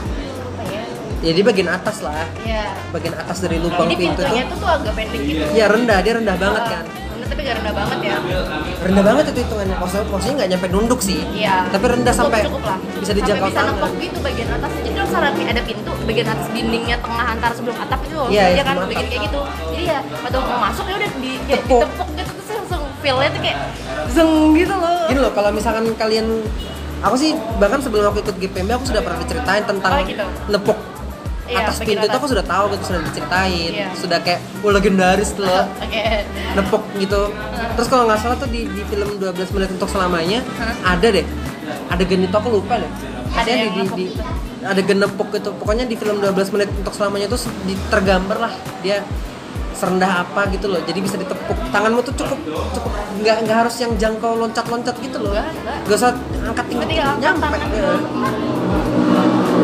ya 0.71 0.81
Jadi 1.21 1.39
bagian 1.43 1.69
atas 1.69 1.99
lah, 1.99 2.23
ya 2.41 2.71
bagian 2.89 3.13
atas 3.13 3.37
dari 3.43 3.59
lubang 3.59 3.85
Jadi 3.85 3.95
pintu 3.99 4.23
pintunya 4.23 4.43
itu. 4.47 4.55
tuh 4.55 4.57
tuh 4.57 4.69
agak 4.71 4.93
pendek 4.95 5.21
gitu. 5.21 5.43
Ya 5.51 5.65
rendah, 5.67 5.99
dia 5.99 6.13
rendah 6.15 6.35
banget 6.39 6.63
kan. 6.65 6.83
Tapi 7.31 7.39
gak 7.47 7.55
rendah 7.63 7.73
banget 7.73 7.97
ya. 8.03 8.15
Rendah 8.83 9.03
banget 9.07 9.23
itu 9.31 9.39
hitungannya. 9.47 9.75
Maksudnya, 9.79 10.05
maksudnya 10.11 10.35
nggak 10.35 10.49
nyampe 10.51 10.67
nunduk 10.67 10.99
sih. 10.99 11.19
Iya. 11.31 11.55
Tapi 11.71 11.85
rendah 11.87 12.11
Cukup, 12.11 12.27
sampai 12.27 12.39
cukup 12.43 12.61
lah. 12.67 12.77
bisa 12.99 13.11
dijangkau 13.15 13.47
sampai 13.47 13.55
bisa 13.55 13.71
nempok 13.71 13.91
gitu 13.97 14.17
bagian 14.19 14.49
atas. 14.51 14.71
Jadi 14.75 14.89
kalau 14.91 15.07
misalnya 15.07 15.31
ada 15.47 15.63
pintu, 15.63 15.91
bagian 16.03 16.27
atas 16.27 16.47
dindingnya 16.51 16.97
tengah 16.99 17.25
antara 17.31 17.53
sebelum 17.55 17.77
atap 17.79 17.99
itu 18.03 18.15
loh. 18.19 18.27
Iya, 18.27 18.43
ya 18.43 18.47
iya, 18.51 18.63
kan 18.67 18.75
bikin 18.83 19.05
kayak 19.07 19.21
gitu. 19.31 19.39
Jadi 19.71 19.83
ya 19.87 19.99
waktu 20.03 20.37
mau 20.43 20.59
masuk 20.59 20.85
ya 20.85 20.95
udah 20.99 21.09
di 21.23 21.31
ya, 21.47 21.55
Tepuk. 21.55 21.81
ditepuk 21.87 22.09
gitu 22.19 22.31
terus 22.35 22.49
langsung 22.51 22.81
feel-nya 22.99 23.29
tuh 23.31 23.41
kayak 23.41 23.57
zeng 24.11 24.31
gitu 24.53 24.75
loh. 24.75 24.99
Gini 25.07 25.19
loh, 25.23 25.31
kalau 25.31 25.49
misalkan 25.55 25.85
kalian 25.95 26.27
aku 27.01 27.15
sih 27.15 27.31
bahkan 27.57 27.79
sebelum 27.79 28.11
aku 28.11 28.19
ikut 28.21 28.35
GPMB 28.37 28.69
aku 28.75 28.85
sudah 28.91 29.01
pernah 29.01 29.19
diceritain 29.23 29.63
tentang 29.63 29.91
Oh, 29.95 30.03
gitu. 30.03 30.25
nepuk 30.51 30.77
Iya, 31.51 31.67
atas 31.67 31.77
pintu 31.83 32.05
itu 32.07 32.15
aku 32.15 32.27
sudah 32.31 32.45
tahu 32.47 32.65
gitu 32.73 32.83
sudah 32.95 33.01
diceritain. 33.11 33.71
Iya. 33.75 33.87
sudah 33.99 34.19
kayak 34.23 34.39
oh 34.63 34.71
legendaris 34.71 35.31
loh. 35.35 35.67
Oke. 35.83 36.03
nepok 36.55 36.83
gitu. 36.95 37.21
Terus 37.75 37.87
kalau 37.91 38.03
nggak 38.07 38.19
salah 38.23 38.37
tuh 38.39 38.47
di, 38.47 38.67
di 38.71 38.81
film 38.87 39.19
12 39.19 39.55
menit 39.55 39.69
untuk 39.75 39.89
selamanya 39.91 40.39
ada 40.87 41.07
deh. 41.11 41.25
Adegan 41.91 42.23
itu 42.23 42.35
aku 42.35 42.49
lupa 42.63 42.79
deh. 42.79 42.87
Ada 42.87 43.27
Maksudnya 43.31 43.55
yang 43.55 43.71
di, 43.71 43.81
di, 43.83 43.87
di 43.95 44.05
gitu. 44.11 44.23
adegan 44.61 44.99
nepok 45.01 45.27
gitu 45.33 45.49
pokoknya 45.57 45.89
di 45.89 45.95
film 45.97 46.21
12 46.21 46.53
menit 46.53 46.69
untuk 46.71 46.93
selamanya 46.95 47.27
tuh 47.27 47.39
tergambar 47.91 48.37
lah. 48.47 48.53
Dia 48.79 49.03
serendah 49.75 50.23
apa 50.23 50.47
gitu 50.53 50.71
loh. 50.71 50.79
Jadi 50.85 50.99
bisa 51.03 51.15
ditepuk. 51.19 51.57
Tanganmu 51.73 51.99
tuh 52.05 52.13
cukup 52.15 52.39
cukup 52.75 52.91
nggak 53.21 53.37
nggak 53.43 53.57
harus 53.65 53.75
yang 53.81 53.91
jangkau 53.99 54.39
loncat 54.39 54.65
loncat 54.69 54.95
gitu 55.03 55.17
loh. 55.19 55.33
Nggak, 55.35 55.97
usah 55.97 56.15
angkat 56.47 56.65
tinggi 56.69 56.95
nyampe. 56.95 57.47
ya. 57.51 57.95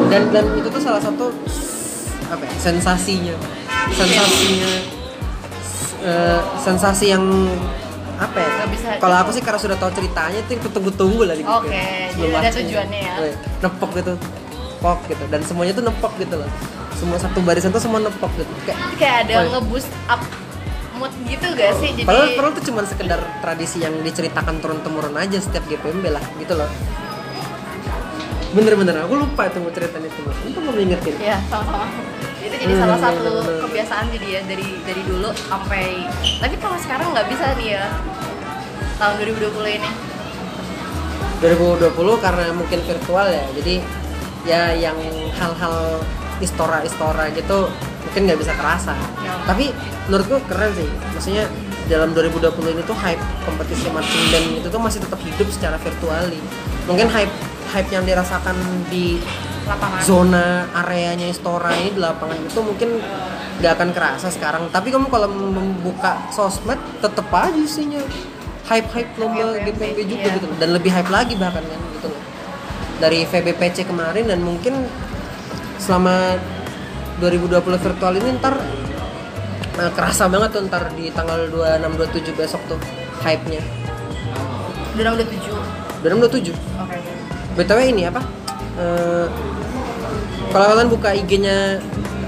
dan 0.08 0.24
dan 0.32 0.46
itu 0.56 0.68
tuh 0.72 0.82
salah 0.82 1.02
satu 1.04 1.30
apa 2.28 2.44
ya, 2.44 2.54
sensasinya. 2.58 3.36
Sensasinya 3.90 4.72
eh, 6.04 6.40
sensasi 6.60 7.06
yang 7.10 7.24
apa 8.18 8.38
ya? 8.38 8.50
Kalau 8.98 9.16
aku 9.16 9.30
sih 9.30 9.42
karena 9.42 9.60
sudah 9.60 9.78
tahu 9.78 9.92
ceritanya 9.94 10.40
itu 10.40 10.52
yang 10.52 10.64
kutunggu-tunggu 10.64 11.22
lah 11.24 11.36
di 11.36 11.44
Oke, 11.44 11.86
Sebelum 12.12 12.18
jadi 12.24 12.34
ada 12.34 12.42
marching. 12.44 12.66
tujuannya 12.66 13.00
ya. 13.00 13.14
Nepok 13.62 13.92
gitu. 13.96 14.14
Pok 14.78 15.00
gitu. 15.08 15.24
Dan 15.28 15.42
semuanya 15.42 15.74
tuh 15.74 15.86
nepok 15.86 16.14
gitu 16.18 16.36
loh. 16.36 16.50
Semua 16.94 17.18
satu 17.18 17.40
barisan 17.42 17.70
tuh 17.70 17.80
semua 17.80 18.02
nepok 18.02 18.32
gitu. 18.36 18.50
Kayak 18.64 18.80
kayak 18.98 19.16
ada 19.24 19.34
Oh, 19.38 19.44
nge-boost 19.56 19.90
up 20.10 20.22
mood 20.98 21.14
gitu 21.30 21.46
gak 21.54 21.78
sih? 21.78 21.94
Jadi 21.94 22.10
padahal 22.10 22.34
padahal 22.34 22.54
tuh 22.58 22.66
cuma 22.66 22.82
sekedar 22.84 23.22
tradisi 23.38 23.78
yang 23.78 23.94
diceritakan 24.02 24.58
turun 24.58 24.82
temurun 24.82 25.14
aja 25.14 25.38
setiap 25.38 25.62
GPMB 25.70 26.10
lah 26.10 26.24
gitu 26.42 26.58
loh 26.58 26.66
bener-bener 28.58 28.96
aku 29.06 29.14
lupa 29.22 29.46
itu 29.46 29.62
mau 29.62 29.70
ceritain 29.70 30.02
itu 30.02 30.20
mas. 30.26 30.38
Itu 30.42 30.60
mau 30.66 30.74
ingetin 30.74 31.16
ya 31.22 31.38
sama-sama. 31.46 31.86
Itu 32.42 32.56
jadi 32.58 32.74
Hmm, 32.74 32.82
salah 32.82 33.00
satu 33.00 33.32
kebiasaan 33.70 34.06
jadi 34.10 34.28
ya 34.28 34.42
dari 34.50 34.68
dari 34.82 35.02
dulu 35.06 35.30
sampai 35.36 36.10
tapi 36.42 36.56
kalau 36.58 36.78
sekarang 36.82 37.14
nggak 37.14 37.28
bisa 37.30 37.46
nih 37.62 37.78
ya 37.78 37.86
tahun 38.98 39.14
2020 39.22 39.78
ini. 39.78 39.90
2020 41.38 41.94
karena 42.18 42.50
mungkin 42.50 42.80
virtual 42.82 43.28
ya 43.30 43.46
jadi 43.62 43.76
ya 44.48 44.62
yang 44.74 44.98
hal-hal 45.38 46.02
istora-istora 46.42 47.30
gitu 47.38 47.70
mungkin 48.10 48.22
nggak 48.26 48.40
bisa 48.42 48.54
kerasa. 48.58 48.98
Ya. 49.22 49.38
tapi 49.46 49.70
menurutku 50.10 50.42
keren 50.50 50.74
sih 50.74 50.90
maksudnya 51.14 51.46
dalam 51.86 52.16
2020 52.18 52.74
ini 52.74 52.82
tuh 52.90 52.98
hype 52.98 53.22
kompetisi 53.46 53.86
marching 53.94 54.26
band 54.34 54.48
itu 54.64 54.68
tuh 54.68 54.82
masih 54.82 55.00
tetap 55.04 55.20
hidup 55.22 55.48
secara 55.54 55.78
virtual 55.78 56.26
mungkin 56.88 57.08
hype 57.12 57.32
hype 57.74 57.90
yang 57.92 58.06
dirasakan 58.08 58.56
di 58.88 59.20
lapangan. 59.68 60.00
zona 60.04 60.48
areanya 60.72 61.28
Istora 61.28 61.76
ini 61.76 61.92
di 61.96 62.02
lapangan 62.02 62.40
itu 62.40 62.60
mungkin 62.64 62.90
nggak 63.58 63.72
akan 63.74 63.90
kerasa 63.92 64.28
sekarang. 64.30 64.70
Tapi 64.70 64.94
kamu 64.94 65.10
kalau 65.10 65.28
membuka 65.30 66.30
sosmed 66.30 66.78
tetep 67.02 67.28
aja 67.34 67.58
isinya 67.58 68.02
hype 68.68 68.90
hype 68.94 69.12
lomba 69.18 69.58
GPMB, 69.60 69.68
GPMB 69.76 70.00
juga 70.08 70.28
iya. 70.30 70.36
gitu. 70.38 70.48
Dan 70.60 70.70
lebih 70.78 70.92
hype 70.94 71.12
lagi 71.12 71.34
bahkan 71.36 71.64
kan 71.66 71.80
gitu 71.98 72.08
loh. 72.12 72.22
Dari 72.98 73.26
VBPC 73.26 73.86
kemarin 73.86 74.26
dan 74.30 74.40
mungkin 74.42 74.74
selama 75.78 76.38
2020 77.22 77.60
virtual 77.62 78.14
ini 78.18 78.30
ntar 78.38 78.56
eh, 79.82 79.92
kerasa 79.94 80.30
banget 80.30 80.50
tuh 80.54 80.62
ntar 80.70 80.94
di 80.94 81.10
tanggal 81.10 81.50
26 81.50 82.34
27 82.34 82.40
besok 82.40 82.62
tuh 82.70 82.80
hype-nya. 83.26 83.62
Udah 84.98 85.14
udah 85.14 85.28
tujuh? 85.30 85.58
26 86.04 86.54
27 86.54 86.54
oke 86.54 87.17
BTW 87.58 87.80
ini 87.90 88.06
apa? 88.06 88.22
Eh, 88.78 89.28
kalau 90.54 90.66
kalian 90.72 90.90
buka 90.94 91.10
IG-nya 91.18 91.82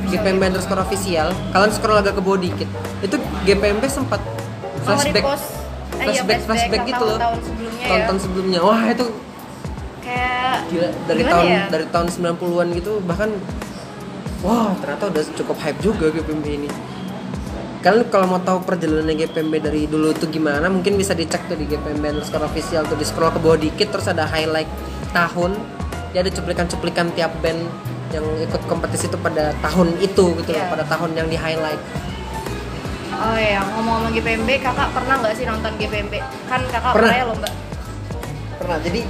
GPMB 0.10 0.42
underscore 0.50 0.82
official, 0.82 1.30
kalian 1.54 1.72
scroll 1.72 2.02
agak 2.02 2.18
ke 2.18 2.22
bawah 2.26 2.42
dikit. 2.42 2.70
Itu 3.06 3.22
GPMB 3.46 3.86
sempat 3.86 4.20
flashback 4.90 5.26
eh, 5.26 6.06
iya, 6.10 6.22
flashback 6.24 6.40
flashback 6.48 6.82
gitu 6.88 7.04
loh 7.04 7.18
tahun 7.20 7.40
sebelumnya 7.44 7.86
tonton 7.88 8.16
ya 8.16 8.24
sebelumnya 8.24 8.60
wah 8.64 8.82
itu 8.88 9.06
kayak 10.00 10.58
gila 10.72 10.90
dari 11.06 11.22
tahun 11.24 11.46
ya? 11.48 11.64
dari 11.70 11.86
tahun 11.92 12.08
90-an 12.10 12.68
gitu 12.80 12.92
bahkan 13.06 13.30
wah 14.42 14.72
ternyata 14.80 15.04
udah 15.12 15.24
cukup 15.36 15.58
hype 15.60 15.80
juga 15.84 16.06
GPMB 16.10 16.46
ini 16.48 16.70
kalian 17.80 18.12
kalau 18.12 18.28
mau 18.28 18.42
tahu 18.44 18.60
perjalanan 18.68 19.16
GPMB 19.16 19.54
dari 19.64 19.88
dulu 19.88 20.12
tuh 20.12 20.28
gimana 20.28 20.68
mungkin 20.68 21.00
bisa 21.00 21.16
dicek 21.16 21.48
tuh 21.48 21.56
di 21.56 21.64
GPMB 21.68 22.20
underscore 22.20 22.44
official 22.44 22.84
tuh 22.84 23.00
di 23.00 23.08
scroll 23.08 23.32
ke 23.32 23.40
bawah 23.40 23.60
dikit 23.60 23.88
terus 23.96 24.08
ada 24.12 24.28
highlight 24.28 24.68
tahun 25.10 25.52
dia 26.10 26.20
ada 26.22 26.32
cuplikan-cuplikan 26.32 27.14
tiap 27.14 27.30
band 27.40 27.62
yang 28.10 28.26
ikut 28.42 28.62
kompetisi 28.66 29.06
itu 29.06 29.18
pada 29.18 29.54
tahun 29.62 29.94
itu 30.00 30.34
gitu 30.36 30.50
loh 30.50 30.58
Iya. 30.58 30.70
pada 30.70 30.86
tahun 30.88 31.14
yang 31.14 31.28
di 31.30 31.38
highlight 31.38 31.82
oh 33.12 33.38
iya 33.38 33.62
ngomong-ngomong 33.62 34.12
GPMB 34.12 34.50
kakak 34.60 34.90
pernah 34.90 35.16
nggak 35.20 35.34
sih 35.36 35.46
nonton 35.46 35.72
GPMB 35.78 36.14
kan 36.48 36.62
kakak 36.68 36.94
Pernah. 36.98 37.14
ya 37.14 37.24
lomba? 37.26 37.50
Pernah 38.58 38.78
jadi 38.82 39.02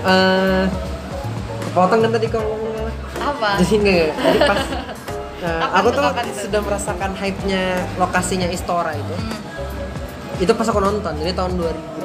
eh 0.00 0.64
kepotong 1.66 2.00
kan 2.00 2.10
tadi 2.10 2.26
kalau 2.26 2.46
ngomong 2.50 2.88
apa? 3.20 3.50
Jadi 3.60 3.74
enggak 3.76 4.08
jadi 4.16 4.38
pas 4.44 4.60
Kapan 5.40 5.72
aku 5.72 5.88
tuh, 5.88 6.04
sudah 6.36 6.60
merasakan 6.60 7.10
hype-nya 7.16 7.62
lokasinya 7.96 8.44
Istora 8.44 8.92
itu. 8.92 9.14
Hmm. 9.16 9.32
itu 10.36 10.52
pas 10.52 10.68
aku 10.68 10.80
nonton 10.80 11.12
jadi 11.16 11.32
tahun 11.32 11.56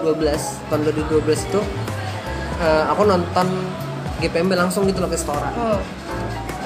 2012 0.04 0.72
tahun 0.72 0.80
2012 0.88 1.24
itu 1.52 1.60
eh, 2.62 2.84
aku 2.88 3.02
nonton 3.04 3.48
GPMB 4.24 4.52
langsung 4.56 4.88
gitu 4.88 5.04
loh 5.04 5.10
ke 5.12 5.18
Istora 5.20 5.52
oh 5.56 5.80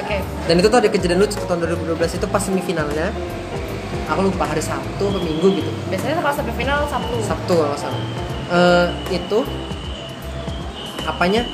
oke. 0.10 0.18
Dan 0.50 0.56
itu 0.58 0.68
tuh 0.68 0.80
ada 0.82 0.90
kejadian 0.90 1.20
lucu 1.22 1.38
tahun 1.46 1.60
2012 1.94 2.18
itu 2.18 2.26
pas 2.26 2.42
semifinalnya. 2.42 3.14
Aku 4.10 4.26
lupa 4.26 4.50
hari 4.50 4.62
Sabtu 4.62 5.06
atau 5.06 5.22
Minggu 5.22 5.54
gitu. 5.54 5.70
Biasanya 5.94 6.18
kalau 6.18 6.34
sampai 6.34 6.54
final 6.58 6.82
Sabtu. 6.90 7.16
Sabtu 7.22 7.54
kalau 7.54 7.78
salah. 7.78 8.02
Eh, 8.50 8.88
itu 9.14 9.40
apanya? 11.06 11.46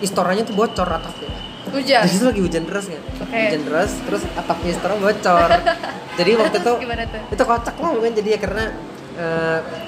Istoranya 0.00 0.46
tuh 0.48 0.56
bocor 0.56 0.88
atapnya. 0.88 1.28
Hujan. 1.68 2.00
Jadi 2.08 2.16
itu 2.16 2.24
lagi 2.24 2.40
hujan 2.40 2.64
deras 2.64 2.88
kan 2.88 3.02
Oke. 3.20 3.28
hujan 3.44 3.60
deras 3.68 3.92
terus 4.08 4.22
atapnya 4.32 4.70
Istora 4.72 4.94
bocor. 4.96 5.48
Jadi 6.18 6.30
waktu 6.40 6.56
itu 6.64 6.72
itu 7.28 7.42
kocak 7.44 7.76
lah 7.78 7.90
kan 7.94 8.12
jadi 8.16 8.28
ya 8.34 8.38
karena 8.42 8.64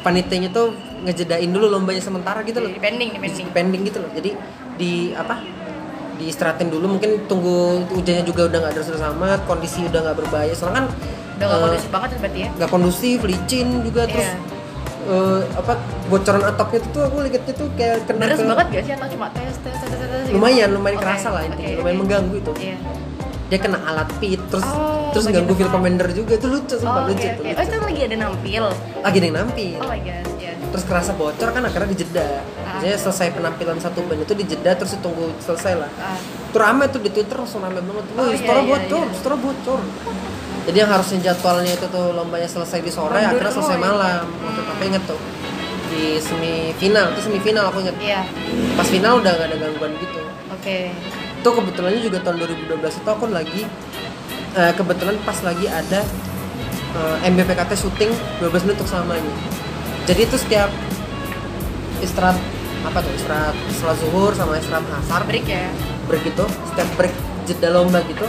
panitianya 0.01 0.51
tuh 0.51 0.75
ngejedain 1.01 1.49
dulu 1.49 1.71
lombanya 1.71 2.03
sementara 2.03 2.43
gitu 2.43 2.61
loh. 2.61 2.71
Di 2.71 2.81
pending 2.81 3.11
di 3.15 3.19
pending. 3.19 3.47
Di 3.47 3.53
pending 3.55 3.81
gitu 3.87 3.99
loh. 4.03 4.11
Jadi 4.13 4.31
di 4.77 4.93
apa 5.15 5.39
diistirahatin 6.17 6.69
dulu. 6.69 6.99
Mungkin 6.99 7.25
tunggu 7.25 7.87
hujannya 7.91 8.25
juga 8.25 8.51
udah 8.51 8.59
nggak 8.61 8.75
deras 8.77 9.03
amat 9.17 9.41
kondisi 9.47 9.87
udah 9.87 10.01
nggak 10.05 10.17
berbahaya. 10.21 10.53
Soalnya 10.53 10.85
kan 10.85 10.87
udah 11.41 11.47
gak 11.47 11.57
eh, 11.57 11.63
kondusif 11.65 11.89
banget 11.89 12.09
berarti 12.21 12.39
ya? 12.45 12.49
nggak 12.59 12.71
kondusif 12.71 13.19
licin 13.25 13.69
juga. 13.81 14.03
Terus 14.05 14.29
Iya. 14.29 14.37
eh, 15.09 15.41
apa 15.57 15.73
bocoran 16.13 16.43
atapnya 16.45 16.79
itu 16.85 16.89
tuh 16.93 17.03
aku 17.09 17.17
lihatnya 17.25 17.55
tuh 17.57 17.69
kayak 17.73 17.97
kena 18.05 18.25
Deres 18.29 18.37
ke 18.37 18.45
banget 18.53 18.67
gak 18.69 18.83
sih 18.85 18.93
atau 18.93 19.09
cuma 19.09 19.27
tes 19.33 19.55
tes 19.57 19.73
tes 19.73 19.89
tes, 19.89 19.97
tes 19.97 20.21
gitu? 20.29 20.37
lumayan 20.37 20.69
lumayan 20.77 20.97
Oke, 21.01 21.05
kerasa 21.09 21.29
lah 21.33 21.43
intinya. 21.49 21.69
lumayan 21.81 21.97
oke. 21.97 22.03
mengganggu 22.05 22.35
itu. 22.37 22.53
Iya. 22.61 22.77
Dia 23.51 23.59
kena 23.59 23.79
alat 23.83 24.07
pit 24.17 24.39
terus 24.47 24.63
Oh, 24.63 25.11
terus 25.11 25.27
ganggu 25.27 25.53
feel 25.53 25.67
commander 25.69 26.07
juga 26.11 26.33
itu 26.33 26.47
lucu 26.47 26.71
Oh, 26.71 26.79
sumpah 26.79 27.03
oke, 27.03 27.11
lucu 27.11 27.27
oke. 27.27 27.35
tuh 27.35 27.45
Oh, 27.51 27.63
itu 27.67 27.77
lagi 27.83 28.01
ada 28.01 28.17
nampil. 28.17 28.65
lagi 28.97 29.17
ada 29.19 29.27
yang 29.27 29.37
nampil 29.37 29.77
Oh 29.77 29.89
my 29.89 30.01
god, 30.01 30.27
ya. 30.39 30.53
terus 30.71 30.85
kerasa 30.87 31.11
bocor 31.13 31.49
kan 31.51 31.63
akhirnya 31.63 31.91
dijeda 31.91 32.27
Ah. 32.63 32.79
Maksudnya 32.79 32.99
selesai 33.03 33.27
penampilan 33.35 33.77
satu 33.77 34.07
band 34.07 34.23
itu 34.23 34.33
dijeda 34.33 34.71
terus 34.73 34.95
ditunggu 34.95 35.35
selesai 35.37 35.73
lah 35.77 35.91
Ah, 35.99 36.15
itu 36.15 36.57
rame 36.57 36.87
tuh 36.87 37.03
di 37.03 37.11
twitter 37.11 37.35
langsung 37.35 37.59
rame 37.59 37.83
banget 37.83 38.05
Oh, 38.15 38.25
iya, 38.25 38.39
iya, 38.39 38.63
bocor 38.63 39.03
iya. 39.03 39.35
Bocor 39.37 39.81
jadi 40.61 40.77
yang 40.79 40.91
harusnya 40.91 41.19
jadwalnya 41.25 41.73
itu 41.73 41.87
tuh 41.89 42.07
lombanya 42.13 42.47
selesai 42.47 42.79
di 42.79 42.89
sore 42.89 43.11
Mundur 43.11 43.43
akhirnya 43.43 43.51
selesai 43.51 43.75
semua 43.75 43.83
ya? 43.83 43.91
malam 43.91 44.23
waktu 44.31 44.55
itu 44.55 44.71
aku 44.71 44.83
inget 44.87 45.03
tuh 45.03 45.21
di 45.91 46.05
semifinal 46.23 47.07
itu 47.11 47.21
semifinal 47.21 47.65
aku 47.67 47.79
inget 47.83 47.97
iya. 47.99 48.23
pas 48.79 48.87
final 48.87 49.19
udah 49.19 49.33
gak 49.35 49.47
ada 49.51 49.57
gangguan 49.59 49.93
gitu 49.99 50.23
Oke. 50.53 50.95
Itu 51.41 51.49
kebetulannya 51.49 52.01
juga 52.05 52.19
tahun 52.21 52.37
2012 52.69 53.01
itu 53.01 53.09
aku 53.09 53.25
lagi 53.33 53.63
eh, 54.55 54.73
kebetulan 54.77 55.17
pas 55.25 55.39
lagi 55.41 55.65
ada 55.67 56.05
eh, 56.93 57.17
MBPKT 57.33 57.73
syuting 57.81 58.13
12 58.45 58.69
menit 58.69 58.77
untuk 58.77 58.89
selamanya 58.93 59.33
jadi 60.05 60.29
itu 60.29 60.37
setiap 60.37 60.69
istirahat 62.05 62.37
apa 62.81 62.99
tuh 63.01 63.13
istirahat 63.17 63.57
setelah 63.73 63.97
zuhur 63.97 64.33
sama 64.37 64.61
istirahat 64.61 64.85
asar 65.01 65.25
Break 65.25 65.49
ya. 65.49 65.69
break 66.09 66.29
gitu 66.29 66.45
setiap 66.73 66.89
break 67.01 67.15
jeda 67.49 67.69
lomba 67.73 68.05
gitu 68.05 68.29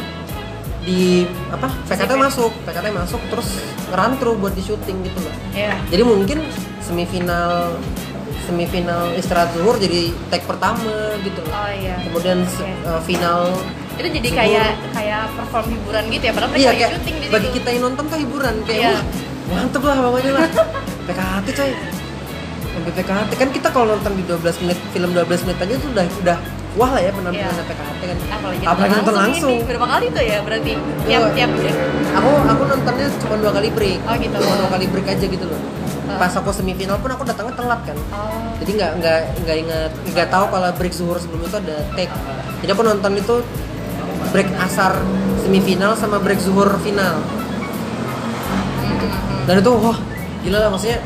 di 0.81 1.27
apa 1.51 1.67
PKT 1.91 2.11
ya? 2.15 2.17
masuk 2.17 2.51
PKT 2.63 2.85
masuk 2.95 3.21
terus 3.27 3.59
ngerantru 3.91 4.39
buat 4.39 4.55
di 4.55 4.63
syuting 4.63 5.03
gitu 5.03 5.19
loh 5.19 5.35
Iya. 5.51 5.75
jadi 5.91 6.03
mungkin 6.07 6.39
semifinal 6.79 7.75
semifinal 8.51 9.15
istirahat 9.15 9.49
zuhur 9.51 9.75
jadi 9.75 10.01
tag 10.27 10.43
pertama 10.43 10.91
gitu 11.19 11.39
loh 11.41 11.53
Oh 11.53 11.71
iya. 11.71 11.95
kemudian 12.03 12.43
Oke. 12.43 12.67
uh, 12.83 12.99
final 13.01 13.41
Itu 13.93 14.07
jadi 14.09 14.23
Zuhur. 14.25 14.39
kayak 14.39 14.69
kayak 14.91 15.23
perform 15.33 15.65
hiburan 15.69 16.03
gitu 16.09 16.23
ya, 16.23 16.31
padahal 16.31 16.49
mereka 16.49 16.61
iya 16.61 16.71
kayak 16.73 16.89
syuting 16.93 17.15
di 17.15 17.25
bagi 17.27 17.49
kita 17.51 17.67
yang 17.69 17.81
nonton 17.85 18.03
tuh 18.05 18.17
hiburan 18.17 18.55
kayak 18.63 18.81
Iya. 18.81 18.93
wah 19.47 19.55
mantep 19.57 19.81
lah 19.81 19.95
pokoknya 19.97 20.31
lah 20.33 20.45
PKHT 21.07 21.47
coy 21.53 21.71
sampai 22.71 22.91
PKHT 22.93 23.31
kan 23.33 23.49
kita 23.51 23.67
kalau 23.69 23.85
nonton 23.89 24.11
di 24.13 24.23
12 24.23 24.61
menit 24.61 24.79
film 24.89 25.09
12 25.11 25.27
menit 25.43 25.57
aja 25.59 25.73
tuh 25.75 25.89
udah 25.89 26.05
udah 26.21 26.37
wah 26.73 26.89
lah 26.89 27.01
ya 27.01 27.11
penampilan 27.11 27.51
Iya. 27.51 27.63
PKHT 27.63 28.01
kan 28.01 28.17
Apalagi, 28.31 28.63
apalagi 28.63 28.93
nonton 28.95 29.15
langsung 29.17 29.51
Ini. 29.53 29.65
Berapa 29.65 29.87
kali 29.89 30.05
tuh 30.09 30.23
ya 30.23 30.37
berarti? 30.39 30.71
Tiap 31.01 31.21
Iya. 31.21 31.29
tiap 31.33 31.51
break. 31.53 31.77
aku 32.11 32.29
aku 32.45 32.61
nontonnya 32.65 33.07
cuma 33.17 33.35
dua 33.37 33.51
kali 33.51 33.69
break 33.69 33.99
Oh, 34.01 34.15
gitu. 34.15 34.35
cuma 34.37 34.55
dua 34.57 34.69
kali 34.69 34.85
break 34.87 35.07
aja 35.09 35.25
gitu 35.25 35.45
loh 35.45 35.61
Uh. 36.01 36.17
pas 36.17 36.33
aku 36.33 36.49
semifinal 36.49 36.97
pun 36.97 37.07
aku 37.07 37.23
datangnya 37.23 37.53
telat 37.53 37.81
kan 37.83 37.97
Oh. 38.09 38.51
jadi 38.57 38.71
nggak 38.73 38.91
nggak 38.97 39.19
nggak 39.39 39.57
ingat 39.59 39.91
nggak 40.07 40.27
tahu 40.27 40.45
kalau 40.49 40.67
break 40.73 40.91
zuhur 40.91 41.15
sebelum 41.15 41.39
itu 41.41 41.55
ada 41.55 41.77
take 41.93 42.11
jadi 42.59 42.71
aku 42.71 42.83
nonton 42.83 43.11
itu 43.13 43.35
break 44.29 44.49
asar 44.59 44.97
semifinal 45.37 45.93
sama 45.93 46.17
break 46.17 46.35
zuhur 46.37 46.67
final 46.79 47.21
Hmm. 48.81 49.45
dan 49.45 49.55
itu 49.57 49.71
wah 49.73 49.97
gila 50.41 50.57
lah 50.59 50.69
maksudnya 50.69 50.99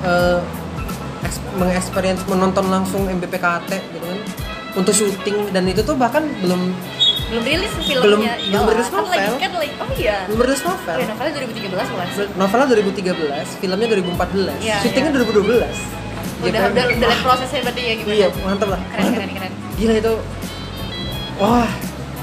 eh 0.00 0.38
eks- 1.20 1.42
mengexperience 1.52 2.22
menonton 2.24 2.68
langsung 2.68 3.06
MBPKT 3.06 3.70
untuk 4.78 4.92
syuting 4.92 5.50
dan 5.50 5.64
itu 5.64 5.82
tuh 5.82 5.94
bahkan 5.94 6.22
belum 6.38 6.70
Belum 7.28 7.44
rilis 7.44 7.68
filmnya. 7.76 8.00
Belum- 8.00 8.22
Ya 8.24 8.34
belum 8.48 8.64
rilis 8.70 8.88
kan 8.88 9.04
lagi 9.04 9.20
novel. 9.20 9.36
kan 9.36 9.52
lagi. 9.52 9.72
Oh 9.76 9.90
iya. 9.92 10.16
belum 10.24 10.40
rilis 10.40 10.62
novel 10.62 10.96
iya, 10.96 11.06
novelnya 11.06 11.32
2013 11.34 11.92
bukan 11.92 12.06
sih? 12.08 12.26
novelnya 12.32 12.66
2013 12.70 13.60
filmnya 13.60 13.86
2014 13.86 14.56
Iya, 14.58 14.76
syutingnya 14.80 15.10
iya. 15.10 15.18
2012 15.20 15.76
Udah 16.38 16.60
udah 16.64 16.84
udah 16.88 17.04
lihat 17.04 17.20
prosesnya 17.20 17.60
berarti 17.60 17.82
ya 17.82 17.92
gimana? 17.96 18.14
iya 18.14 18.26
mantap 18.38 18.68
lah 18.70 18.80
Keren 18.86 19.02
mantap. 19.02 19.18
keren 19.18 19.30
keren. 19.34 19.52
gila 19.74 19.94
itu 19.94 20.12
wah 21.36 21.70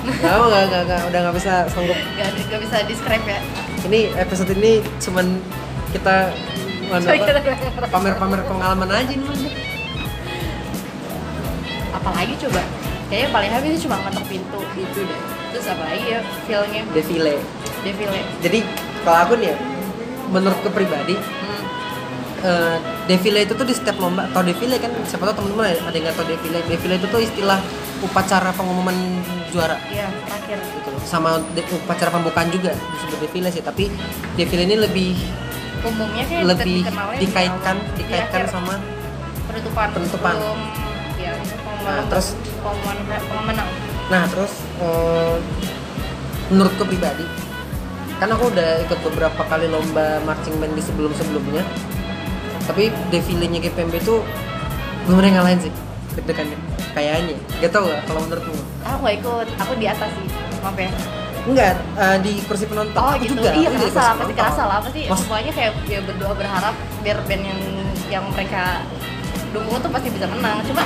nggak 0.05 0.33
mau 0.33 0.47
nggak 0.47 0.63
nggak 0.65 0.81
nggak 0.85 1.01
udah 1.03 1.19
nggak 1.21 1.35
bisa 1.35 1.53
sanggup 1.67 1.97
Gak, 2.15 2.29
gak 2.47 2.61
bisa 2.61 2.75
describe 2.85 3.25
ya. 3.25 3.39
ini 3.83 3.99
episode 4.15 4.49
ini 4.51 4.73
cuman 4.97 5.25
kita 5.91 6.15
pamer-pamer 7.87 8.41
pengalaman 8.43 8.89
aja 8.91 9.13
nih. 9.13 9.53
Apalagi 12.05 12.37
coba? 12.39 12.61
Kayaknya 13.05 13.29
paling 13.29 13.51
habis 13.51 13.69
sih 13.73 13.81
cuma 13.81 13.97
ngetok 13.99 14.25
pintu 14.25 14.59
gitu 14.73 14.99
deh. 15.01 15.19
Terus 15.49 15.65
apa 15.67 15.83
lagi 15.83 16.05
ya 16.05 16.19
feelnya 16.45 16.81
defile 16.91 17.35
defile. 17.81 18.17
jadi 18.41 18.59
kalau 19.01 19.19
aku 19.21 19.33
nih 19.37 19.53
ya 19.53 19.57
menurutku 20.27 20.69
pribadi 20.69 21.15
Hmm. 21.15 21.63
eh, 22.41 22.77
defile 23.05 23.39
itu 23.41 23.53
tuh 23.53 23.61
di 23.61 23.71
setiap 23.71 23.95
lomba 23.95 24.25
atau 24.25 24.41
defile 24.41 24.75
kan 24.75 24.89
siapa 25.05 25.29
tahu 25.29 25.37
teman-teman 25.39 25.77
ada 25.77 25.93
yang 25.93 26.03
nggak 26.03 26.17
tahu 26.17 26.27
defile 26.27 26.59
defile 26.65 26.93
itu 26.97 27.07
tuh 27.07 27.21
istilah 27.21 27.61
upacara 28.01 28.49
pengumuman 28.51 28.97
juara 29.49 29.77
Iya 29.87 30.09
terakhir. 30.25 30.57
gitu 30.59 30.89
loh 30.89 31.01
sama 31.01 31.29
upacara 31.85 32.09
pembukaan 32.11 32.49
juga 32.49 32.73
disebut 32.73 33.17
defile 33.21 33.49
sih 33.49 33.61
tapi 33.61 33.93
defile 34.33 34.65
ini 34.65 34.75
lebih 34.75 35.13
Umumnya 35.85 36.25
kayak 36.25 36.43
lebih 36.49 36.65
di 36.65 37.21
dikaitkan 37.21 37.77
awal. 37.77 37.85
Di 37.93 38.01
dikaitkan 38.01 38.41
akhir. 38.41 38.49
sama 38.49 38.73
penutupan 39.45 39.87
penutupan. 39.93 40.35
Nah, 41.85 42.01
lomba. 42.01 42.09
terus- 42.09 42.35
pemenang 43.29 43.69
Nah 44.05 44.23
terus 44.29 44.53
eh, 44.77 45.35
menurutku 46.45 46.85
pribadi, 46.85 47.25
kan 48.17 48.29
aku 48.29 48.53
udah 48.53 48.85
ikut 48.85 48.99
beberapa 49.01 49.41
kali 49.45 49.65
lomba 49.65 50.21
marching 50.21 50.53
band 50.57 50.73
di 50.73 50.81
sebelum 50.81 51.09
sebelumnya, 51.11 51.65
tapi 52.65 52.93
defilenya 53.09 53.61
GPMB 53.61 53.97
itu 53.97 54.21
belum 55.05 55.17
ada 55.17 55.25
yang 55.25 55.37
ngalahin 55.41 55.59
sih 55.59 55.73
deg-degannya 56.13 56.57
kayaknya. 56.93 57.33
Gak 57.59 57.71
tau 57.73 57.85
gak 57.85 58.01
kalau 58.05 58.21
menurutmu? 58.21 58.53
Aku 58.83 58.97
nggak 59.01 59.15
ikut 59.19 59.47
aku 59.57 59.71
di 59.75 59.85
atas 59.85 60.09
sih 60.11 60.27
maaf 60.61 60.77
ya. 60.77 60.89
Enggak 61.45 61.73
eh, 61.77 62.17
di 62.21 62.33
kursi 62.45 62.65
penonton 62.65 62.97
oh 62.97 63.13
gitu. 63.17 63.37
juga 63.37 63.49
iya 63.53 63.69
kerasa 63.69 63.85
kursi 64.13 64.19
pasti 64.21 64.33
kerasa 64.37 64.61
lah. 64.65 64.77
Pasti 64.81 65.01
Mas- 65.09 65.21
semuanya 65.21 65.51
kayak 65.53 65.71
ya 65.85 65.99
berdoa 66.01 66.33
berharap 66.33 66.73
biar 67.01 67.17
band 67.25 67.41
yang 67.41 67.61
yang 68.05 68.23
mereka 68.29 68.85
dukung 69.49 69.81
tuh 69.81 69.89
pasti 69.89 70.09
bisa 70.09 70.29
menang. 70.29 70.61
Cuma 70.61 70.85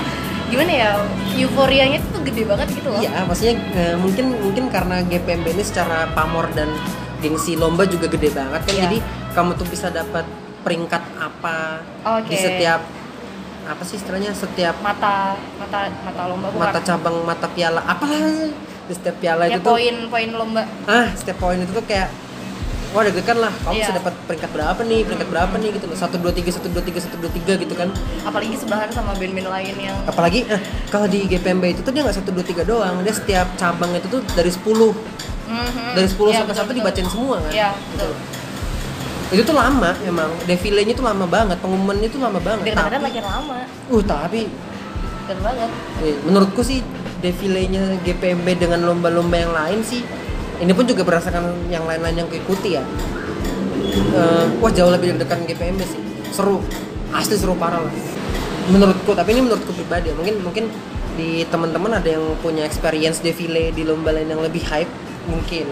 gimana 0.49 0.71
ya 0.73 0.89
euforianya 1.37 1.97
itu 2.01 2.07
tuh 2.09 2.21
gede 2.25 2.43
banget 2.49 2.67
gitu 2.73 2.89
loh 2.89 2.99
Iya, 2.99 3.23
maksudnya 3.23 3.55
eh, 3.77 3.95
mungkin 3.95 4.25
mungkin 4.33 4.65
karena 4.73 5.05
GPMB 5.05 5.45
ini 5.53 5.63
secara 5.63 6.09
pamor 6.11 6.49
dan 6.57 6.73
gengsi 7.21 7.53
lomba 7.55 7.85
juga 7.85 8.09
gede 8.09 8.33
banget 8.33 8.61
kan. 8.65 8.73
Iya. 8.73 8.83
Jadi 8.89 8.97
kamu 9.37 9.51
tuh 9.55 9.67
bisa 9.69 9.87
dapat 9.93 10.25
peringkat 10.63 11.03
apa 11.15 11.79
Oke. 12.19 12.33
di 12.33 12.37
setiap 12.37 12.81
apa 13.69 13.81
sih 13.85 14.01
istilahnya 14.01 14.33
setiap 14.33 14.81
mata 14.81 15.37
mata 15.61 15.87
mata 16.01 16.21
lomba 16.25 16.49
bukan 16.49 16.67
mata 16.73 16.79
cabang 16.81 17.15
mata 17.21 17.47
piala 17.53 17.85
apalah 17.85 18.49
di 18.89 18.93
setiap 18.97 19.21
piala 19.21 19.45
ya 19.45 19.55
itu 19.55 19.61
tuh 19.61 19.77
poin 19.77 19.95
poin 20.09 20.29
lomba 20.33 20.65
ah 20.89 21.07
setiap 21.13 21.37
poin 21.37 21.61
itu 21.61 21.69
tuh 21.69 21.85
kayak 21.85 22.09
wah 22.89 23.01
deg-degan 23.01 23.37
lah. 23.37 23.53
Kamu 23.59 23.73
Iya. 23.73 23.81
bisa 23.81 23.93
dapat 23.95 24.13
peringkat 24.25 24.49
berapa 24.49 24.81
nih? 24.81 24.99
Peringkat 25.03 25.29
berapa 25.29 25.55
nih 25.55 25.69
gitu 25.71 25.85
loh. 25.85 25.95
Satu 25.95 26.15
dua 26.15 26.31
tiga 26.31 26.49
satu 26.49 26.67
dua 26.67 26.81
tiga 26.81 26.99
satu 26.99 27.15
dua 27.15 27.29
tiga 27.29 27.53
gitu 27.55 27.73
kan. 27.73 27.89
Apalagi 28.21 28.55
sebelahan 28.55 28.89
sama 28.89 29.13
band-band 29.13 29.47
lain 29.47 29.75
yang 29.79 29.97
apalagi 30.03 30.45
eh, 30.45 30.59
kalau 30.87 31.05
di 31.05 31.25
GPMB 31.25 31.63
itu 31.69 31.81
tuh 31.81 31.91
dia 31.91 32.01
nggak 32.01 32.17
satu 32.17 32.29
dua 32.29 32.41
tiga 32.41 32.63
doang. 32.63 33.01
Dia 33.01 33.11
setiap 33.11 33.47
cabang 33.55 33.93
itu 33.93 34.07
tuh 34.07 34.21
dari 34.29 34.49
10 34.49 34.91
Mhm. 35.45 35.93
dari 35.93 36.07
10 36.07 36.29
Iya, 36.29 36.39
sampai 36.39 36.55
satu 36.55 36.71
dibacain 36.71 37.07
semua 37.07 37.35
kan? 37.39 37.51
Iya, 37.51 37.69
Gitu. 37.73 37.97
betul. 37.99 38.13
itu 39.29 39.43
tuh 39.43 39.53
lama 39.53 39.93
emang. 40.03 40.25
Defilenya 40.43 40.89
tuh 40.91 41.05
lama 41.05 41.25
banget 41.25 41.57
pengumumannya 41.59 42.09
tuh 42.09 42.17
lama 42.17 42.37
banget. 42.39 42.73
Tapi 42.73 42.97
makin 42.97 43.21
lama, 43.23 43.61
uh 43.87 44.01
tapi 44.03 44.49
betul 45.21 45.37
banget. 45.39 45.69
eh, 46.01 46.17
menurutku 46.23 46.61
sih 46.61 46.81
defilenya 47.19 48.01
GPMB 48.01 48.57
dengan 48.57 48.81
lomba-lomba 48.83 49.37
yang 49.37 49.53
lain 49.53 49.79
sih 49.83 50.01
ini 50.59 50.71
pun 50.75 50.83
juga 50.83 51.01
berdasarkan 51.07 51.71
yang 51.71 51.87
lain-lain 51.87 52.23
yang 52.25 52.29
keikuti 52.29 52.75
ya 52.75 52.83
Eh, 54.09 54.45
wah 54.61 54.71
jauh 54.73 54.89
lebih 54.93 55.17
deg-degan 55.17 55.45
GPMB 55.49 55.81
sih 55.85 56.01
seru 56.29 56.61
asli 57.09 57.35
seru 57.37 57.57
parah 57.57 57.81
lah 57.81 57.93
menurutku 58.69 59.17
tapi 59.17 59.33
ini 59.33 59.41
menurutku 59.49 59.73
pribadi 59.73 60.13
ya. 60.13 60.15
mungkin 60.17 60.35
mungkin 60.45 60.65
di 61.17 61.41
teman-teman 61.49 61.97
ada 61.97 62.05
yang 62.05 62.21
punya 62.41 62.65
experience 62.69 63.21
defile 63.21 63.73
di 63.73 63.81
lomba 63.81 64.13
lain 64.13 64.29
yang 64.29 64.41
lebih 64.45 64.61
hype 64.65 64.89
mungkin 65.25 65.65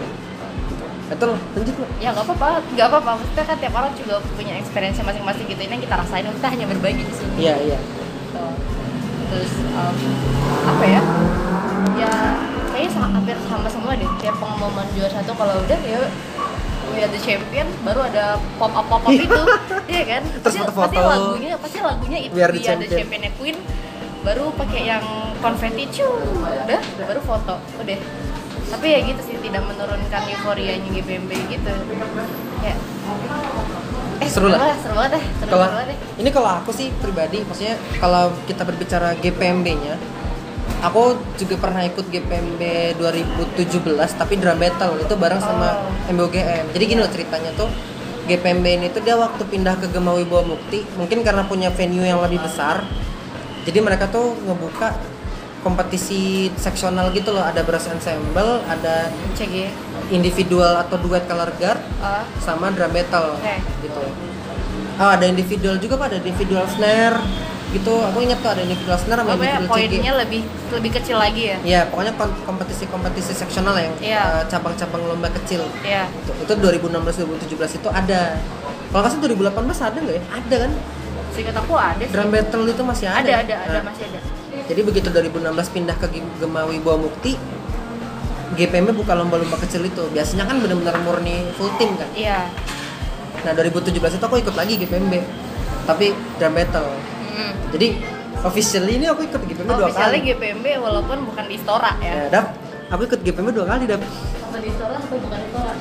betul 1.08 1.34
lanjut 1.54 1.76
lah 1.78 1.90
Ya 2.04 2.08
nggak 2.12 2.26
apa-apa, 2.26 2.50
nggak 2.76 2.86
apa-apa. 2.92 3.10
Maksudnya 3.16 3.44
kan 3.48 3.56
tiap 3.56 3.74
orang 3.80 3.92
juga 3.96 4.14
punya 4.36 4.54
experience 4.60 5.00
masing-masing 5.00 5.46
gitu. 5.48 5.60
Ini 5.64 5.72
yang 5.80 5.82
kita 5.88 5.96
rasain, 6.04 6.28
kita 6.28 6.48
hanya 6.52 6.66
berbagi 6.68 7.00
di 7.00 7.14
sini. 7.16 7.32
iya 7.40 7.54
iya 7.64 7.78
Gitu. 7.80 8.44
Terus 9.32 9.52
um, 9.72 9.96
apa 10.68 10.84
ya? 10.84 11.00
Ya 11.96 12.12
kayaknya 12.78 13.10
hampir 13.10 13.36
sama 13.44 13.66
semua 13.66 13.92
deh. 13.92 14.06
Tiap 14.22 14.38
pengumuman 14.38 14.86
juara 14.94 15.10
satu 15.12 15.34
kalau 15.34 15.54
udah 15.58 15.80
ya 15.82 15.98
we 16.88 17.02
are 17.02 17.10
the 17.10 17.20
champion 17.20 17.66
baru 17.82 18.00
ada 18.06 18.38
pop 18.56 18.72
up 18.72 18.86
pop 18.88 19.02
up 19.02 19.12
itu 19.12 19.28
iya 19.86 20.02
kan 20.08 20.22
Terus 20.42 20.56
pasti, 20.56 20.58
foto-foto. 20.64 20.88
pasti 20.88 20.98
lagunya 20.98 21.52
pasti 21.60 21.78
lagunya 21.78 22.18
itu 22.24 22.32
We 22.32 22.40
Are 22.40 22.48
the 22.50 22.62
Champion. 22.64 22.88
championnya 22.88 23.30
Queen 23.36 23.56
baru 24.18 24.50
pakai 24.56 24.82
yang 24.88 25.04
konfeti 25.38 25.84
cu 25.92 26.08
udah 26.40 26.80
baru 27.04 27.20
foto 27.20 27.54
udah 27.76 27.98
tapi 28.68 28.86
ya 28.88 28.98
gitu 29.04 29.20
sih 29.20 29.36
tidak 29.40 29.62
menurunkan 29.64 30.22
euforianya 30.28 30.88
GBMB 30.90 31.30
gitu 31.48 31.72
ya 32.60 32.74
eh 34.18 34.28
Seru 34.28 34.48
lah. 34.48 34.74
seru 34.76 34.92
banget 34.96 35.16
deh 35.16 35.24
seru, 35.38 35.48
kalau 35.48 35.64
seru 35.64 35.76
banget 35.76 35.88
deh 35.92 35.98
ini 36.18 36.30
kalau 36.32 36.50
aku 36.56 36.70
sih 36.72 36.88
pribadi 36.98 37.44
maksudnya 37.44 37.76
kalau 37.96 38.32
kita 38.44 38.64
berbicara 38.64 39.12
GPMB-nya 39.20 39.94
aku 40.78 41.02
juga 41.36 41.58
pernah 41.58 41.82
ikut 41.82 42.06
GPMB 42.06 42.62
2017 42.96 43.84
tapi 44.14 44.34
drum 44.38 44.58
battle. 44.58 44.98
Itu 45.02 45.14
bareng 45.14 45.42
sama 45.42 45.68
Oh. 45.78 46.12
MBOGM 46.14 46.72
jadi 46.72 46.84
gini 46.88 47.00
loh 47.02 47.12
ceritanya 47.12 47.52
tuh 47.52 47.68
GPMB 48.24 48.66
ini 48.66 48.86
tuh 48.88 49.00
dia 49.00 49.16
waktu 49.16 49.40
pindah 49.44 49.76
ke 49.76 49.88
Gemawi 49.88 50.24
Bawa 50.24 50.44
Mukti 50.44 50.84
mungkin 50.96 51.20
karena 51.20 51.44
punya 51.44 51.68
venue 51.68 52.04
yang 52.04 52.20
lebih 52.20 52.40
besar. 52.40 52.84
Jadi 53.64 53.78
mereka 53.80 54.08
tuh 54.08 54.32
ngebuka 54.44 54.96
kompetisi 55.60 56.48
seksional 56.56 57.10
gitu 57.12 57.34
loh. 57.34 57.42
Ada 57.42 57.60
brass 57.66 57.88
ensemble 57.88 58.62
ada 58.64 59.10
CG 59.34 59.68
individual 60.08 60.80
atau 60.80 60.96
duet 60.96 61.26
color 61.28 61.52
guard 61.60 61.80
Ah, 62.00 62.24
sama 62.40 62.72
drum 62.72 62.88
battle 62.88 63.36
Oke. 63.36 63.56
gitu. 63.84 64.02
Oh, 64.98 65.10
ada 65.10 65.28
individual 65.28 65.78
juga 65.78 65.94
pak, 65.94 66.10
ada 66.10 66.18
individual 66.18 66.64
snare 66.66 67.18
gitu. 67.70 67.94
Aku 68.02 68.18
ingat 68.18 68.38
tuh 68.38 68.48
ada 68.48 68.60
individual 68.60 68.96
snare 68.96 69.20
sama 69.20 69.32
individual 69.34 69.62
CG. 69.62 69.68
poinnya 69.68 70.12
lebih 70.16 70.40
lebih 70.70 70.90
kecil 70.94 71.16
lagi 71.16 71.42
ya 71.46 71.56
Iya, 71.62 71.80
pokoknya 71.86 72.12
kom- 72.14 72.38
kompetisi-kompetisi 72.44 73.32
seksional 73.32 73.74
yang 73.74 73.92
Iya. 73.98 74.22
eh, 74.34 74.44
cabang-cabang 74.46 75.02
lomba 75.04 75.28
kecil. 75.34 75.62
ya 75.80 76.08
Itu, 76.08 76.32
itu 76.38 76.52
2016-2017 76.54 77.74
itu 77.74 77.88
ada. 77.88 78.40
Kalau 78.88 79.00
nggak 79.00 79.10
salah 79.10 79.22
2018 79.22 79.78
ada 79.82 79.98
nggak 79.98 80.14
ya? 80.14 80.22
Ada 80.30 80.56
kan? 80.58 80.72
seingat 81.28 81.54
aku 81.56 81.74
ada 81.76 82.00
sih 82.00 82.10
Drum 82.10 82.28
battle 82.28 82.64
itu 82.66 82.82
masih 82.82 83.06
ada. 83.06 83.20
ada 83.20 83.32
ada 83.38 83.54
ada 83.60 83.76
Nah, 83.76 83.84
masih 83.86 84.04
ada 84.06 84.18
Jadi 84.64 84.80
begitu 84.82 85.08
2016 85.08 85.68
pindah 85.68 85.94
ke 85.94 86.10
Gem- 86.10 86.34
Gemawi 86.36 86.76
Bawa 86.78 86.98
Mukti, 86.98 87.38
GPMB 88.50 88.90
buka 88.92 89.14
lomba-lomba 89.14 89.54
kecil 89.58 89.80
itu. 89.82 90.02
Biasanya 90.08 90.44
kan 90.44 90.58
benar-benar 90.58 90.98
murni 90.98 91.46
full 91.54 91.70
tim 91.76 91.94
kan. 91.94 92.08
iya 92.12 92.48
Nah 93.38 93.52
2017 93.52 93.92
itu 94.10 94.24
aku 94.24 94.36
ikut 94.36 94.50
lagi 94.52 94.74
GPMB 94.76 95.14
tapi 95.86 96.10
drum 96.36 96.52
battle. 96.52 96.90
Hmm. 97.38 97.54
Jadi 97.72 97.88
officially 98.42 98.92
ini 98.98 99.06
aku 99.06 99.22
ikut 99.26 99.40
GPMB 99.42 99.70
dua 99.70 99.90
kali. 99.94 100.18
GPMB 100.26 100.66
walaupun 100.82 101.16
bukan 101.30 101.44
di 101.46 101.54
Istora 101.54 101.92
ya. 102.02 102.12
Ya, 102.12 102.24
Dap, 102.30 102.46
aku 102.90 103.02
ikut 103.06 103.20
GPMB 103.22 103.50
dua 103.54 103.66
kali 103.70 103.86
Dap. 103.86 104.02
Atau 104.02 104.58
di 104.58 104.68
Istora 104.70 104.96
atau 104.98 105.16
bukan 105.18 105.38
di 105.38 105.46
Istora. 105.50 105.72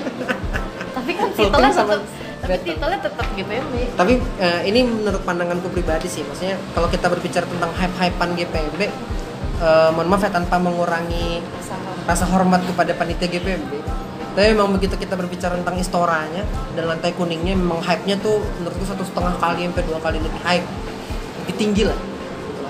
tapi 0.97 1.11
kan 1.13 1.27
titelnya 1.31 1.71
tetap 1.73 2.01
tapi 2.37 2.53
titelnya 2.63 2.99
tetap 3.01 3.27
GPMB. 3.33 3.73
Tapi 3.97 4.13
eh, 4.39 4.61
ini 4.69 4.79
menurut 4.85 5.21
pandanganku 5.25 5.67
pribadi 5.73 6.07
sih, 6.07 6.21
maksudnya 6.21 6.55
kalau 6.77 6.87
kita 6.87 7.09
berbicara 7.09 7.45
tentang 7.49 7.71
hype-hypean 7.73 8.29
GPMB, 8.37 8.81
eh, 8.85 9.89
mohon 9.91 10.07
maaf 10.07 10.21
ya 10.21 10.31
tanpa 10.31 10.61
mengurangi 10.61 11.41
Sama. 11.65 11.91
rasa 12.05 12.25
hormat 12.29 12.61
kepada 12.63 12.93
panitia 12.93 13.27
GPMB. 13.27 13.71
Tapi 14.37 14.53
memang 14.53 14.69
begitu 14.77 14.93
kita 15.01 15.17
berbicara 15.17 15.57
tentang 15.57 15.81
istoranya 15.81 16.45
dan 16.77 16.85
lantai 16.85 17.09
kuningnya 17.17 17.57
memang 17.57 17.81
hype-nya 17.81 18.21
tuh 18.21 18.37
menurutku 18.61 18.85
satu 18.85 19.01
setengah 19.01 19.33
kali 19.41 19.65
sampai 19.65 19.83
dua 19.89 19.97
kali 19.97 20.21
lebih 20.21 20.41
hype, 20.45 20.67
lebih 21.47 21.55
tinggi 21.55 21.87
lah. 21.87 21.95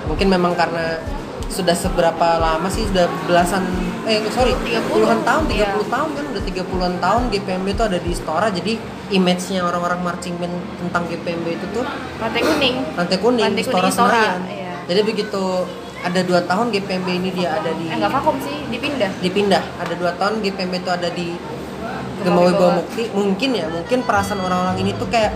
Mungkin 0.05 0.29
memang 0.29 0.53
karena 0.53 1.01
sudah 1.49 1.73
seberapa 1.73 2.37
lama 2.37 2.69
sih 2.69 2.85
sudah 2.85 3.09
belasan 3.25 3.65
eh 4.05 4.21
sorry 4.29 4.53
30, 4.53 4.93
puluhan 4.93 5.25
tahun 5.25 5.49
30 5.49 5.57
iya. 5.57 5.73
tahun 5.73 6.09
kan 6.13 6.25
udah 6.29 6.43
30-an 6.45 6.93
tahun 7.01 7.21
GPMB 7.33 7.67
itu 7.73 7.83
ada 7.87 7.97
di 7.97 8.09
Istora 8.13 8.47
jadi 8.51 8.73
image-nya 9.09 9.63
orang-orang 9.63 9.99
marching 10.05 10.35
band 10.37 10.53
tentang 10.77 11.07
GPMB 11.09 11.47
itu 11.49 11.65
tuh 11.73 11.83
Rantai 12.19 12.43
kuning. 12.43 12.75
lantai 12.93 13.17
kuning, 13.17 13.43
Lantai 13.47 13.63
Istora 13.63 13.87
Istora, 13.89 14.21
Senayan. 14.37 14.41
iya. 14.45 14.73
Jadi 14.85 15.01
begitu 15.01 15.43
ada 15.97 16.19
dua 16.21 16.39
tahun 16.45 16.65
GPMB 16.69 17.07
ini 17.09 17.29
dia 17.33 17.49
ada 17.57 17.71
di 17.73 17.85
Eh, 17.89 17.95
enggak 17.95 18.11
vakum 18.13 18.35
sih, 18.37 18.57
dipindah. 18.69 19.11
dipindah 19.19 19.63
ada 19.81 19.93
dua 19.97 20.11
tahun 20.13 20.43
GPMB 20.45 20.73
itu 20.77 20.91
ada 20.93 21.09
di 21.09 21.27
Gemawi. 22.21 22.51
Bawa 22.53 22.69
Mukti 22.77 23.03
mungkin 23.15 23.49
ya 23.55 23.65
mungkin 23.67 24.03
perasaan 24.03 24.39
orang-orang 24.39 24.77
ini 24.77 24.91
tuh 24.93 25.07
kayak 25.07 25.31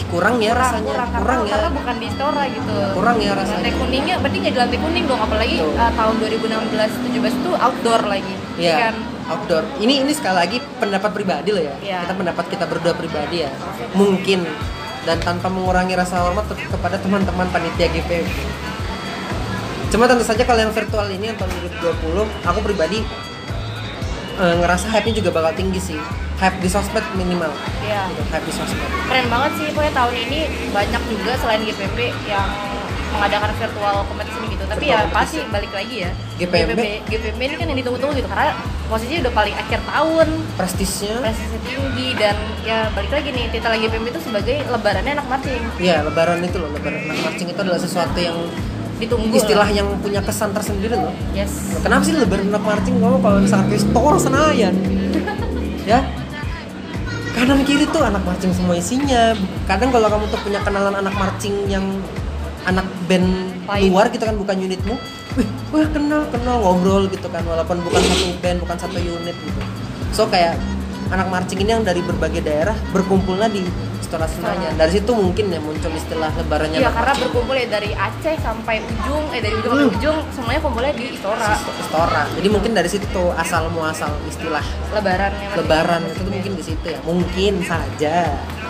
ih 0.00 0.04
kurang 0.08 0.40
ya 0.40 0.50
kurang, 0.50 0.64
rasanya 0.64 0.88
kurang, 0.88 1.10
kurang, 1.12 1.20
karena, 1.20 1.44
ya 1.44 1.52
karena 1.52 1.70
bukan 1.76 1.94
di 1.94 2.06
Istora 2.08 2.44
gitu. 2.48 2.74
Kurang 2.96 3.16
ya 3.20 3.32
rasanya. 3.36 3.56
Lantai 3.60 3.74
kuningnya 3.76 4.14
berarti 4.16 4.36
nggak 4.40 4.52
di 4.52 4.58
lantai 4.58 4.78
kuning 4.80 5.04
dong, 5.04 5.20
apalagi 5.20 5.56
uh, 5.60 5.92
tahun 5.92 6.14
2016 6.16 7.04
17 7.12 7.40
itu 7.40 7.50
outdoor 7.52 8.02
lagi. 8.08 8.34
Iya, 8.56 8.76
Kan? 8.80 8.94
outdoor. 9.28 9.62
Ini 9.76 9.94
ini 10.00 10.12
sekali 10.12 10.36
lagi 10.36 10.56
pendapat 10.80 11.10
pribadi 11.12 11.48
loh 11.52 11.62
ya. 11.62 11.74
Iya. 11.78 11.98
Kita 12.02 12.14
pendapat 12.16 12.44
kita 12.48 12.64
berdua 12.64 12.94
pribadi 12.96 13.44
ya. 13.44 13.50
Mungkin 13.92 14.48
dan 15.00 15.16
tanpa 15.18 15.48
mengurangi 15.48 15.92
rasa 15.92 16.20
hormat 16.20 16.44
ke- 16.44 16.68
kepada 16.68 16.96
teman-teman 16.96 17.48
panitia 17.48 17.88
GPMB. 17.88 18.36
Cuma 19.90 20.06
tentu 20.06 20.22
saja 20.22 20.44
kalau 20.44 20.60
yang 20.60 20.70
virtual 20.70 21.08
ini 21.08 21.28
yang 21.28 21.36
tahun 21.36 21.50
2020, 21.82 22.46
aku 22.46 22.58
pribadi 22.62 23.02
eh, 24.38 24.54
ngerasa 24.56 24.86
hype-nya 24.88 25.18
juga 25.18 25.30
bakal 25.34 25.52
tinggi 25.52 25.80
sih. 25.82 26.00
Hype 26.40 26.56
di 26.58 26.68
sosmed 26.68 27.04
minimal. 27.14 27.52
Iya. 27.80 28.08
Gitu, 28.08 28.22
hype 28.26 28.44
di 28.44 28.52
sosmed. 28.52 28.88
keren 29.06 29.26
banget 29.28 29.50
sih 29.54 29.66
pokoknya 29.70 29.92
tahun 29.92 30.14
ini 30.18 30.38
banyak 30.70 31.02
juga 31.06 31.32
selain 31.36 31.60
GPMB 31.62 31.98
yang 32.24 32.48
mengadakan 33.10 33.50
virtual 33.58 34.06
kompetisi 34.06 34.38
gitu 34.48 34.64
tapi 34.64 34.86
Virtual 34.86 35.02
ya 35.02 35.10
pasti 35.10 35.38
balik 35.44 35.72
lagi 35.74 35.96
ya 35.98 36.10
GPMB. 36.38 36.80
GPMB 37.10 37.40
ini 37.42 37.54
kan 37.58 37.66
yang 37.66 37.78
ditunggu-tunggu 37.82 38.14
gitu 38.14 38.28
karena 38.30 38.54
posisinya 38.86 39.20
udah 39.26 39.34
paling 39.34 39.54
akhir 39.56 39.80
tahun 39.82 40.28
Prestisnya 40.54 41.14
prestasi 41.18 41.58
tinggi 41.66 42.08
dan 42.14 42.36
ya 42.62 42.86
balik 42.94 43.10
lagi 43.10 43.28
nih 43.34 43.50
titel 43.50 43.74
GPMB 43.74 44.06
itu 44.08 44.20
sebagai 44.22 44.56
lebarannya 44.62 45.12
anak 45.18 45.26
marching 45.26 45.62
Iya, 45.76 46.06
lebaran 46.06 46.38
itu 46.40 46.56
loh, 46.56 46.70
lebaran 46.70 47.02
anak 47.04 47.18
marching 47.20 47.48
itu 47.50 47.58
adalah 47.58 47.80
sesuatu 47.82 48.14
yang 48.16 48.38
ditunggu 49.02 49.34
istilah 49.34 49.66
lah. 49.66 49.74
yang 49.74 49.88
punya 49.98 50.22
kesan 50.22 50.54
tersendiri 50.54 50.94
loh. 50.94 51.10
yes 51.34 51.82
Kenapa 51.82 52.06
sih 52.06 52.14
lebaran 52.14 52.46
anak 52.46 52.62
marching 52.62 52.94
kamu 52.96 53.18
kalau 53.18 53.38
misalkan 53.42 53.66
ke 53.68 53.78
store 53.82 54.16
Senayan? 54.22 54.74
ya. 55.90 55.98
Kanan 57.40 57.64
kiri 57.64 57.88
tuh 57.88 58.04
anak 58.04 58.20
marching 58.28 58.52
semua 58.52 58.76
isinya. 58.76 59.32
Kadang 59.64 59.88
kalau 59.88 60.12
kamu 60.12 60.28
tuh 60.28 60.40
punya 60.44 60.60
kenalan 60.60 60.92
anak 60.92 61.16
marching 61.16 61.72
yang 61.72 61.88
anak 62.68 62.84
band 63.08 63.56
Lain. 63.64 63.88
luar 63.88 64.12
gitu 64.12 64.20
kan 64.28 64.36
bukan 64.36 64.60
unitmu. 64.60 64.92
Wih, 65.40 65.48
wah 65.72 65.88
kenal 65.88 66.28
kenal 66.28 66.60
ngobrol 66.60 67.08
gitu 67.08 67.32
kan 67.32 67.40
walaupun 67.48 67.80
bukan 67.80 67.96
satu 67.96 68.36
band, 68.44 68.60
bukan 68.60 68.76
satu 68.76 69.00
unit 69.00 69.32
gitu. 69.32 69.60
So 70.12 70.28
kayak 70.28 70.60
anak 71.08 71.32
marching 71.32 71.64
ini 71.64 71.80
yang 71.80 71.80
dari 71.80 72.04
berbagai 72.04 72.44
daerah 72.44 72.76
berkumpulnya 72.92 73.48
di 73.48 73.64
Istora 74.10 74.26
Senayan. 74.26 74.74
Dari 74.74 74.92
situ 74.92 75.10
mungkin 75.14 75.44
ya 75.46 75.62
muncul 75.62 75.86
istilah 75.92 76.34
lebarannya 76.34 76.76
Iya 76.76 76.90
anak 76.90 76.98
karena 76.98 77.14
berkumpul 77.22 77.54
ya 77.54 77.66
dari 77.70 77.90
Aceh 77.94 78.34
sampai 78.36 78.82
ujung 78.82 79.24
eh 79.30 79.38
dari 79.38 79.54
ujung 79.54 79.70
Hmm. 79.70 79.94
ujung 79.94 80.16
semuanya 80.34 80.60
kumpulnya 80.60 80.92
di 80.92 81.14
Istora 81.14 81.54
Istora. 81.78 82.22
Jadi 82.34 82.48
mungkin 82.50 82.74
dari 82.74 82.90
situ 82.90 83.06
asal 83.32 83.70
muasal 83.70 84.10
istilah 84.26 84.66
lebarannya 84.90 85.46
marching. 85.46 85.58
lebaran 85.62 86.00
itu 86.04 86.20
tuh 86.20 86.26
mungkin 86.28 86.52
di 86.52 86.64
situ 86.64 86.86
ya 86.86 86.98
mungkin 87.00 87.52
saja 87.62 88.16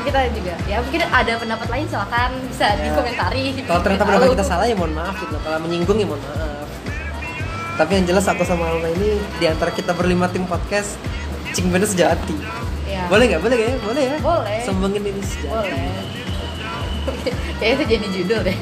kita 0.01 0.20
juga 0.30 0.55
ya 0.64 0.76
mungkin 0.78 1.01
ada 1.03 1.32
pendapat 1.34 1.68
lain 1.68 1.84
silakan 1.86 2.30
bisa 2.47 2.66
Ya. 2.70 2.80
dikomentari 2.82 3.45
Kalau 3.62 3.80
ternyata 3.80 4.05
pendapat 4.05 4.28
kita 4.32 4.45
salah 4.47 4.64
ya 4.64 4.72
mohon 4.72 4.93
maaf 4.93 5.16
gitu. 5.18 5.32
Kalau 5.34 5.57
menyinggung 5.59 5.97
ya 5.97 6.07
mohon 6.07 6.20
maaf. 6.22 6.68
Tapi 7.76 7.91
yang 7.97 8.05
jelas 8.07 8.24
aku 8.24 8.45
sama 8.45 8.64
Alma 8.66 8.88
ini 8.91 9.16
di 9.34 9.45
antara 9.45 9.68
kita 9.70 9.93
berlima 9.93 10.28
tim 10.28 10.45
podcast 10.45 11.01
Cing 11.51 11.68
bener 11.68 11.84
sejati. 11.84 12.36
Ya. 13.01 13.09
Boleh 13.09 13.24
nggak? 13.26 13.40
Boleh 13.40 13.57
ya? 13.57 13.72
Boleh 13.80 14.03
ya? 14.05 14.16
Boleh. 14.20 14.59
Sombongin 14.62 15.03
ini 15.03 15.22
sejati. 15.22 15.48
boleh 15.48 15.72
Kayaknya 17.61 17.74
itu 17.74 17.84
jadi 17.88 18.07
judul 18.12 18.40
deh 18.44 18.59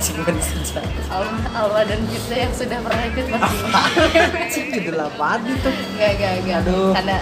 Cing 0.00 0.16
bener 0.20 0.40
sejati. 0.40 1.00
Alma, 1.08 1.44
Alma 1.52 1.80
dan 1.84 2.00
Gita 2.08 2.36
yang 2.36 2.52
sudah 2.52 2.78
pernah 2.80 3.04
ikut 3.04 3.26
mancing 3.28 3.64
Cing 4.52 4.66
judul 4.72 4.96
apaan 4.96 5.44
itu? 5.44 5.70
Gak, 5.96 6.12
gak, 6.16 6.32
gak 6.44 6.58
Aduh. 6.64 6.92
Karena 6.92 7.16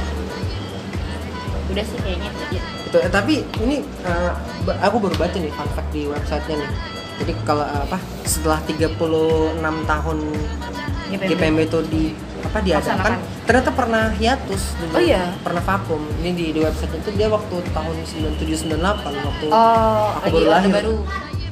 Udah 1.71 1.85
sih 1.87 1.99
kayaknya 2.03 2.29
itu 2.29 2.59
Itu, 2.91 2.97
eh, 3.01 3.11
tapi 3.11 3.35
ini 3.59 3.81
ba- 4.63 4.79
aku 4.83 5.01
baru 5.01 5.17
baca 5.17 5.37
nih 5.37 5.49
fun 5.51 5.69
fact 5.73 5.91
di 5.91 6.05
websitenya 6.05 6.61
nih. 6.61 6.71
Jadi 7.23 7.33
kalau 7.43 7.65
eh, 7.65 7.83
apa 7.83 7.97
setelah 8.27 8.61
36 8.63 8.99
tahun 9.89 10.19
GPMB. 11.09 11.29
GPMB 11.29 11.59
itu 11.65 11.79
di 11.89 12.03
apa 12.43 12.59
diadakan. 12.59 13.13
Ternyata 13.43 13.71
pernah 13.71 14.05
hiatus 14.11 14.63
dulu 14.77 14.93
Oh 14.93 15.01
iya? 15.01 15.35
pernah 15.39 15.61
vakum. 15.61 16.03
Ini 16.17 16.31
di, 16.31 16.45
di 16.51 16.61
website 16.61 16.95
itu 16.95 17.11
dia 17.13 17.27
waktu 17.27 17.55
tahun 17.69 17.95
97 18.37 18.69
98 18.69 18.79
waktu 19.23 19.47
Oh, 19.49 20.07
aku 20.17 20.37
baru 20.37 20.49
lahir. 20.49 20.73
baru. 20.73 20.97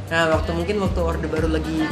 Nah 0.06 0.22
waktu 0.32 0.50
mungkin 0.52 0.76
waktu 0.80 1.00
orde 1.00 1.26
baru 1.26 1.48
lagi 1.48 1.86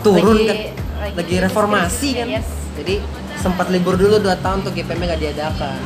turun 0.00 0.36
Lagi- 0.36 0.48
kan 0.48 0.58
lagi 1.02 1.14
lagi, 1.18 1.34
reformasi 1.40 2.08
kan. 2.12 2.26
yes. 2.28 2.46
jadi 2.72 3.02
sempat 3.36 3.66
libur 3.68 3.94
dulu 3.94 4.18
2 4.18 4.30
tahun 4.36 4.62
tuh 4.62 4.70
GPMB 4.72 5.02
gak 5.04 5.20
diadakan. 5.20 5.78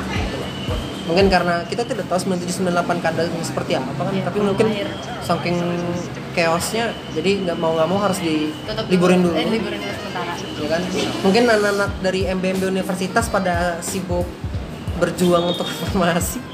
Mungkin 1.06 1.26
karena 1.26 1.62
kita 1.64 1.82
tidak 1.82 2.04
tahu 2.06 2.18
97 2.34 2.66
98 2.66 2.74
keadaannya 2.98 3.40
seperti 3.40 3.72
apa 3.74 3.90
kan 3.96 4.10
Iya, 4.10 4.24
tapi 4.24 4.38
mungkin 4.40 4.66
lahir. 4.66 4.88
saking 5.20 5.56
chaosnya 6.36 6.92
jadi 7.16 7.48
nggak 7.48 7.56
mau 7.56 7.72
nggak 7.72 7.88
mau 7.88 7.96
harus 7.96 8.20
Tutup 8.20 8.84
diliburin 8.92 9.24
dulu. 9.24 9.32
Eh, 9.32 9.48
liburin 9.48 9.80
dulu 9.80 9.94
sementara. 9.96 10.36
Ya 10.36 10.68
kan? 10.68 10.80
Mungkin 11.24 11.42
anak-anak 11.48 11.90
dari 12.04 12.28
MBMB 12.28 12.62
universitas 12.68 13.32
pada 13.32 13.80
sibuk 13.80 14.28
berjuang 15.00 15.56
untuk 15.56 15.64
reformasi. 15.64 16.44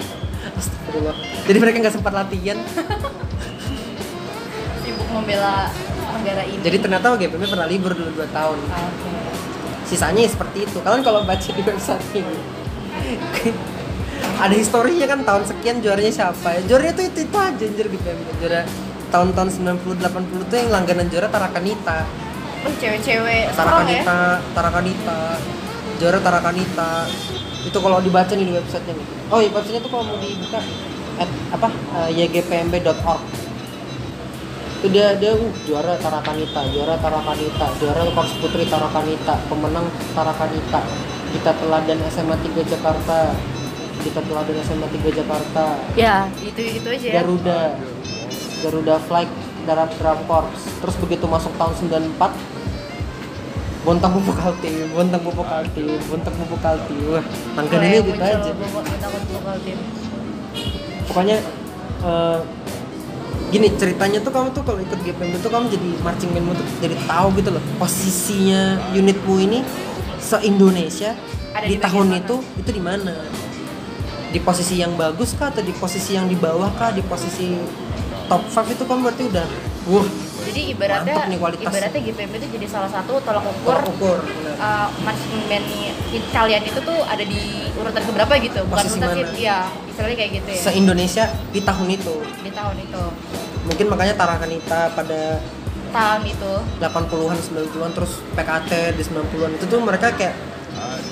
Astagfirullah. 0.55 1.19
Jadi 1.51 1.59
mereka 1.59 1.77
nggak 1.83 1.95
sempat 1.99 2.15
latihan. 2.15 2.63
Sibuk 4.87 5.09
membela 5.11 5.75
negara 6.23 6.47
ini. 6.47 6.63
Jadi 6.63 6.77
ternyata 6.79 7.19
GPMB 7.19 7.51
pernah 7.51 7.67
libur 7.67 7.99
dulu 7.99 8.15
2 8.15 8.31
tahun. 8.31 8.59
Ah, 8.71 8.87
Oke. 8.87 9.11
Sisanya 9.91 10.23
ya 10.23 10.31
seperti 10.31 10.71
itu. 10.71 10.79
Kalian 10.79 11.03
kalau 11.03 11.27
baca 11.27 11.51
di 11.51 11.63
website 11.67 12.07
ini 12.15 12.63
ada 14.45 14.55
historinya 14.55 15.07
kan 15.07 15.21
tahun 15.27 15.43
sekian 15.47 15.77
juaranya 15.83 16.13
siapa 16.13 16.49
ya? 16.59 16.61
Juaranya 16.71 16.93
tuh 16.95 17.05
itu, 17.11 17.21
itu 17.27 17.37
aja 17.37 17.65
anjir 17.67 17.87
GPMB 17.91 18.29
juara 18.39 18.63
tahun-tahun 19.13 19.49
90 19.77 20.01
80 20.01 20.49
tuh 20.49 20.57
yang 20.57 20.71
langganan 20.73 21.07
juara 21.13 21.29
Tarakanita 21.29 22.09
Oh 22.63 22.73
cewek-cewek 22.79 23.51
strong 23.51 23.91
ya 23.91 24.07
Tarakanita, 24.07 24.19
Tarakanita, 24.55 25.19
juara 25.99 26.19
Tarakanita. 26.23 26.91
Itu 27.67 27.79
kalau 27.83 27.99
dibaca 27.99 28.33
nih 28.39 28.47
di 28.47 28.55
websitenya 28.55 28.95
nih. 28.95 29.07
Oh, 29.35 29.39
iya 29.43 29.51
websitenya 29.51 29.83
tuh 29.83 29.91
kalau 29.91 30.05
mau 30.07 30.19
dibuka 30.23 30.63
at, 31.19 31.31
apa 31.51 31.69
eh, 32.07 32.23
ygpmb.org. 32.23 33.23
Itu 34.79 34.87
dia 34.95 35.15
dia 35.19 35.35
uh, 35.35 35.51
juara 35.67 35.99
Tarakanita, 35.99 36.71
juara 36.71 36.95
Tarakanita, 37.03 37.67
juara 37.83 38.03
Korps 38.15 38.35
Putri 38.39 38.63
Tarakanita, 38.71 39.35
pemenang 39.51 39.87
Tarakanita. 40.15 40.81
Kita 41.35 41.51
teladan 41.59 41.99
SMA 42.15 42.37
3 42.47 42.63
Jakarta. 42.63 43.35
Kita 44.07 44.23
teladan 44.23 44.57
SMA 44.63 44.87
3 44.87 45.19
Jakarta. 45.19 45.65
Ya 45.99 46.31
itu 46.39 46.79
itu 46.79 46.87
aja 46.87 47.07
ya 47.11 47.15
Garuda 47.23 47.75
Garuda 48.63 48.97
Flight 49.05 49.31
Darat 49.67 49.91
Drum 49.99 50.21
Corps 50.31 50.51
terus 50.55 50.97
begitu 51.03 51.27
masuk 51.27 51.53
tahun 51.59 51.75
94 52.15 52.63
Bontang 53.83 54.15
Pupuk 54.15 54.39
Kaltim, 54.39 54.95
Bontang 54.95 55.23
Pupuk 55.27 55.43
Kaltim, 55.43 55.99
Bontang 56.07 56.35
Pupuk 56.39 56.61
Kaltim 56.63 57.03
Wah, 57.11 57.25
langganannya 57.59 57.99
Mulai 57.99 58.07
gitu 58.15 58.23
aja. 58.23 58.53
Pokoknya 61.11 61.37
eh, 62.07 62.39
Gini 63.53 63.69
ceritanya 63.77 64.17
tuh 64.25 64.33
kamu 64.33 64.49
tuh 64.57 64.65
kalau 64.65 64.81
ikut 64.81 64.97
GPM 65.05 65.37
itu 65.37 65.49
kamu 65.53 65.69
jadi 65.69 65.89
marching 66.01 66.33
bandmu 66.33 66.57
tuh 66.57 66.65
jadi 66.81 66.97
tahu 67.05 67.37
gitu 67.37 67.53
loh 67.53 67.61
posisinya 67.77 68.81
unitmu 68.97 69.35
ini 69.45 69.61
se 70.17 70.41
Indonesia 70.41 71.13
Ada 71.53 71.69
di, 71.69 71.77
di 71.77 71.85
tahun 71.85 72.17
mana? 72.17 72.21
itu 72.25 72.37
itu 72.57 72.71
di 72.73 72.81
mana? 72.81 73.13
Di 74.33 74.41
posisi 74.41 74.81
yang 74.81 74.97
bagus 74.97 75.37
kah 75.37 75.53
atau 75.53 75.61
di 75.61 75.77
posisi 75.77 76.17
yang 76.17 76.33
di 76.33 76.37
bawah 76.41 76.73
kah 76.81 76.97
di 76.97 77.05
posisi 77.05 77.53
top 78.33 78.43
5 78.49 78.73
itu 78.73 78.83
kamu 78.83 79.01
berarti 79.05 79.23
udah 79.29 79.47
wah 79.87 80.07
Jadi 80.43 80.75
ibaratnya 80.75 81.15
nih 81.31 81.39
kualitasnya. 81.39 81.71
ibaratnya 81.71 82.01
GPMB 82.03 82.35
itu 82.35 82.49
jadi 82.51 82.67
salah 82.67 82.91
satu 82.91 83.23
tolak 83.23 83.45
ukur 83.47 83.79
ukur 83.87 84.19
ukur 84.19 84.19
uh, 84.59 84.89
i- 86.11 86.29
kalian 86.29 86.63
itu 86.65 86.81
tuh 86.83 86.99
ada 87.05 87.23
di 87.23 87.41
urutan 87.73 88.03
keberapa 88.03 88.33
gitu 88.39 88.61
bukan 88.67 88.83
Posisi 88.83 88.99
urutan 88.99 89.15
sih 89.15 89.25
iya 89.39 89.59
istilahnya 89.87 90.17
kayak 90.19 90.31
gitu 90.35 90.49
ya. 90.51 90.61
Se 90.61 90.71
Indonesia 90.73 91.25
di 91.53 91.61
tahun 91.61 91.89
itu. 91.91 92.15
Di 92.43 92.51
tahun 92.51 92.77
itu. 92.81 93.03
Mungkin 93.63 93.87
makanya 93.87 94.15
Tarakanita 94.17 94.81
pada 94.93 95.23
tahun 95.93 96.23
itu. 96.27 96.53
80-an 96.81 97.37
90-an 97.39 97.91
terus 97.93 98.13
PKT 98.33 98.71
di 98.97 99.03
90-an 99.05 99.51
itu 99.55 99.65
tuh 99.69 99.79
mereka 99.79 100.11
kayak 100.11 100.35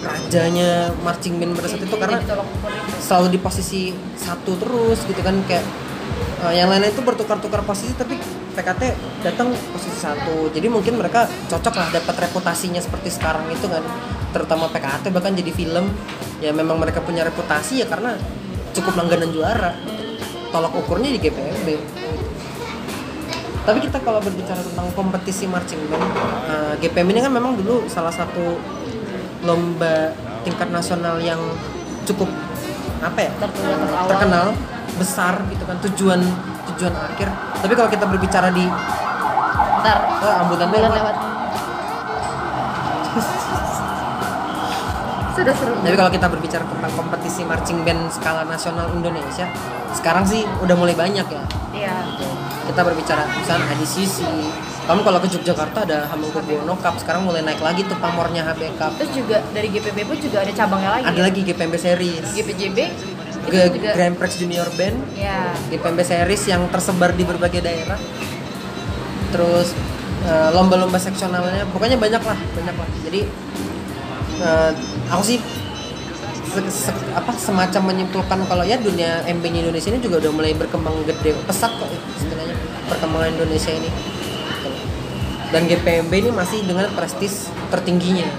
rajanya 0.01 0.91
marching 1.05 1.37
band 1.37 1.53
pada 1.53 1.69
saat 1.69 1.85
itu 1.85 1.93
karena 1.95 2.19
tolak 2.25 2.49
itu. 2.49 2.69
selalu 2.99 3.27
di 3.29 3.39
posisi 3.39 3.83
satu 4.17 4.57
terus 4.57 5.05
gitu 5.05 5.21
kan 5.21 5.37
kayak 5.45 5.65
eh, 6.49 6.55
yang 6.57 6.69
lainnya 6.73 6.91
itu 6.93 7.03
bertukar-tukar 7.05 7.61
posisi 7.65 7.93
tapi 7.97 8.17
PKT 8.57 8.83
datang 9.25 9.53
posisi 9.73 9.99
satu. 9.99 10.49
Jadi 10.51 10.67
mungkin 10.67 10.99
mereka 10.99 11.29
cocok 11.49 11.75
lah 11.77 11.89
dapat 11.93 12.15
reputasinya 12.29 12.81
seperti 12.83 13.13
sekarang 13.13 13.47
itu 13.53 13.67
kan. 13.69 13.85
Terutama 14.35 14.69
PKT 14.73 15.13
bahkan 15.13 15.37
jadi 15.37 15.53
film. 15.53 15.91
Ya 16.41 16.57
memang 16.57 16.81
mereka 16.81 17.05
punya 17.05 17.23
reputasi 17.23 17.85
ya 17.85 17.87
karena 17.87 18.17
cukup 18.73 18.97
langganan 18.97 19.31
juara. 19.31 19.77
Tolak 20.51 20.75
ukurnya 20.75 21.15
di 21.15 21.19
GPMB 21.23 21.69
tapi 23.61 23.87
kita 23.87 24.01
kalau 24.01 24.19
berbicara 24.25 24.59
tentang 24.65 24.89
kompetisi 24.97 25.45
marching 25.45 25.79
band 25.93 26.03
eh, 26.49 26.75
GPM 26.81 27.13
ini 27.13 27.21
kan 27.21 27.33
memang 27.33 27.55
dulu 27.61 27.85
salah 27.87 28.11
satu 28.11 28.57
lomba 29.45 30.17
tingkat 30.45 30.73
nasional 30.73 31.21
yang 31.21 31.39
cukup 32.09 32.29
apa 33.01 33.29
ya? 33.29 33.31
Terawal 33.37 34.09
terkenal 34.09 34.47
besar 35.01 35.41
gitu 35.49 35.65
kan 35.65 35.81
tujuan 35.89 36.21
tujuan 36.77 36.93
akhir. 36.93 37.33
Tapi 37.65 37.73
kalau 37.73 37.89
kita 37.89 38.05
berbicara 38.05 38.53
di 38.53 38.69
ntar 39.81 40.05
oh, 40.21 40.45
ambulan 40.45 40.69
bulan 40.69 40.93
lewat. 40.93 41.01
lewat. 41.01 41.17
Sudah 45.41 45.57
seru. 45.57 45.73
Tapi 45.81 45.97
kalau 45.97 46.13
kita 46.13 46.29
berbicara 46.29 46.69
tentang 46.69 46.93
kompetisi 46.93 47.49
marching 47.49 47.81
band 47.81 48.13
skala 48.13 48.45
nasional 48.45 48.93
Indonesia 48.93 49.49
sekarang 49.97 50.29
sih 50.29 50.45
udah 50.61 50.77
mulai 50.77 50.93
banyak 50.93 51.27
ya. 51.27 51.43
Iya. 51.73 51.97
Gitu. 52.13 52.29
kita 52.71 52.87
berbicara 52.87 53.27
misalnya 53.27 53.67
ADCC 53.75 54.23
kamu 54.91 55.07
kalau 55.07 55.23
ke 55.23 55.31
Yogyakarta 55.31 55.87
ada 55.87 56.11
Hamengkubuwono 56.11 56.75
Cup 56.83 56.99
sekarang 56.99 57.23
mulai 57.23 57.47
naik 57.47 57.63
lagi 57.63 57.87
tuh 57.87 57.95
pamornya 58.03 58.43
HB 58.43 58.75
Cup. 58.75 58.91
Terus 58.99 59.23
juga 59.23 59.39
dari 59.55 59.71
GPB 59.71 60.03
pun 60.03 60.19
juga 60.19 60.43
ada 60.43 60.51
cabangnya 60.51 60.91
lagi 60.99 61.07
ada 61.07 61.15
ya? 61.15 61.23
lagi 61.31 61.41
GPMB 61.47 61.75
Series. 61.79 62.27
GPJB 62.35 62.79
G- 63.51 63.73
juga 63.73 63.91
Grand 63.93 64.15
Prix 64.15 64.33
Junior 64.37 64.69
Band. 64.75 64.97
Ya. 65.13 65.53
GPMB 65.69 66.01
Series 66.01 66.43
yang 66.47 66.63
tersebar 66.69 67.11
di 67.13 67.23
berbagai 67.23 67.61
daerah. 67.61 67.99
Terus 69.31 69.75
eh, 70.23 70.51
lomba-lomba 70.51 70.97
seksionalnya 70.97 71.67
pokoknya 71.71 71.97
banyak 71.97 72.21
lah 72.21 72.39
banyak 72.55 72.77
lah. 72.77 72.89
Jadi 73.05 73.21
eh, 74.41 74.71
aku 75.09 75.23
sih 75.25 75.39
se- 76.51 76.73
se- 76.73 77.11
apa 77.13 77.31
semacam 77.33 77.95
menyimpulkan 77.95 78.43
kalau 78.45 78.63
ya 78.63 78.75
dunia 78.77 79.23
MB 79.25 79.45
Indonesia 79.45 79.89
ini 79.89 79.99
juga 79.99 80.19
udah 80.19 80.33
mulai 80.33 80.53
berkembang 80.53 80.95
gede 81.05 81.35
pesat 81.45 81.71
kok 81.71 81.87
ya, 81.87 82.01
istilahnya 82.17 82.57
perkembangan 82.87 83.35
Indonesia 83.35 83.71
ini. 83.71 83.91
Dan 85.51 85.67
GPMB 85.67 86.13
ini 86.15 86.31
masih 86.31 86.63
dengan 86.63 86.87
prestis 86.95 87.51
tertingginya. 87.71 88.31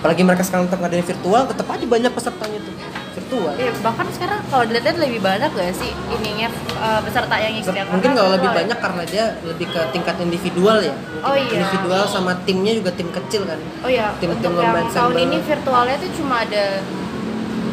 Apalagi 0.00 0.24
mereka 0.24 0.42
sekarang 0.42 0.66
tetap 0.66 0.82
ngadain 0.82 1.04
virtual 1.04 1.42
tetap 1.46 1.66
aja 1.68 1.86
banyak 1.86 2.10
pesertanya 2.10 2.58
tuh 2.58 2.74
virtual 3.12 3.52
Iya, 3.54 3.72
bahkan 3.80 4.06
sekarang 4.10 4.40
kalau 4.46 4.64
dilihat 4.64 4.96
lebih 4.96 5.20
banyak 5.20 5.50
gak 5.50 5.72
sih 5.72 5.90
ininya 6.10 6.48
uh, 6.76 7.00
peserta 7.00 7.34
yang 7.36 7.54
ikut 7.54 7.72
ya? 7.72 7.84
mungkin 7.86 8.10
kalau 8.12 8.30
lebih 8.32 8.48
ya. 8.48 8.56
banyak 8.58 8.78
karena 8.78 9.02
dia 9.06 9.24
lebih 9.42 9.66
ke 9.68 9.80
tingkat 9.90 10.16
individual 10.18 10.78
ya 10.80 10.94
Mungkin 10.94 11.22
Oh 11.22 11.34
iya. 11.34 11.50
individual 11.54 12.02
sama 12.06 12.32
timnya 12.42 12.72
juga 12.74 12.90
tim 12.92 13.08
kecil 13.08 13.42
kan 13.44 13.58
Oh 13.84 13.90
iya, 13.90 14.10
Tim-tim 14.18 14.50
untuk 14.50 14.58
lomba 14.58 14.78
yang 14.80 14.90
tahun 14.90 15.14
ini 15.20 15.36
virtualnya 15.40 15.96
tuh 15.96 16.10
cuma 16.16 16.34
ada 16.42 16.64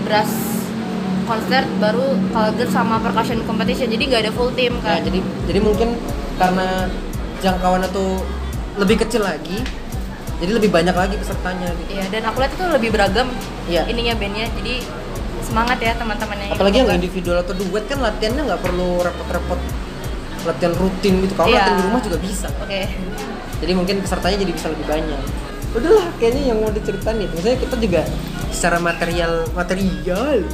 brass 0.04 0.32
konser 1.26 1.62
baru 1.78 2.18
kalau 2.34 2.50
sama 2.68 2.98
percussion 2.98 3.38
competition 3.46 3.86
jadi 3.86 4.02
nggak 4.02 4.22
ada 4.26 4.32
full 4.34 4.50
team 4.58 4.74
nah 4.82 4.98
kan 4.98 5.06
jadi 5.06 5.20
jadi 5.46 5.60
mungkin 5.62 5.94
karena 6.42 6.90
jangkauannya 7.40 7.90
tuh 7.94 8.18
lebih 8.82 8.98
kecil 9.06 9.22
lagi 9.22 9.62
jadi 10.40 10.52
lebih 10.56 10.72
banyak 10.74 10.96
lagi 10.96 11.16
pesertanya 11.20 11.70
gitu 11.78 11.92
Iya, 11.94 12.06
dan 12.10 12.22
aku 12.26 12.42
lihat 12.42 12.54
itu 12.58 12.66
lebih 12.66 12.90
beragam 12.90 13.28
Iya. 13.70 13.86
ininya 13.86 14.18
bandnya 14.18 14.50
jadi 14.58 14.82
semangat 15.46 15.78
ya 15.80 15.94
teman-teman 15.96 16.38
yang 16.38 16.52
apalagi 16.54 16.78
yang 16.82 16.90
individual 16.92 17.38
atau 17.40 17.54
duet 17.54 17.84
kan 17.88 18.00
latihannya 18.00 18.44
nggak 18.48 18.62
perlu 18.62 19.02
repot-repot 19.02 19.60
latihan 20.48 20.74
rutin 20.80 21.14
gitu. 21.24 21.34
Kalau 21.36 21.52
Iya. 21.52 21.60
latihan 21.60 21.76
di 21.76 21.84
rumah 21.84 22.02
juga 22.02 22.18
bisa. 22.24 22.48
Oke. 22.64 22.82
Jadi 23.60 23.72
mungkin 23.76 23.96
pesertanya 24.00 24.38
jadi 24.40 24.52
bisa 24.56 24.68
lebih 24.72 24.86
banyak. 24.88 25.22
Udahlah 25.76 26.08
kayaknya 26.18 26.44
yang 26.56 26.58
mau 26.64 26.72
diceritain 26.72 27.20
itu 27.20 27.34
maksudnya 27.36 27.60
kita 27.60 27.76
juga 27.76 28.02
secara 28.50 28.78
material 28.80 29.34
material 29.54 30.48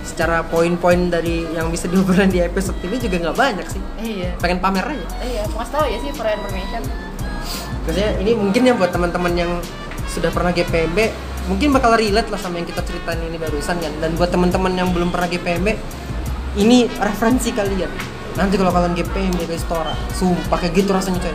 secara 0.00 0.44
poin-poin 0.44 1.08
dari 1.08 1.44
yang 1.52 1.68
bisa 1.68 1.88
diobrolin 1.88 2.28
di 2.28 2.40
episode 2.40 2.76
ini 2.84 2.96
juga 3.00 3.16
nggak 3.28 3.36
banyak 3.36 3.66
sih. 3.66 3.82
Iya. 3.98 4.30
Pengen 4.38 4.60
pamer 4.60 4.84
aja. 4.84 5.06
Iya 5.20 5.42
kasih 5.48 5.72
tau 5.72 5.84
ya 5.84 5.98
sih 5.98 6.10
for 6.12 6.26
information 6.26 6.82
maksudnya 7.80 8.12
ini 8.22 8.32
mungkin 8.36 8.62
ya 8.62 8.74
buat 8.76 8.92
teman-teman 8.92 9.32
yang 9.34 9.50
sudah 10.06 10.30
pernah 10.30 10.52
GPMB 10.52 10.98
mungkin 11.50 11.74
bakal 11.74 11.98
relate 11.98 12.30
lah 12.30 12.38
sama 12.38 12.62
yang 12.62 12.68
kita 12.70 12.86
ceritain 12.86 13.18
ini 13.18 13.34
barusan 13.34 13.82
kan 13.82 13.92
dan 13.98 14.14
buat 14.14 14.30
teman-teman 14.30 14.70
yang 14.78 14.94
belum 14.94 15.10
pernah 15.10 15.26
GPMB 15.26 15.74
ini 16.62 16.86
referensi 16.86 17.50
kalian. 17.50 17.90
Nanti 18.38 18.54
kalau 18.54 18.70
kalian 18.70 18.94
GPMB 18.94 19.50
ke 19.50 19.54
Istora 19.58 19.90
sumpah 20.14 20.58
kayak 20.62 20.78
gitu 20.78 20.94
rasanya 20.94 21.18
coy. 21.18 21.34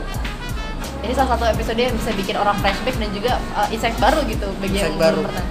Ini 1.03 1.13
salah 1.13 1.35
satu 1.35 1.45
episode 1.51 1.77
yang 1.77 1.93
bisa 1.99 2.15
bikin 2.15 2.39
orang 2.39 2.55
flashback 2.63 2.95
dan 2.95 3.11
juga 3.11 3.37
uh, 3.59 3.67
insight 3.69 3.99
baru 3.99 4.23
gitu 4.25 4.47
bagi 4.63 4.79
Insight 4.79 4.95
yang 4.95 4.97
baru. 4.97 5.19
belum 5.19 5.27
pernah. 5.27 5.45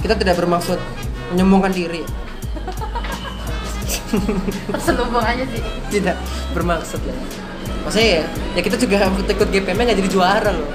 Kita 0.00 0.14
tidak 0.14 0.34
bermaksud 0.38 0.78
menyombongkan 1.34 1.72
diri. 1.74 2.06
Terselubung 4.72 5.26
aja 5.26 5.44
sih. 5.50 5.60
Tidak 5.90 6.16
bermaksud 6.54 7.02
lah 7.02 7.18
maksudnya 7.86 8.08
ya, 8.18 8.22
ya 8.58 8.60
kita 8.66 8.76
juga 8.82 9.06
ikut 9.06 9.48
GPM 9.54 9.78
nggak 9.78 9.98
jadi 10.02 10.10
juara 10.10 10.50
loh 10.50 10.66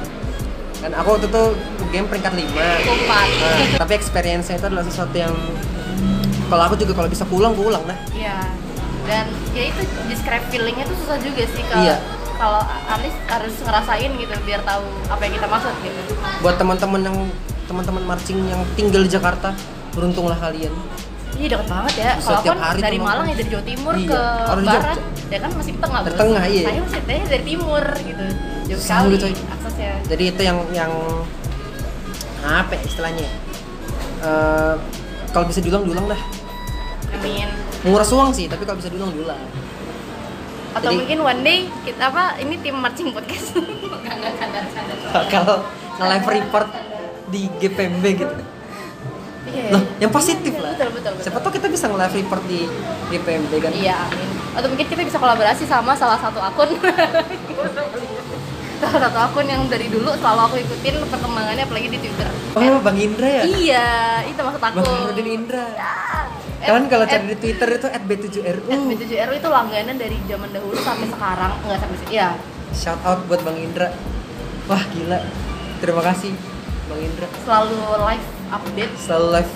kan 0.82 0.92
aku 0.92 1.08
waktu 1.14 1.28
itu 1.30 1.44
game 1.90 2.08
peringkat 2.08 2.34
5 2.34 2.42
Empat. 2.90 3.28
tapi 3.78 3.94
experience-nya 3.94 4.56
itu 4.58 4.66
adalah 4.66 4.82
sesuatu 4.82 5.14
yang 5.14 5.34
kalau 6.48 6.64
aku 6.66 6.76
juga 6.76 6.94
kalau 6.94 7.08
bisa 7.08 7.24
pulang 7.24 7.54
aku 7.54 7.70
ulang 7.70 7.84
dah 7.86 7.98
Iya. 8.12 8.38
Dan 9.02 9.26
ya 9.52 9.64
itu 9.66 9.82
describe 10.06 10.46
feelingnya 10.50 10.86
tuh 10.86 10.98
susah 11.00 11.18
juga 11.18 11.44
sih 11.48 11.64
kalau 11.66 11.84
Iya. 11.84 11.96
kalau 12.36 12.62
Anis 12.88 13.16
harus 13.26 13.54
ngerasain 13.60 14.12
gitu 14.16 14.34
biar 14.42 14.62
tahu 14.62 14.82
apa 15.08 15.22
yang 15.22 15.34
kita 15.38 15.48
maksud 15.48 15.74
gitu. 15.80 16.00
buat 16.42 16.56
teman-teman 16.58 17.02
yang 17.02 17.18
teman-teman 17.66 18.04
marching 18.04 18.40
yang 18.46 18.62
tinggal 18.76 19.02
di 19.02 19.10
Jakarta 19.10 19.54
beruntunglah 19.92 20.38
kalian 20.38 20.74
Iya 21.32 21.58
deket 21.58 21.68
banget 21.72 21.94
ya. 21.96 22.12
Kalau 22.20 22.42
kan 22.44 22.58
hari 22.60 22.80
dari 22.84 23.00
Malang 23.00 23.26
ya 23.26 23.36
dari 23.40 23.50
Jawa 23.50 23.64
Timur 23.64 23.94
Iya. 23.96 24.06
ke 24.06 24.20
di 24.22 24.68
Barat. 24.68 24.68
Jogja. 24.68 24.94
Ya 25.32 25.38
kan 25.40 25.52
masih 25.56 25.72
di 25.72 25.80
tengah. 25.80 26.00
Dari 26.04 26.18
tengah, 26.20 26.44
iya. 26.46 26.64
Saya 26.68 26.80
masih 26.84 27.02
dari 27.26 27.44
timur 27.48 27.84
gitu. 27.98 28.26
Jauh 28.68 28.82
sekali 28.84 29.08
gitu, 29.16 29.26
aksesnya. 29.84 29.94
jadi 30.08 30.24
itu 30.28 30.42
yang 30.42 30.58
yang 30.72 30.92
apa 32.42 32.74
ya 32.74 32.82
istilahnya 32.84 33.24
ya? 33.24 33.34
Eh, 34.22 34.76
kalau 35.30 35.46
bisa 35.46 35.60
diulang 35.60 35.82
diulang 35.82 36.06
dah 36.06 36.22
Amin. 37.12 37.50
menguras 37.82 38.10
uang 38.10 38.30
sih 38.32 38.46
tapi 38.46 38.64
kalau 38.64 38.78
bisa 38.78 38.90
diulang 38.90 39.10
diulang 39.12 39.42
Atau 40.72 40.88
Jadi- 40.88 41.04
mungkin 41.04 41.18
one 41.22 41.42
day 41.42 41.60
kita 41.84 42.00
apa 42.08 42.40
ini 42.40 42.56
tim 42.58 42.80
marching 42.80 43.12
podcast. 43.12 43.60
Bakal 45.12 45.44
nge-live 46.00 46.28
report 46.32 46.68
di 47.28 47.52
GPMB 47.60 48.04
gitu 48.16 48.36
Iya. 49.52 49.68
Loh, 49.74 49.84
yang 50.00 50.08
positif 50.08 50.54
lah. 50.56 50.72
Betul 50.72 50.96
betul 50.96 51.12
betul. 51.12 51.24
Siapa 51.28 51.44
tahu 51.44 51.52
kita 51.52 51.68
bisa 51.68 51.92
nge-live 51.92 52.24
report 52.24 52.44
di 52.48 52.60
GPMB 53.10 53.52
kan? 53.60 53.72
Iya, 53.76 53.98
amin. 54.08 54.30
Atau 54.56 54.68
mungkin 54.72 54.88
kita 54.88 55.02
bisa 55.04 55.20
kolaborasi 55.20 55.68
sama 55.68 55.92
salah 55.92 56.16
satu 56.16 56.40
akun. 56.40 56.72
salah 58.82 59.02
satu 59.06 59.20
akun 59.22 59.46
yang 59.46 59.62
dari 59.68 59.88
dulu 59.88 60.10
selalu 60.14 60.42
aku 60.42 60.56
ikutin 60.60 60.96
perkembangannya 61.06 61.64
apalagi 61.64 61.88
di 61.88 62.00
Twitter. 62.00 62.28
Oh, 62.52 62.82
Bang 62.82 62.98
Indra 62.98 63.30
ya? 63.30 63.44
Iya, 63.46 63.88
itu 64.26 64.40
maksud 64.40 64.60
aku. 64.60 64.82
Bang 64.82 65.02
Nurdin 65.06 65.30
Indra. 65.30 65.66
Ya. 65.72 65.94
Kalian 66.62 66.86
kalau 66.88 67.06
At- 67.06 67.12
cari 67.12 67.26
di 67.26 67.38
Twitter 67.38 67.68
itu 67.72 67.88
@b7ru. 67.90 68.70
at 68.70 68.82
B7RU 68.88 69.34
itu 69.34 69.50
langganan 69.50 69.96
dari 69.96 70.18
zaman 70.26 70.50
dahulu 70.52 70.78
sampai 70.78 71.08
sekarang 71.08 71.52
enggak 71.62 71.78
sampai 71.80 71.98
sih. 71.98 72.08
Iya. 72.12 72.30
Shout 72.72 73.02
out 73.02 73.20
buat 73.26 73.42
Bang 73.42 73.58
Indra. 73.58 73.90
Wah, 74.66 74.84
gila. 74.90 75.20
Terima 75.80 76.02
kasih 76.04 76.32
Bang 76.86 77.02
Indra. 77.02 77.28
Selalu 77.42 77.78
live 77.98 78.26
update, 78.50 78.94
Selalu 79.00 79.28
live 79.36 79.52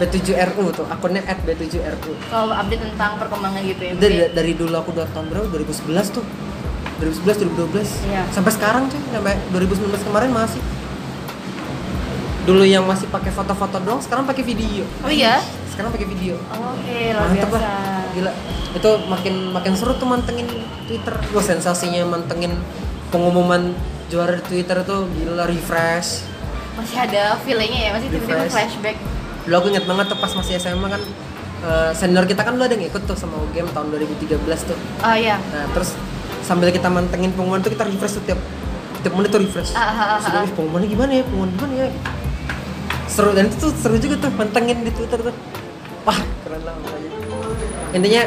B7RU 0.00 0.74
tuh, 0.74 0.86
akunnya 0.90 1.22
@b7ru. 1.22 2.12
selalu 2.26 2.52
update 2.56 2.82
tentang 2.82 3.10
perkembangan 3.22 3.60
gitu 3.62 3.82
ya. 3.86 3.92
Dari, 3.94 4.16
dari 4.34 4.52
dulu 4.58 4.74
aku 4.74 4.90
udah 4.90 5.06
tahun 5.14 5.30
berapa? 5.30 5.46
2011 5.52 6.10
tuh. 6.10 6.24
2011 7.02 7.50
2012. 7.50 8.06
Iya. 8.06 8.22
Sampai 8.30 8.52
sekarang 8.54 8.86
cuy, 8.86 9.00
sampai 9.10 9.34
2019 9.50 10.06
kemarin 10.06 10.30
masih. 10.30 10.62
Dulu 12.42 12.62
yang 12.66 12.82
masih 12.86 13.06
pakai 13.10 13.30
foto-foto 13.30 13.78
doang, 13.82 14.02
sekarang 14.02 14.26
pakai 14.26 14.42
video. 14.42 14.82
Oh 15.02 15.10
iya. 15.10 15.38
Sekarang 15.70 15.90
pakai 15.94 16.06
video. 16.06 16.34
Oke, 16.50 17.14
luar 17.14 17.26
Mantep 17.30 17.50
biasa. 17.50 17.62
lah. 17.62 18.02
Gila. 18.14 18.32
Itu 18.74 18.90
makin 19.06 19.34
makin 19.50 19.72
seru 19.78 19.94
tuh 19.94 20.06
mantengin 20.06 20.46
Twitter. 20.86 21.14
Wah, 21.32 21.44
sensasinya 21.44 22.02
mantengin 22.06 22.54
pengumuman 23.14 23.74
juara 24.10 24.36
di 24.38 24.44
Twitter 24.44 24.82
tuh 24.82 25.06
gila 25.14 25.46
refresh. 25.46 26.26
Masih 26.76 26.98
ada 26.98 27.36
feelingnya 27.44 27.80
ya, 27.88 27.90
masih 27.94 28.08
tiba-tiba 28.10 28.48
flashback. 28.48 28.96
Dulu 29.46 29.54
aku 29.58 29.66
inget 29.74 29.84
banget 29.86 30.06
tuh 30.10 30.18
pas 30.18 30.32
masih 30.34 30.56
SMA 30.58 30.88
kan 30.88 31.02
eh, 31.62 31.90
senior 31.94 32.24
kita 32.26 32.42
kan 32.42 32.56
dulu 32.58 32.64
ada 32.66 32.74
yang 32.74 32.86
ikut 32.88 33.02
tuh 33.06 33.16
sama 33.16 33.38
game 33.54 33.68
tahun 33.70 33.92
2013 33.92 34.38
tuh. 34.66 34.78
Oh 35.04 35.16
iya. 35.16 35.36
Nah, 35.52 35.68
terus 35.72 35.94
sambil 36.42 36.68
kita 36.74 36.90
mantengin 36.90 37.30
pengumuman 37.32 37.62
tuh 37.62 37.72
kita 37.72 37.86
refresh 37.86 38.18
tuh 38.18 38.24
tiap 38.26 38.40
tiap 39.02 39.12
menit 39.18 39.30
tuh 39.34 39.40
refresh. 39.42 39.74
Ah, 39.74 39.82
ah, 39.82 40.18
ah, 40.18 40.42
ah. 40.42 40.42
"Ih, 40.46 40.52
pengumumannya 40.54 40.88
gimana 40.90 41.10
ya? 41.14 41.22
Pengumuman 41.26 41.50
gimana 41.54 41.74
ya? 41.74 41.88
Seru 43.10 43.30
dan 43.34 43.50
itu 43.50 43.56
tuh 43.58 43.70
seru 43.76 43.96
juga 43.98 44.16
tuh 44.22 44.30
mantengin 44.34 44.82
di 44.82 44.90
Twitter 44.94 45.18
tuh. 45.20 45.34
Wah, 46.06 46.18
keren 46.46 46.62
lah. 46.66 46.74
Intinya 47.92 48.22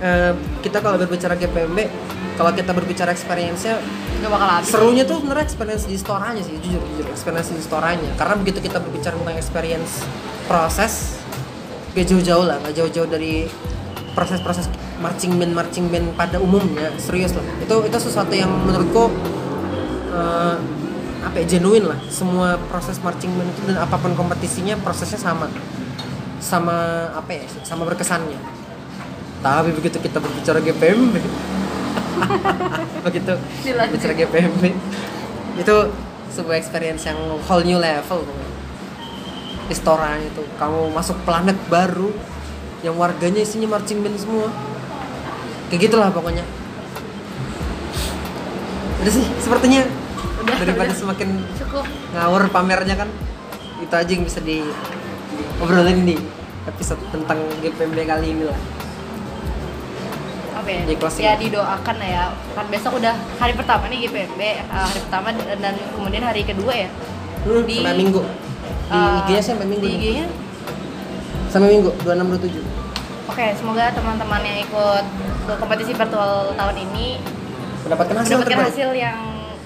eh, 0.00 0.32
kita 0.64 0.80
kalau 0.80 0.96
berbicara 0.96 1.36
GPMB, 1.36 1.78
kalau 2.40 2.56
kita 2.56 2.72
berbicara 2.72 3.12
experience-nya 3.12 3.76
Gak 4.20 4.28
bakal 4.32 4.48
habis. 4.48 4.68
serunya 4.68 5.04
tuh 5.04 5.20
sebenarnya 5.20 5.44
experience 5.44 5.84
di 5.88 5.96
storanya 5.96 6.40
sih 6.44 6.56
jujur 6.60 6.80
jujur 6.80 7.06
experience 7.08 7.52
di 7.52 7.60
storanya 7.64 8.10
karena 8.20 8.36
begitu 8.36 8.60
kita 8.60 8.76
berbicara 8.80 9.16
tentang 9.16 9.36
experience 9.36 10.04
proses 10.44 11.20
gak 11.96 12.04
jauh-jauh 12.04 12.44
lah 12.44 12.60
gak 12.64 12.76
jauh-jauh 12.76 13.08
dari 13.08 13.48
proses-proses 14.12 14.66
marching 14.98 15.38
band 15.38 15.52
marching 15.54 15.86
band 15.88 16.12
pada 16.18 16.36
umumnya 16.42 16.92
serius 17.00 17.32
lah 17.34 17.44
itu 17.62 17.74
itu 17.86 17.96
sesuatu 17.98 18.32
yang 18.34 18.50
menurutku 18.50 19.10
eh, 20.12 20.56
apa 21.20 21.36
ya 21.36 21.46
genuine 21.46 21.86
lah 21.90 21.98
semua 22.08 22.56
proses 22.72 22.96
marching 23.04 23.30
band 23.36 23.48
itu 23.52 23.60
dan 23.70 23.78
apa 23.84 23.96
pun 24.00 24.12
kompetisinya 24.16 24.76
prosesnya 24.80 25.20
sama 25.20 25.46
sama 26.40 27.08
apa 27.12 27.30
ya 27.36 27.44
sama 27.62 27.84
berkesannya 27.84 28.40
tapi 29.40 29.72
begitu 29.72 30.00
kita 30.00 30.20
berbicara 30.20 30.60
GPMB 30.60 31.14
begitu 33.06 33.32
Dilanjut. 33.64 33.92
bicara 33.96 34.14
GPMB 34.16 34.62
itu 35.60 35.76
sebuah 36.30 36.56
experience 36.56 37.04
yang 37.04 37.18
whole 37.44 37.64
new 37.66 37.76
level. 37.76 38.22
Istoranya 39.70 40.26
itu 40.26 40.42
kamu 40.58 40.90
masuk 40.90 41.14
planet 41.22 41.54
baru 41.70 42.10
yang 42.80 42.94
warganya 42.94 43.40
isinya 43.40 43.68
marching 43.70 44.00
band 44.00 44.16
semua 44.16 44.48
kayak 45.68 45.80
gitulah 45.84 46.08
pokoknya 46.08 46.44
udah 49.00 49.12
sih 49.12 49.24
sepertinya 49.38 49.84
Udah, 50.40 50.56
daripada 50.56 50.88
udah. 50.88 50.98
semakin 50.98 51.28
Cukup. 51.56 51.84
ngawur 52.12 52.48
pamernya 52.48 52.96
kan 52.96 53.08
itu 53.80 53.92
aja 53.92 54.10
yang 54.10 54.24
bisa 54.24 54.40
di 54.40 54.60
obrolin 55.56 56.04
di 56.04 56.16
episode 56.66 57.00
tentang 57.08 57.40
GPMB 57.60 57.96
kali 58.04 58.26
ini 58.30 58.44
lah. 58.44 58.56
Di 60.60 60.94
closing. 60.94 61.24
Ya 61.24 61.34
didoakan 61.34 61.96
lah 61.96 62.08
ya. 62.08 62.24
Kan 62.52 62.68
besok 62.68 63.00
udah 63.00 63.16
hari 63.40 63.56
pertama 63.56 63.88
nih 63.88 64.06
GPMB, 64.06 64.38
eh, 64.38 64.60
hari 64.62 65.00
pertama 65.02 65.28
dan 65.32 65.72
kemudian 65.96 66.22
hari 66.22 66.44
kedua 66.44 66.72
ya. 66.76 66.88
hmm, 67.42 67.64
Di- 67.64 67.80
minggu 67.96 68.20
di 68.20 68.92
Eh, 68.92 69.18
IG-nya 69.24 69.42
sampai 69.42 69.66
minggu 69.66 69.82
Di 69.82 69.92
IG-nya. 69.96 70.26
Sampai 71.50 71.68
minggu 71.76 71.90
26 72.02 72.62
27 72.62 72.62
Oke, 73.30 73.46
semoga 73.54 73.94
teman-teman 73.94 74.42
yang 74.42 74.58
ikut 74.58 75.04
ke 75.46 75.52
kompetisi 75.54 75.92
virtual 75.94 76.50
tahun 76.50 76.76
ini 76.82 77.22
mendapatkan 77.86 78.14
hasil 78.18 78.36
mendapatkan 78.36 78.50
terbaik 78.50 78.70
hasil 78.74 78.90
yang 78.92 79.18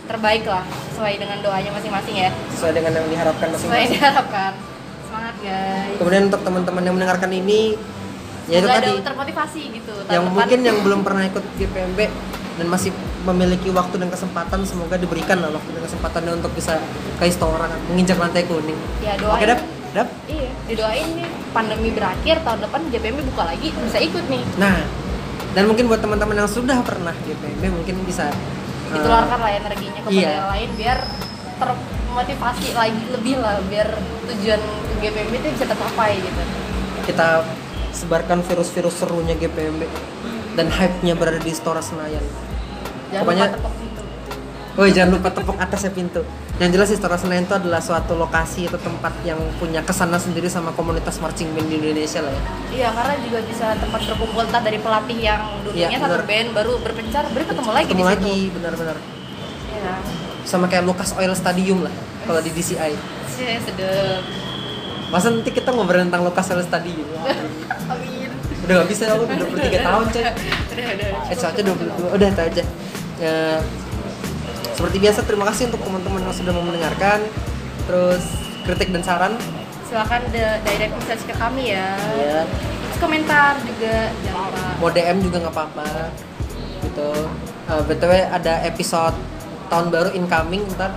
terbaik 0.04 0.44
lah 0.44 0.64
sesuai 0.92 1.12
dengan 1.16 1.38
doanya 1.40 1.70
masing-masing 1.72 2.14
ya. 2.14 2.30
sesuai 2.52 2.72
dengan 2.76 2.92
yang 2.92 3.06
diharapkan 3.08 3.46
Sesuai 3.50 3.56
yang 3.56 3.72
masing-masing 3.72 3.96
diharapkan. 3.96 4.52
Semangat 5.08 5.34
guys. 5.40 5.96
kemudian 5.96 6.22
untuk 6.28 6.42
teman-teman 6.44 6.82
yang 6.84 6.94
mendengarkan 6.94 7.30
ini 7.32 7.60
ya 8.44 8.58
itu 8.60 8.68
tadi 8.68 8.92
termotivasi 9.00 9.62
gitu. 9.72 9.94
yang 10.12 10.28
depan. 10.28 10.36
mungkin 10.36 10.58
yang 10.60 10.78
belum 10.84 11.00
pernah 11.00 11.24
ikut 11.24 11.44
GPMB 11.56 12.00
dan 12.54 12.66
masih 12.68 12.90
memiliki 13.24 13.72
waktu 13.72 13.96
dan 13.96 14.12
kesempatan 14.12 14.60
semoga 14.68 15.00
diberikan 15.00 15.40
lah 15.40 15.50
waktu 15.50 15.70
dan 15.72 15.82
kesempatannya 15.88 16.32
untuk 16.38 16.52
bisa 16.52 16.76
ke 17.16 17.24
Istora 17.24 17.66
menginjak 17.88 18.20
lantai 18.20 18.44
kuning 18.44 18.76
ya 19.00 19.16
doain. 19.16 19.34
oke 19.40 19.44
dap 19.48 19.60
dap 19.94 20.08
Iya, 20.26 20.50
didoain 20.66 21.08
nih 21.14 21.28
pandemi 21.54 21.88
berakhir 21.94 22.42
tahun 22.42 22.66
depan 22.66 22.80
GPMB 22.90 23.20
buka 23.30 23.42
lagi 23.46 23.70
bisa 23.70 23.98
ikut 24.02 24.24
nih. 24.26 24.42
nah 24.58 24.82
dan 25.54 25.70
mungkin 25.70 25.86
buat 25.86 26.02
teman-teman 26.02 26.34
yang 26.34 26.50
sudah 26.50 26.82
pernah 26.82 27.14
GPMB 27.14 27.62
mungkin 27.70 28.02
bisa 28.02 28.26
uh, 28.28 28.92
ditularkan 28.92 29.38
lah 29.38 29.52
energinya 29.54 30.00
kepada 30.02 30.18
iya. 30.18 30.30
yang 30.42 30.50
lain 30.50 30.70
biar 30.74 30.98
termotivasi 31.54 32.68
lagi 32.74 33.02
lebih 33.14 33.38
lah 33.38 33.62
biar 33.70 33.88
tujuan 34.34 34.60
GPMB 34.98 35.32
itu 35.38 35.48
bisa 35.54 35.64
tercapai 35.70 36.18
gitu 36.18 36.42
kita 37.06 37.46
sebarkan 37.94 38.42
virus-virus 38.42 38.98
serunya 38.98 39.38
GPMB 39.38 39.86
dan 40.58 40.66
hype-nya 40.66 41.14
berada 41.14 41.38
di 41.38 41.50
Stora 41.50 41.82
Senayan. 41.82 42.22
Jangan 43.10 43.22
Pokoknya- 43.22 43.50
lupa 43.50 43.58
tepuk 43.58 43.74
Oh 44.74 44.82
jangan 44.90 45.14
lupa 45.14 45.30
tepuk 45.30 45.54
atasnya 45.54 45.94
pintu. 45.94 46.26
Yang 46.58 46.70
jelas 46.74 46.88
di 46.90 46.96
Stora 46.98 47.14
Senayan 47.14 47.46
itu 47.46 47.54
adalah 47.54 47.78
suatu 47.78 48.18
lokasi 48.18 48.66
atau 48.66 48.82
tempat 48.82 49.14
yang 49.22 49.38
punya 49.62 49.78
ke 49.86 49.94
sana 49.94 50.18
sendiri 50.18 50.50
sama 50.50 50.74
komunitas 50.74 51.22
marching 51.22 51.54
band 51.54 51.70
di 51.70 51.78
Indonesia 51.78 52.26
lah 52.26 52.34
ya. 52.34 52.42
Iya, 52.74 52.88
karena 52.90 53.14
juga 53.22 53.38
bisa 53.46 53.66
tempat 53.78 54.00
berkumpul 54.02 54.42
entah 54.50 54.62
dari 54.66 54.82
pelatih 54.82 55.18
yang 55.22 55.42
dulunya 55.62 55.94
Iya, 55.94 55.98
satu 56.02 56.26
band 56.26 56.48
baru 56.58 56.72
berpencar, 56.82 57.22
baru 57.30 57.44
ketemu 57.46 57.70
lagi 57.70 57.86
Ketemu 57.86 57.94
di 57.94 58.02
situ. 58.02 58.18
lagi, 58.18 58.38
benar-benar. 58.50 58.96
Iya. 59.70 59.92
Sama 60.42 60.66
kayak 60.66 60.84
Lucas 60.90 61.10
Oil 61.14 61.34
Stadium 61.38 61.78
lah 61.86 61.94
kalau 62.26 62.40
di 62.42 62.50
DCI. 62.50 62.92
Sih, 63.30 63.54
sedep. 63.62 64.22
Masa 65.14 65.30
nanti 65.30 65.54
kita 65.54 65.70
ngobrolin 65.70 66.10
tentang 66.10 66.26
Lucas 66.26 66.50
Oil 66.50 66.66
Stadium? 66.66 67.06
Amin. 67.94 68.26
Udah 68.66 68.74
gak 68.82 68.88
bisa, 68.90 69.06
aku 69.06 69.22
udah 69.22 69.38
23 69.38 69.86
tahun 69.86 70.04
coy. 70.10 70.22
Udah, 70.74 70.86
udah. 70.98 71.08
Eh, 71.30 71.36
soalnya 71.38 71.62
22, 71.62 72.10
udah 72.10 72.26
itu 72.26 72.42
aja. 72.42 72.64
Ya, 73.22 73.34
seperti 74.74 74.96
biasa, 74.98 75.20
terima 75.22 75.44
kasih 75.46 75.68
untuk 75.68 75.80
teman-teman 75.80 76.20
yang 76.20 76.32
sudah 76.32 76.50
mau 76.50 76.62
mendengarkan. 76.62 77.22
Terus 77.84 78.24
kritik 78.62 78.90
dan 78.90 79.02
saran, 79.02 79.32
Silakan 79.84 80.22
de- 80.28 80.60
direct 80.64 80.94
message 80.94 81.22
ke 81.22 81.34
kami 81.34 81.70
ya. 81.70 81.94
ya. 82.16 82.42
Terus 82.48 82.98
komentar 82.98 83.60
juga 83.60 83.94
jangan 84.20 84.42
lupa. 84.48 84.62
mau 84.76 84.88
DM 84.88 85.18
juga 85.20 85.36
nggak 85.40 85.54
apa-apa 85.54 85.88
gitu 86.80 87.10
Eh, 87.64 87.80
btw 87.82 88.12
ada 88.28 88.60
episode 88.62 89.16
tahun 89.66 89.88
baru 89.88 90.12
incoming 90.12 90.68
ntar 90.74 90.92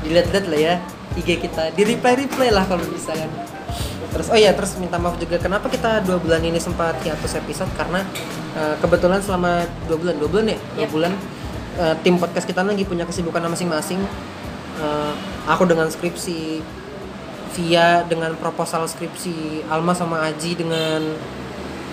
dilihat-lihat 0.00 0.46
lah 0.46 0.60
ya 0.60 0.74
IG 1.12 1.28
kita 1.40 1.74
di 1.74 1.82
reply 1.84 2.14
reply 2.16 2.48
lah 2.48 2.62
kalau 2.62 2.86
bisa 2.86 3.10
kan 3.10 3.26
terus 4.08 4.30
oh 4.30 4.38
ya 4.38 4.54
terus 4.54 4.74
minta 4.76 4.96
maaf 4.96 5.18
juga 5.18 5.36
kenapa 5.36 5.66
kita 5.66 5.98
dua 6.00 6.16
bulan 6.16 6.38
ini 6.40 6.56
sempat 6.56 6.94
hiatus 7.00 7.34
episode 7.36 7.66
karena 7.74 8.06
eh, 8.54 8.74
kebetulan 8.78 9.18
selama 9.18 9.66
dua 9.84 9.98
bulan 9.98 10.14
dua 10.16 10.28
bulan 10.30 10.46
ya 10.46 10.58
dua 10.70 10.78
Yep. 10.78 10.90
bulan 10.90 11.12
eh, 11.80 11.94
tim 12.04 12.20
podcast 12.20 12.44
kita 12.44 12.60
lagi 12.60 12.84
punya 12.84 13.08
kesibukan 13.08 13.40
masing-masing 13.48 14.04
Eh, 14.80 15.12
aku 15.44 15.68
dengan 15.68 15.92
skripsi 15.92 16.64
Via 17.50 18.06
dengan 18.06 18.32
proposal 18.38 18.86
skripsi 18.88 19.66
Alma 19.68 19.92
sama 19.92 20.24
Aji 20.24 20.56
dengan 20.56 21.04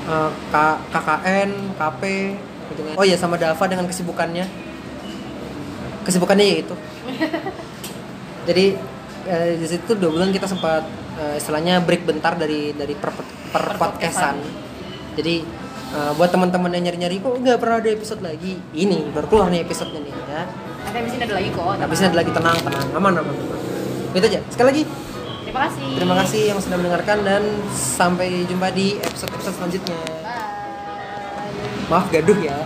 eh, 0.07 0.29
K- 0.53 0.81
KKN, 0.93 1.75
KP 1.75 2.01
gitu 2.71 2.81
kan. 2.87 2.93
Oh 2.95 3.03
iya 3.03 3.19
sama 3.19 3.35
Dava 3.35 3.65
dengan 3.67 3.89
kesibukannya. 3.89 4.45
Kesibukannya 6.07 6.45
ya 6.47 6.55
itu. 6.63 6.75
Jadi 8.47 8.65
eh, 9.27 9.51
di 9.59 9.67
situ 9.67 9.91
dua 9.99 10.13
bulan 10.13 10.31
kita 10.31 10.47
sempat 10.47 10.87
eh, 11.19 11.35
istilahnya 11.35 11.83
break 11.83 12.07
bentar 12.07 12.39
dari 12.39 12.71
dari 12.71 12.95
per, 12.95 13.11
per, 13.11 13.25
Per 13.51 13.63
podcastan. 13.75 14.39
Jadi 15.19 15.43
eh, 15.93 16.11
buat 16.15 16.29
teman-teman 16.29 16.71
yang 16.71 16.83
nyari-nyari 16.89 17.19
kok 17.19 17.33
nggak 17.37 17.57
pernah 17.57 17.77
ada 17.79 17.89
episode 17.89 18.21
lagi. 18.21 18.59
Ini 18.73 19.11
baru 19.11 19.27
keluar 19.27 19.47
nih 19.47 19.61
episodenya 19.63 20.01
nih 20.01 20.13
ya. 20.13 20.41
Nanti 20.83 20.97
habis 20.97 21.13
ini 21.13 21.23
ada 21.23 21.35
lagi 21.35 21.49
kok. 21.51 21.63
Habisnya 21.77 22.07
ada 22.09 22.17
lagi 22.17 22.31
tenang, 22.31 22.57
tenang, 22.63 22.87
aman, 22.95 23.13
aman, 23.19 23.31
aman. 23.33 23.57
Gitu 24.15 24.25
aja. 24.25 24.39
Sekali 24.49 24.67
lagi 24.71 24.83
Terima 25.47 25.63
kasih. 25.63 25.87
terima 25.95 26.15
kasih 26.21 26.41
yang 26.53 26.59
sudah 26.59 26.77
mendengarkan 26.77 27.17
dan 27.23 27.43
sampai 27.71 28.43
jumpa 28.45 28.67
di 28.71 28.99
episode-episode 28.99 29.55
selanjutnya. 29.57 29.97
Bye. 30.21 31.87
Maaf 31.87 32.11
gaduh 32.11 32.37
ya. 32.37 32.57